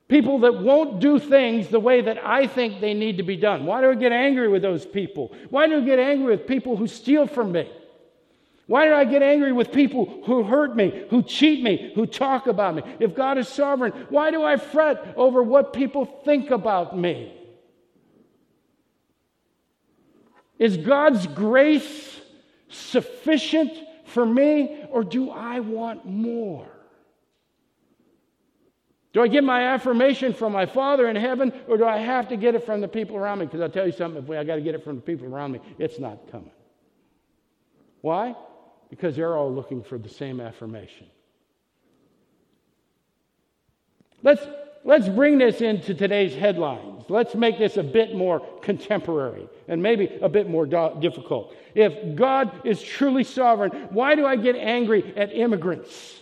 People 0.07 0.39
that 0.39 0.61
won't 0.61 1.01
do 1.01 1.19
things 1.19 1.67
the 1.67 1.81
way 1.81 2.01
that 2.01 2.25
I 2.25 2.47
think 2.47 2.79
they 2.79 2.93
need 2.93 3.17
to 3.17 3.23
be 3.23 3.35
done. 3.35 3.65
Why 3.65 3.81
do 3.81 3.91
I 3.91 3.95
get 3.95 4.13
angry 4.13 4.47
with 4.47 4.61
those 4.61 4.85
people? 4.85 5.35
Why 5.49 5.67
do 5.67 5.77
I 5.77 5.81
get 5.81 5.99
angry 5.99 6.37
with 6.37 6.47
people 6.47 6.77
who 6.77 6.87
steal 6.87 7.27
from 7.27 7.51
me? 7.51 7.69
Why 8.67 8.85
do 8.85 8.93
I 8.93 9.05
get 9.05 9.21
angry 9.21 9.51
with 9.51 9.71
people 9.71 10.23
who 10.25 10.43
hurt 10.43 10.75
me, 10.75 11.05
who 11.09 11.23
cheat 11.23 11.63
me, 11.63 11.91
who 11.95 12.05
talk 12.05 12.47
about 12.47 12.75
me? 12.75 12.83
If 12.99 13.15
God 13.15 13.37
is 13.37 13.47
sovereign, 13.47 13.91
why 14.09 14.31
do 14.31 14.43
I 14.43 14.57
fret 14.57 15.13
over 15.17 15.41
what 15.43 15.73
people 15.73 16.05
think 16.05 16.51
about 16.51 16.97
me? 16.97 17.33
Is 20.59 20.77
God's 20.77 21.27
grace 21.27 22.19
sufficient 22.69 23.71
for 24.05 24.25
me, 24.25 24.85
or 24.89 25.03
do 25.03 25.29
I 25.29 25.59
want 25.59 26.05
more? 26.05 26.76
Do 29.13 29.21
I 29.21 29.27
get 29.27 29.43
my 29.43 29.63
affirmation 29.73 30.33
from 30.33 30.51
my 30.51 30.65
Father 30.65 31.09
in 31.09 31.15
heaven, 31.15 31.53
or 31.67 31.77
do 31.77 31.85
I 31.85 31.97
have 31.97 32.27
to 32.29 32.37
get 32.37 32.55
it 32.55 32.65
from 32.65 32.81
the 32.81 32.87
people 32.87 33.15
around 33.15 33.39
me? 33.39 33.45
Because 33.45 33.61
I'll 33.61 33.69
tell 33.69 33.85
you 33.85 33.91
something, 33.91 34.23
if 34.23 34.29
I 34.29 34.43
got 34.43 34.55
to 34.55 34.61
get 34.61 34.75
it 34.75 34.83
from 34.83 34.97
the 34.97 35.01
people 35.01 35.33
around 35.33 35.53
me, 35.53 35.59
it's 35.79 35.97
not 35.97 36.29
coming. 36.31 36.51
Why? 38.01 38.35
Because 38.89 39.15
they're 39.15 39.35
all 39.35 39.51
looking 39.51 39.83
for 39.83 39.97
the 39.97 40.09
same 40.09 40.39
affirmation. 40.39 41.07
Let's, 44.23 44.45
let's 44.83 45.07
bring 45.07 45.37
this 45.37 45.61
into 45.61 45.93
today's 45.93 46.35
headlines. 46.35 47.05
Let's 47.09 47.33
make 47.33 47.57
this 47.57 47.77
a 47.77 47.83
bit 47.83 48.15
more 48.15 48.41
contemporary 48.61 49.47
and 49.67 49.81
maybe 49.81 50.17
a 50.21 50.29
bit 50.29 50.49
more 50.49 50.65
difficult. 50.65 51.55
If 51.75 52.15
God 52.15 52.65
is 52.65 52.81
truly 52.81 53.23
sovereign, 53.23 53.71
why 53.91 54.15
do 54.15 54.25
I 54.25 54.35
get 54.35 54.55
angry 54.55 55.13
at 55.15 55.33
immigrants? 55.33 56.19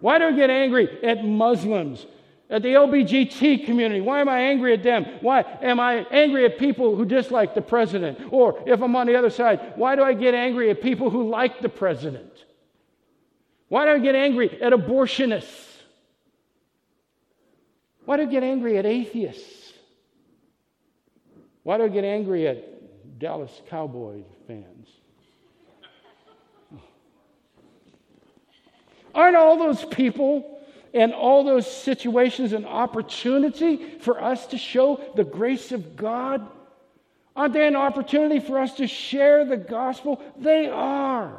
Why 0.00 0.18
do 0.18 0.24
I 0.24 0.32
get 0.32 0.50
angry 0.50 1.02
at 1.02 1.24
Muslims? 1.24 2.06
At 2.54 2.62
the 2.62 2.68
LBGT 2.68 3.66
community, 3.66 4.00
why 4.00 4.20
am 4.20 4.28
I 4.28 4.38
angry 4.38 4.74
at 4.74 4.84
them? 4.84 5.06
Why 5.22 5.40
am 5.60 5.80
I 5.80 6.06
angry 6.12 6.44
at 6.44 6.56
people 6.56 6.94
who 6.94 7.04
dislike 7.04 7.52
the 7.52 7.60
president? 7.60 8.16
Or 8.30 8.62
if 8.64 8.80
I'm 8.80 8.94
on 8.94 9.08
the 9.08 9.16
other 9.16 9.28
side, 9.28 9.72
why 9.74 9.96
do 9.96 10.04
I 10.04 10.14
get 10.14 10.34
angry 10.34 10.70
at 10.70 10.80
people 10.80 11.10
who 11.10 11.28
like 11.28 11.60
the 11.60 11.68
president? 11.68 12.30
Why 13.66 13.86
do 13.86 13.90
I 13.90 13.98
get 13.98 14.14
angry 14.14 14.62
at 14.62 14.72
abortionists? 14.72 15.78
Why 18.04 18.18
do 18.18 18.22
I 18.22 18.26
get 18.26 18.44
angry 18.44 18.78
at 18.78 18.86
atheists? 18.86 19.72
Why 21.64 21.76
do 21.78 21.82
I 21.86 21.88
get 21.88 22.04
angry 22.04 22.46
at 22.46 23.18
Dallas 23.18 23.62
Cowboys 23.68 24.26
fans? 24.46 24.90
Aren't 29.12 29.34
all 29.34 29.58
those 29.58 29.84
people 29.86 30.53
and 30.94 31.12
all 31.12 31.42
those 31.42 31.70
situations 31.70 32.52
an 32.52 32.64
opportunity 32.64 33.98
for 33.98 34.22
us 34.22 34.46
to 34.46 34.56
show 34.56 35.00
the 35.16 35.24
grace 35.24 35.72
of 35.72 35.96
God? 35.96 36.48
Aren't 37.36 37.52
they 37.52 37.66
an 37.66 37.76
opportunity 37.76 38.38
for 38.38 38.58
us 38.60 38.74
to 38.74 38.86
share 38.86 39.44
the 39.44 39.56
gospel? 39.56 40.22
They 40.38 40.68
are. 40.68 41.36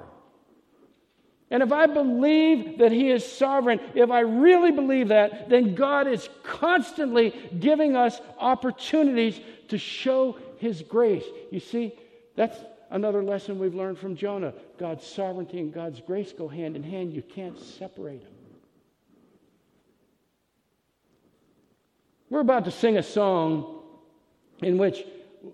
And 1.49 1.63
if 1.63 1.71
I 1.71 1.85
believe 1.85 2.79
that 2.79 2.91
He 2.91 3.11
is 3.11 3.25
sovereign, 3.25 3.79
if 3.93 4.11
I 4.11 4.21
really 4.21 4.71
believe 4.71 5.07
that, 5.07 5.49
then 5.49 5.73
God 5.73 6.07
is 6.07 6.27
constantly 6.43 7.33
giving 7.59 7.95
us 7.95 8.19
opportunities 8.37 9.39
to 9.69 9.77
show 9.77 10.37
His 10.57 10.81
grace. 10.81 11.23
You 11.51 11.61
see, 11.61 11.93
that's 12.35 12.57
another 12.89 13.23
lesson 13.23 13.57
we've 13.57 13.75
learned 13.75 13.99
from 13.99 14.17
Jonah. 14.17 14.53
God's 14.77 15.07
sovereignty 15.07 15.59
and 15.59 15.73
God's 15.73 16.01
grace 16.01 16.33
go 16.33 16.49
hand 16.49 16.75
in 16.75 16.83
hand. 16.83 17.13
You 17.13 17.21
can't 17.21 17.57
separate 17.57 18.21
them. 18.21 18.34
We're 22.29 22.41
about 22.41 22.65
to 22.65 22.71
sing 22.71 22.97
a 22.97 23.03
song 23.03 23.81
in 24.61 24.77
which 24.77 25.03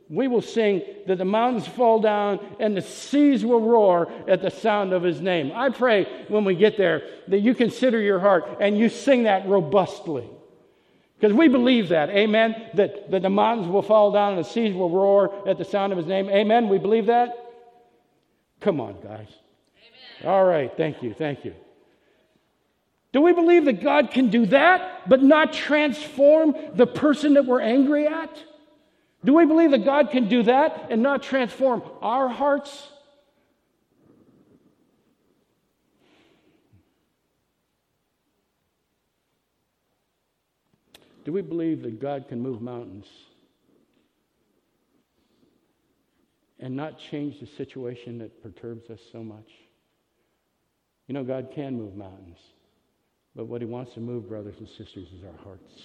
we 0.10 0.28
will 0.28 0.42
sing 0.42 0.82
that 1.08 1.18
the 1.18 1.26
mountains 1.26 1.68
fall 1.68 2.00
down 2.00 2.40
and 2.60 2.76
the 2.76 2.82
seas 2.82 3.44
will 3.44 3.62
roar 3.62 4.12
at 4.28 4.42
the 4.42 4.50
sound 4.50 4.94
of 4.94 5.04
his 5.04 5.20
name. 5.22 5.52
I 5.54 5.70
pray 5.70 6.26
when 6.30 6.46
we 6.46 6.56
get 6.56 6.78
there 6.78 7.02
that 7.28 7.40
you 7.40 7.54
consider 7.54 8.00
your 8.00 8.20
heart 8.20 8.58
and 8.60 8.78
you 8.78 8.90
sing 8.90 9.24
that 9.24 9.48
robustly. 9.48 10.30
Because 11.20 11.36
we 11.36 11.50
believe 11.50 11.90
that, 11.90 12.10
amen, 12.10 12.70
that, 12.76 13.12
that 13.12 13.22
the 13.22 13.30
mountains 13.30 13.68
will 13.68 13.84
fall 13.84 14.12
down 14.12 14.34
and 14.34 14.44
the 14.44 14.50
seas 14.50 14.74
will 14.74 14.90
roar 14.90 15.48
at 15.48 15.58
the 15.58 15.66
sound 15.66 15.92
of 15.92 15.98
his 15.98 16.08
name. 16.08 16.30
Amen. 16.30 16.68
We 16.68 16.78
believe 16.78 17.06
that? 17.08 17.36
Come 18.60 18.80
on, 18.80 18.94
guys. 19.02 19.28
Amen. 19.28 20.34
All 20.34 20.46
right. 20.46 20.72
Thank 20.76 21.04
you. 21.04 21.14
Thank 21.14 21.46
you. 21.46 21.54
Do 23.14 23.22
we 23.22 23.34
believe 23.34 23.66
that 23.66 23.82
God 23.82 24.12
can 24.12 24.30
do 24.30 24.46
that, 24.48 25.10
but 25.10 25.22
not 25.22 25.52
transform 25.52 26.56
the 26.76 26.88
person 26.88 27.34
that 27.34 27.46
we're 27.46 27.62
angry 27.62 28.08
at? 28.08 28.44
Do 29.24 29.34
we 29.34 29.46
believe 29.46 29.72
that 29.72 29.86
God 29.86 30.12
can 30.12 30.28
do 30.30 30.44
that 30.44 30.88
and 30.90 31.04
not 31.04 31.22
transform 31.22 31.84
our 32.02 32.30
hearts? 32.30 32.88
Do 41.24 41.32
we 41.32 41.42
believe 41.42 41.84
that 41.84 42.00
God 42.00 42.28
can 42.28 42.42
move 42.42 42.62
mountains 42.62 43.06
and 46.60 46.76
not 46.76 46.98
change 46.98 47.40
the 47.40 47.46
situation 47.46 48.18
that 48.20 48.42
perturbs 48.42 48.90
us 48.90 49.00
so 49.12 49.24
much? 49.24 49.50
You 51.08 51.14
know, 51.14 51.24
God 51.24 51.50
can 51.54 51.76
move 51.76 51.96
mountains, 51.96 52.40
but 53.36 53.46
what 53.46 53.62
He 53.62 53.68
wants 53.68 53.94
to 53.94 54.00
move, 54.00 54.28
brothers 54.28 54.56
and 54.60 54.68
sisters, 54.68 55.08
is 55.18 55.24
our 55.24 55.44
hearts. 55.44 55.82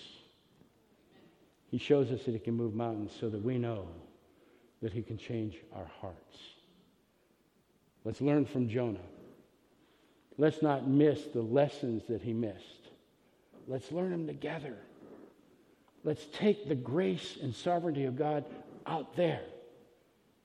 He 1.71 1.79
shows 1.79 2.11
us 2.11 2.25
that 2.25 2.33
He 2.33 2.39
can 2.39 2.55
move 2.55 2.75
mountains 2.75 3.13
so 3.19 3.29
that 3.29 3.43
we 3.43 3.59
know 3.59 3.89
that 4.83 4.93
He 4.93 5.03
can 5.03 5.19
change 5.19 5.57
our 5.75 5.89
hearts. 6.01 6.37
Let's 8.05 8.21
learn 8.21 8.47
from 8.47 8.69
Jonah. 8.69 9.01
Let's 10.39 10.63
not 10.63 10.87
miss 10.87 11.25
the 11.35 11.43
lessons 11.43 12.05
that 12.09 12.23
he 12.23 12.33
missed. 12.33 12.91
Let's 13.67 13.91
learn 13.91 14.11
them 14.11 14.27
together. 14.27 14.77
Let's 16.05 16.25
take 16.33 16.69
the 16.69 16.75
grace 16.75 17.39
and 17.43 17.55
sovereignty 17.55 18.05
of 18.05 18.17
God 18.17 18.45
out 18.87 19.17
there, 19.17 19.41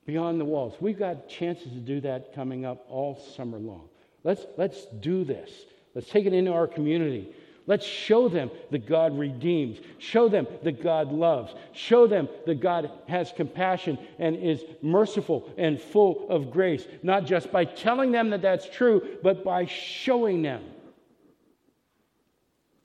beyond 0.06 0.39
the 0.39 0.45
walls. 0.45 0.76
We've 0.80 0.97
got 0.97 1.30
chances 1.30 1.72
to 1.72 1.80
do 1.80 2.02
that 2.02 2.34
coming 2.34 2.66
up 2.66 2.86
all 2.89 3.22
summer 3.36 3.60
long. 3.60 3.89
Let's, 4.24 4.45
let's 4.58 4.86
do 4.99 5.24
this. 5.24 5.52
Let's 5.94 6.10
take 6.10 6.26
it 6.26 6.34
into 6.34 6.52
our 6.52 6.68
community. 6.68 7.34
Let's 7.68 7.86
show 7.86 8.28
them 8.28 8.50
that 8.72 8.88
God 8.88 9.18
redeems. 9.18 9.80
Show 10.00 10.30
them 10.30 10.48
that 10.64 10.82
God 10.82 11.12
loves. 11.12 11.54
Show 11.74 12.08
them 12.08 12.28
that 12.46 12.60
God 12.60 12.92
has 13.08 13.32
compassion 13.32 13.98
and 14.18 14.36
is 14.36 14.64
merciful 14.82 15.50
and 15.58 15.80
full 15.80 16.28
of 16.30 16.52
grace. 16.52 16.86
Not 17.04 17.26
just 17.26 17.52
by 17.52 17.66
telling 17.66 18.12
them 18.12 18.32
that 18.32 18.42
that's 18.42 18.68
true, 18.70 19.18
but 19.22 19.44
by 19.44 19.66
showing 19.66 20.42
them. 20.42 20.64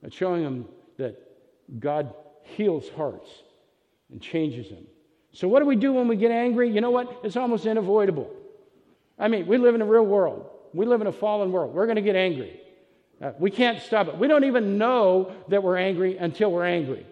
By 0.03 0.11
showing 0.11 0.45
them 0.45 0.67
that 0.99 1.21
God 1.81 2.15
heals 2.43 2.89
hearts 2.91 3.31
and 4.11 4.21
changes 4.21 4.69
them. 4.69 4.87
So, 5.33 5.49
what 5.49 5.61
do 5.61 5.67
we 5.67 5.77
do 5.77 5.93
when 5.93 6.07
we 6.07 6.17
get 6.17 6.31
angry? 6.31 6.71
You 6.71 6.81
know 6.81 6.91
what? 6.91 7.21
It's 7.25 7.37
almost 7.37 7.67
unavoidable. 7.67 8.31
I 9.19 9.29
mean, 9.29 9.47
we 9.47 9.59
live 9.59 9.75
in 9.75 9.83
a 9.83 9.87
real 9.87 10.05
world, 10.05 10.49
we 10.75 10.87
live 10.87 11.01
in 11.01 11.07
a 11.07 11.13
fallen 11.13 11.51
world. 11.51 11.75
We're 11.75 11.87
going 11.87 11.97
to 11.97 12.03
get 12.03 12.17
angry. 12.17 12.61
Uh, 13.21 13.33
we 13.39 13.51
can't 13.51 13.81
stop 13.83 14.09
it. 14.09 14.19
We 14.19 14.29
don't 14.29 14.45
even 14.45 14.77
know 14.77 15.33
that 15.49 15.63
we're 15.63 15.77
angry 15.77 16.19
until 16.19 16.53
we're 16.53 16.67
angry. 16.67 17.07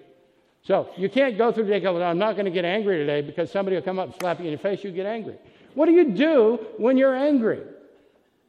So 0.63 0.89
you 0.97 1.09
can't 1.09 1.37
go 1.37 1.53
through 1.53 1.65
the 1.65 1.71
day 1.73 1.81
going, 1.81 2.03
I'm 2.03 2.19
not 2.19 2.35
going 2.35 2.47
to 2.47 2.51
get 2.51 2.65
angry 2.65 2.97
today 2.97 3.21
because 3.21 3.51
somebody 3.51 3.77
will 3.77 3.83
come 3.83 3.99
up 3.99 4.07
and 4.07 4.15
slap 4.21 4.41
you 4.41 4.47
in 4.47 4.53
the 4.53 4.59
face, 4.59 4.83
you 4.85 4.91
get 4.91 5.07
angry. 5.07 5.37
What 5.75 5.87
do 5.87 5.93
you 5.93 6.13
do 6.13 6.59
when 6.79 6.97
you're 6.97 7.15
angry? 7.15 7.61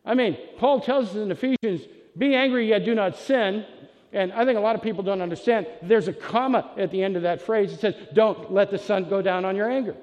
I 0.06 0.14
mean, 0.14 0.38
Paul 0.58 0.82
tells 0.82 1.10
us 1.10 1.16
in 1.16 1.32
Ephesians, 1.32 1.82
be 2.18 2.36
angry 2.36 2.70
yet 2.70 2.86
do 2.86 2.96
not 2.96 3.18
sin. 3.18 3.66
And 4.14 4.32
I 4.32 4.46
think 4.46 4.58
a 4.58 4.62
lot 4.62 4.76
of 4.76 4.82
people 4.82 5.04
don't 5.04 5.22
understand. 5.22 5.68
There's 5.82 6.08
a 6.08 6.14
comma 6.14 6.72
at 6.78 6.92
the 6.92 7.04
end 7.04 7.18
of 7.18 7.24
that 7.24 7.42
phrase. 7.42 7.74
It 7.74 7.82
says, 7.82 7.96
don't 8.14 8.52
let 8.52 8.72
the 8.72 8.78
sun 8.78 9.10
go 9.10 9.22
down 9.22 9.44
on 9.44 9.56
your 9.56 9.70
anger. 9.70 9.96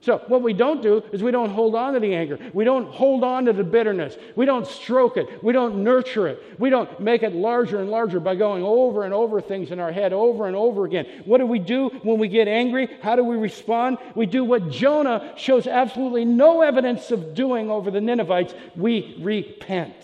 So, 0.00 0.22
what 0.28 0.42
we 0.42 0.52
don't 0.52 0.80
do 0.80 1.02
is 1.10 1.24
we 1.24 1.32
don't 1.32 1.50
hold 1.50 1.74
on 1.74 1.94
to 1.94 2.00
the 2.00 2.14
anger. 2.14 2.38
We 2.54 2.64
don't 2.64 2.86
hold 2.86 3.24
on 3.24 3.46
to 3.46 3.52
the 3.52 3.64
bitterness. 3.64 4.16
We 4.36 4.46
don't 4.46 4.64
stroke 4.64 5.16
it. 5.16 5.42
We 5.42 5.52
don't 5.52 5.82
nurture 5.82 6.28
it. 6.28 6.40
We 6.60 6.70
don't 6.70 7.00
make 7.00 7.24
it 7.24 7.34
larger 7.34 7.80
and 7.80 7.90
larger 7.90 8.20
by 8.20 8.36
going 8.36 8.62
over 8.62 9.02
and 9.02 9.12
over 9.12 9.40
things 9.40 9.72
in 9.72 9.80
our 9.80 9.90
head 9.90 10.12
over 10.12 10.46
and 10.46 10.54
over 10.54 10.84
again. 10.84 11.24
What 11.24 11.38
do 11.38 11.46
we 11.46 11.58
do 11.58 11.88
when 12.04 12.18
we 12.20 12.28
get 12.28 12.46
angry? 12.46 12.88
How 13.02 13.16
do 13.16 13.24
we 13.24 13.36
respond? 13.36 13.98
We 14.14 14.26
do 14.26 14.44
what 14.44 14.70
Jonah 14.70 15.34
shows 15.36 15.66
absolutely 15.66 16.24
no 16.24 16.62
evidence 16.62 17.10
of 17.10 17.34
doing 17.34 17.68
over 17.68 17.90
the 17.90 18.00
Ninevites 18.00 18.54
we 18.76 19.18
repent. 19.20 19.96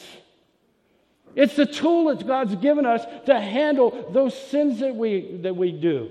It's 1.37 1.55
the 1.55 1.67
tool 1.67 2.07
that 2.07 2.27
God's 2.27 2.57
given 2.57 2.85
us 2.85 3.05
to 3.27 3.41
handle 3.41 4.11
those 4.13 4.37
sins 4.37 4.81
that 4.81 4.95
we, 4.97 5.39
that 5.43 5.55
we 5.55 5.71
do. 5.71 6.11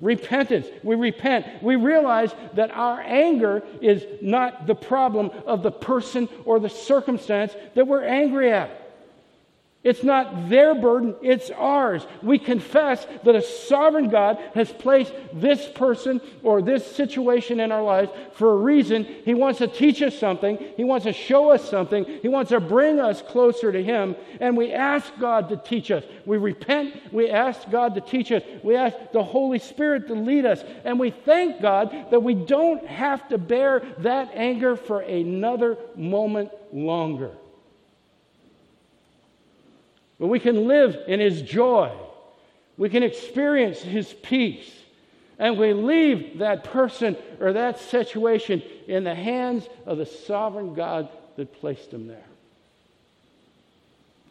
Repentance. 0.00 0.66
We 0.82 0.94
repent. 0.94 1.62
We 1.62 1.76
realize 1.76 2.34
that 2.54 2.70
our 2.70 3.00
anger 3.00 3.62
is 3.82 4.06
not 4.22 4.66
the 4.66 4.74
problem 4.74 5.30
of 5.46 5.62
the 5.62 5.70
person 5.70 6.28
or 6.44 6.58
the 6.58 6.70
circumstance 6.70 7.54
that 7.74 7.86
we're 7.86 8.04
angry 8.04 8.52
at. 8.52 8.79
It's 9.82 10.04
not 10.04 10.50
their 10.50 10.74
burden, 10.74 11.14
it's 11.22 11.48
ours. 11.48 12.06
We 12.22 12.38
confess 12.38 13.06
that 13.24 13.34
a 13.34 13.40
sovereign 13.40 14.10
God 14.10 14.38
has 14.52 14.70
placed 14.70 15.14
this 15.32 15.66
person 15.70 16.20
or 16.42 16.60
this 16.60 16.84
situation 16.84 17.60
in 17.60 17.72
our 17.72 17.82
lives 17.82 18.10
for 18.34 18.52
a 18.52 18.56
reason. 18.56 19.06
He 19.24 19.32
wants 19.32 19.58
to 19.60 19.66
teach 19.66 20.02
us 20.02 20.18
something, 20.18 20.58
He 20.76 20.84
wants 20.84 21.04
to 21.04 21.14
show 21.14 21.50
us 21.50 21.66
something, 21.66 22.04
He 22.20 22.28
wants 22.28 22.50
to 22.50 22.60
bring 22.60 23.00
us 23.00 23.22
closer 23.22 23.72
to 23.72 23.82
Him. 23.82 24.16
And 24.38 24.54
we 24.54 24.70
ask 24.70 25.10
God 25.18 25.48
to 25.48 25.56
teach 25.56 25.90
us. 25.90 26.04
We 26.26 26.36
repent, 26.36 27.10
we 27.10 27.30
ask 27.30 27.70
God 27.70 27.94
to 27.94 28.02
teach 28.02 28.30
us, 28.32 28.42
we 28.62 28.76
ask 28.76 28.94
the 29.14 29.24
Holy 29.24 29.58
Spirit 29.58 30.08
to 30.08 30.14
lead 30.14 30.44
us. 30.44 30.62
And 30.84 31.00
we 31.00 31.10
thank 31.10 31.62
God 31.62 32.10
that 32.10 32.22
we 32.22 32.34
don't 32.34 32.86
have 32.86 33.26
to 33.30 33.38
bear 33.38 33.80
that 34.00 34.30
anger 34.34 34.76
for 34.76 35.00
another 35.00 35.78
moment 35.96 36.50
longer. 36.70 37.32
But 40.20 40.28
we 40.28 40.38
can 40.38 40.68
live 40.68 40.96
in 41.08 41.18
His 41.18 41.42
joy. 41.42 41.90
we 42.76 42.88
can 42.88 43.02
experience 43.02 43.80
His 43.80 44.12
peace. 44.22 44.70
And 45.38 45.58
we 45.58 45.72
leave 45.72 46.38
that 46.38 46.64
person 46.64 47.16
or 47.40 47.54
that 47.54 47.80
situation 47.80 48.62
in 48.86 49.04
the 49.04 49.14
hands 49.14 49.66
of 49.86 49.96
the 49.98 50.06
sovereign 50.06 50.74
God 50.74 51.08
that 51.36 51.52
placed 51.60 51.90
them 51.90 52.06
there. 52.06 52.26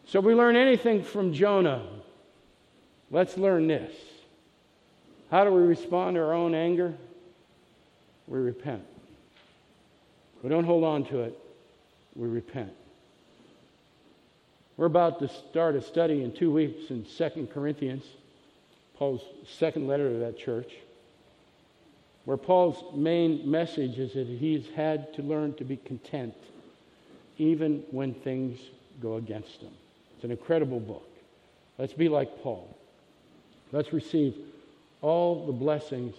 So, 0.06 0.20
if 0.20 0.24
we 0.24 0.34
learn 0.34 0.56
anything 0.56 1.02
from 1.02 1.32
Jonah. 1.32 1.84
Let's 3.10 3.36
learn 3.36 3.66
this. 3.66 3.92
How 5.30 5.44
do 5.44 5.52
we 5.52 5.62
respond 5.62 6.14
to 6.14 6.20
our 6.20 6.32
own 6.32 6.54
anger? 6.54 6.94
We 8.26 8.38
repent. 8.38 8.84
We 10.42 10.48
don't 10.48 10.64
hold 10.64 10.84
on 10.84 11.04
to 11.06 11.20
it, 11.20 11.38
we 12.14 12.28
repent. 12.28 12.72
We're 14.80 14.86
about 14.86 15.18
to 15.18 15.28
start 15.28 15.76
a 15.76 15.82
study 15.82 16.24
in 16.24 16.32
two 16.32 16.50
weeks 16.50 16.88
in 16.88 17.04
2 17.04 17.48
Corinthians, 17.52 18.02
Paul's 18.96 19.20
second 19.46 19.86
letter 19.86 20.10
to 20.10 20.18
that 20.20 20.38
church, 20.38 20.72
where 22.24 22.38
Paul's 22.38 22.82
main 22.96 23.50
message 23.50 23.98
is 23.98 24.14
that 24.14 24.26
he's 24.26 24.66
had 24.74 25.12
to 25.12 25.22
learn 25.22 25.52
to 25.56 25.64
be 25.64 25.76
content 25.76 26.32
even 27.36 27.84
when 27.90 28.14
things 28.14 28.58
go 29.02 29.16
against 29.16 29.60
him. 29.60 29.72
It's 30.14 30.24
an 30.24 30.30
incredible 30.30 30.80
book. 30.80 31.10
Let's 31.76 31.92
be 31.92 32.08
like 32.08 32.42
Paul. 32.42 32.74
Let's 33.72 33.92
receive 33.92 34.34
all 35.02 35.44
the 35.44 35.52
blessings 35.52 36.14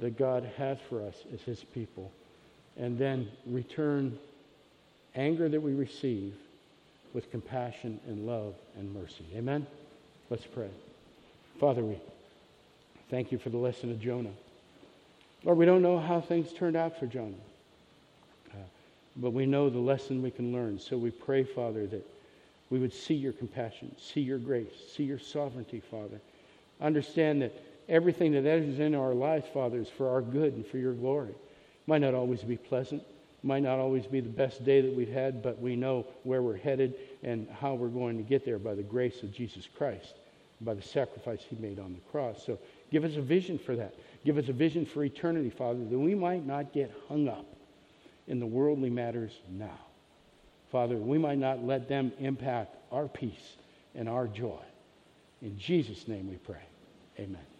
that 0.00 0.18
God 0.18 0.50
has 0.56 0.78
for 0.88 1.00
us 1.00 1.14
as 1.32 1.42
his 1.42 1.62
people 1.62 2.10
and 2.76 2.98
then 2.98 3.28
return 3.46 4.18
anger 5.14 5.48
that 5.48 5.62
we 5.62 5.74
receive 5.74 6.34
with 7.12 7.30
compassion 7.30 7.98
and 8.06 8.26
love 8.26 8.54
and 8.76 8.92
mercy. 8.94 9.24
Amen? 9.34 9.66
Let's 10.28 10.46
pray. 10.46 10.70
Father, 11.58 11.82
we 11.82 11.98
thank 13.10 13.32
you 13.32 13.38
for 13.38 13.50
the 13.50 13.58
lesson 13.58 13.90
of 13.90 14.00
Jonah. 14.00 14.32
Lord, 15.44 15.58
we 15.58 15.64
don't 15.64 15.82
know 15.82 15.98
how 15.98 16.20
things 16.20 16.52
turned 16.52 16.76
out 16.76 16.98
for 16.98 17.06
Jonah, 17.06 17.34
uh, 18.52 18.58
but 19.16 19.32
we 19.32 19.46
know 19.46 19.70
the 19.70 19.78
lesson 19.78 20.22
we 20.22 20.30
can 20.30 20.52
learn. 20.52 20.78
So 20.78 20.96
we 20.96 21.10
pray, 21.10 21.44
Father, 21.44 21.86
that 21.86 22.06
we 22.70 22.78
would 22.78 22.92
see 22.92 23.14
your 23.14 23.32
compassion, 23.32 23.94
see 23.98 24.20
your 24.20 24.38
grace, 24.38 24.72
see 24.94 25.02
your 25.02 25.18
sovereignty, 25.18 25.80
Father. 25.90 26.20
Understand 26.80 27.42
that 27.42 27.52
everything 27.88 28.32
that 28.32 28.46
is 28.46 28.78
in 28.78 28.94
our 28.94 29.12
lives, 29.12 29.46
Father, 29.52 29.78
is 29.78 29.88
for 29.88 30.08
our 30.08 30.22
good 30.22 30.54
and 30.54 30.66
for 30.66 30.78
your 30.78 30.92
glory. 30.92 31.34
Might 31.86 32.02
not 32.02 32.14
always 32.14 32.42
be 32.42 32.56
pleasant, 32.56 33.02
might 33.42 33.62
not 33.62 33.78
always 33.78 34.06
be 34.06 34.20
the 34.20 34.28
best 34.28 34.64
day 34.64 34.80
that 34.80 34.94
we've 34.94 35.12
had, 35.12 35.42
but 35.42 35.60
we 35.60 35.76
know 35.76 36.06
where 36.24 36.42
we're 36.42 36.56
headed 36.56 36.94
and 37.22 37.48
how 37.48 37.74
we're 37.74 37.88
going 37.88 38.16
to 38.16 38.22
get 38.22 38.44
there 38.44 38.58
by 38.58 38.74
the 38.74 38.82
grace 38.82 39.22
of 39.22 39.32
Jesus 39.32 39.66
Christ, 39.76 40.14
by 40.60 40.74
the 40.74 40.82
sacrifice 40.82 41.40
he 41.48 41.56
made 41.56 41.78
on 41.78 41.92
the 41.92 42.00
cross. 42.10 42.44
So 42.44 42.58
give 42.90 43.04
us 43.04 43.16
a 43.16 43.22
vision 43.22 43.58
for 43.58 43.76
that. 43.76 43.94
Give 44.24 44.36
us 44.36 44.48
a 44.48 44.52
vision 44.52 44.84
for 44.84 45.04
eternity, 45.04 45.50
Father, 45.50 45.84
that 45.84 45.98
we 45.98 46.14
might 46.14 46.46
not 46.46 46.72
get 46.72 46.92
hung 47.08 47.28
up 47.28 47.46
in 48.28 48.38
the 48.38 48.46
worldly 48.46 48.90
matters 48.90 49.32
now. 49.50 49.78
Father, 50.70 50.96
we 50.96 51.18
might 51.18 51.38
not 51.38 51.64
let 51.64 51.88
them 51.88 52.12
impact 52.18 52.76
our 52.92 53.08
peace 53.08 53.56
and 53.94 54.08
our 54.08 54.26
joy. 54.26 54.60
In 55.42 55.58
Jesus' 55.58 56.06
name 56.06 56.28
we 56.28 56.36
pray. 56.36 56.62
Amen. 57.18 57.59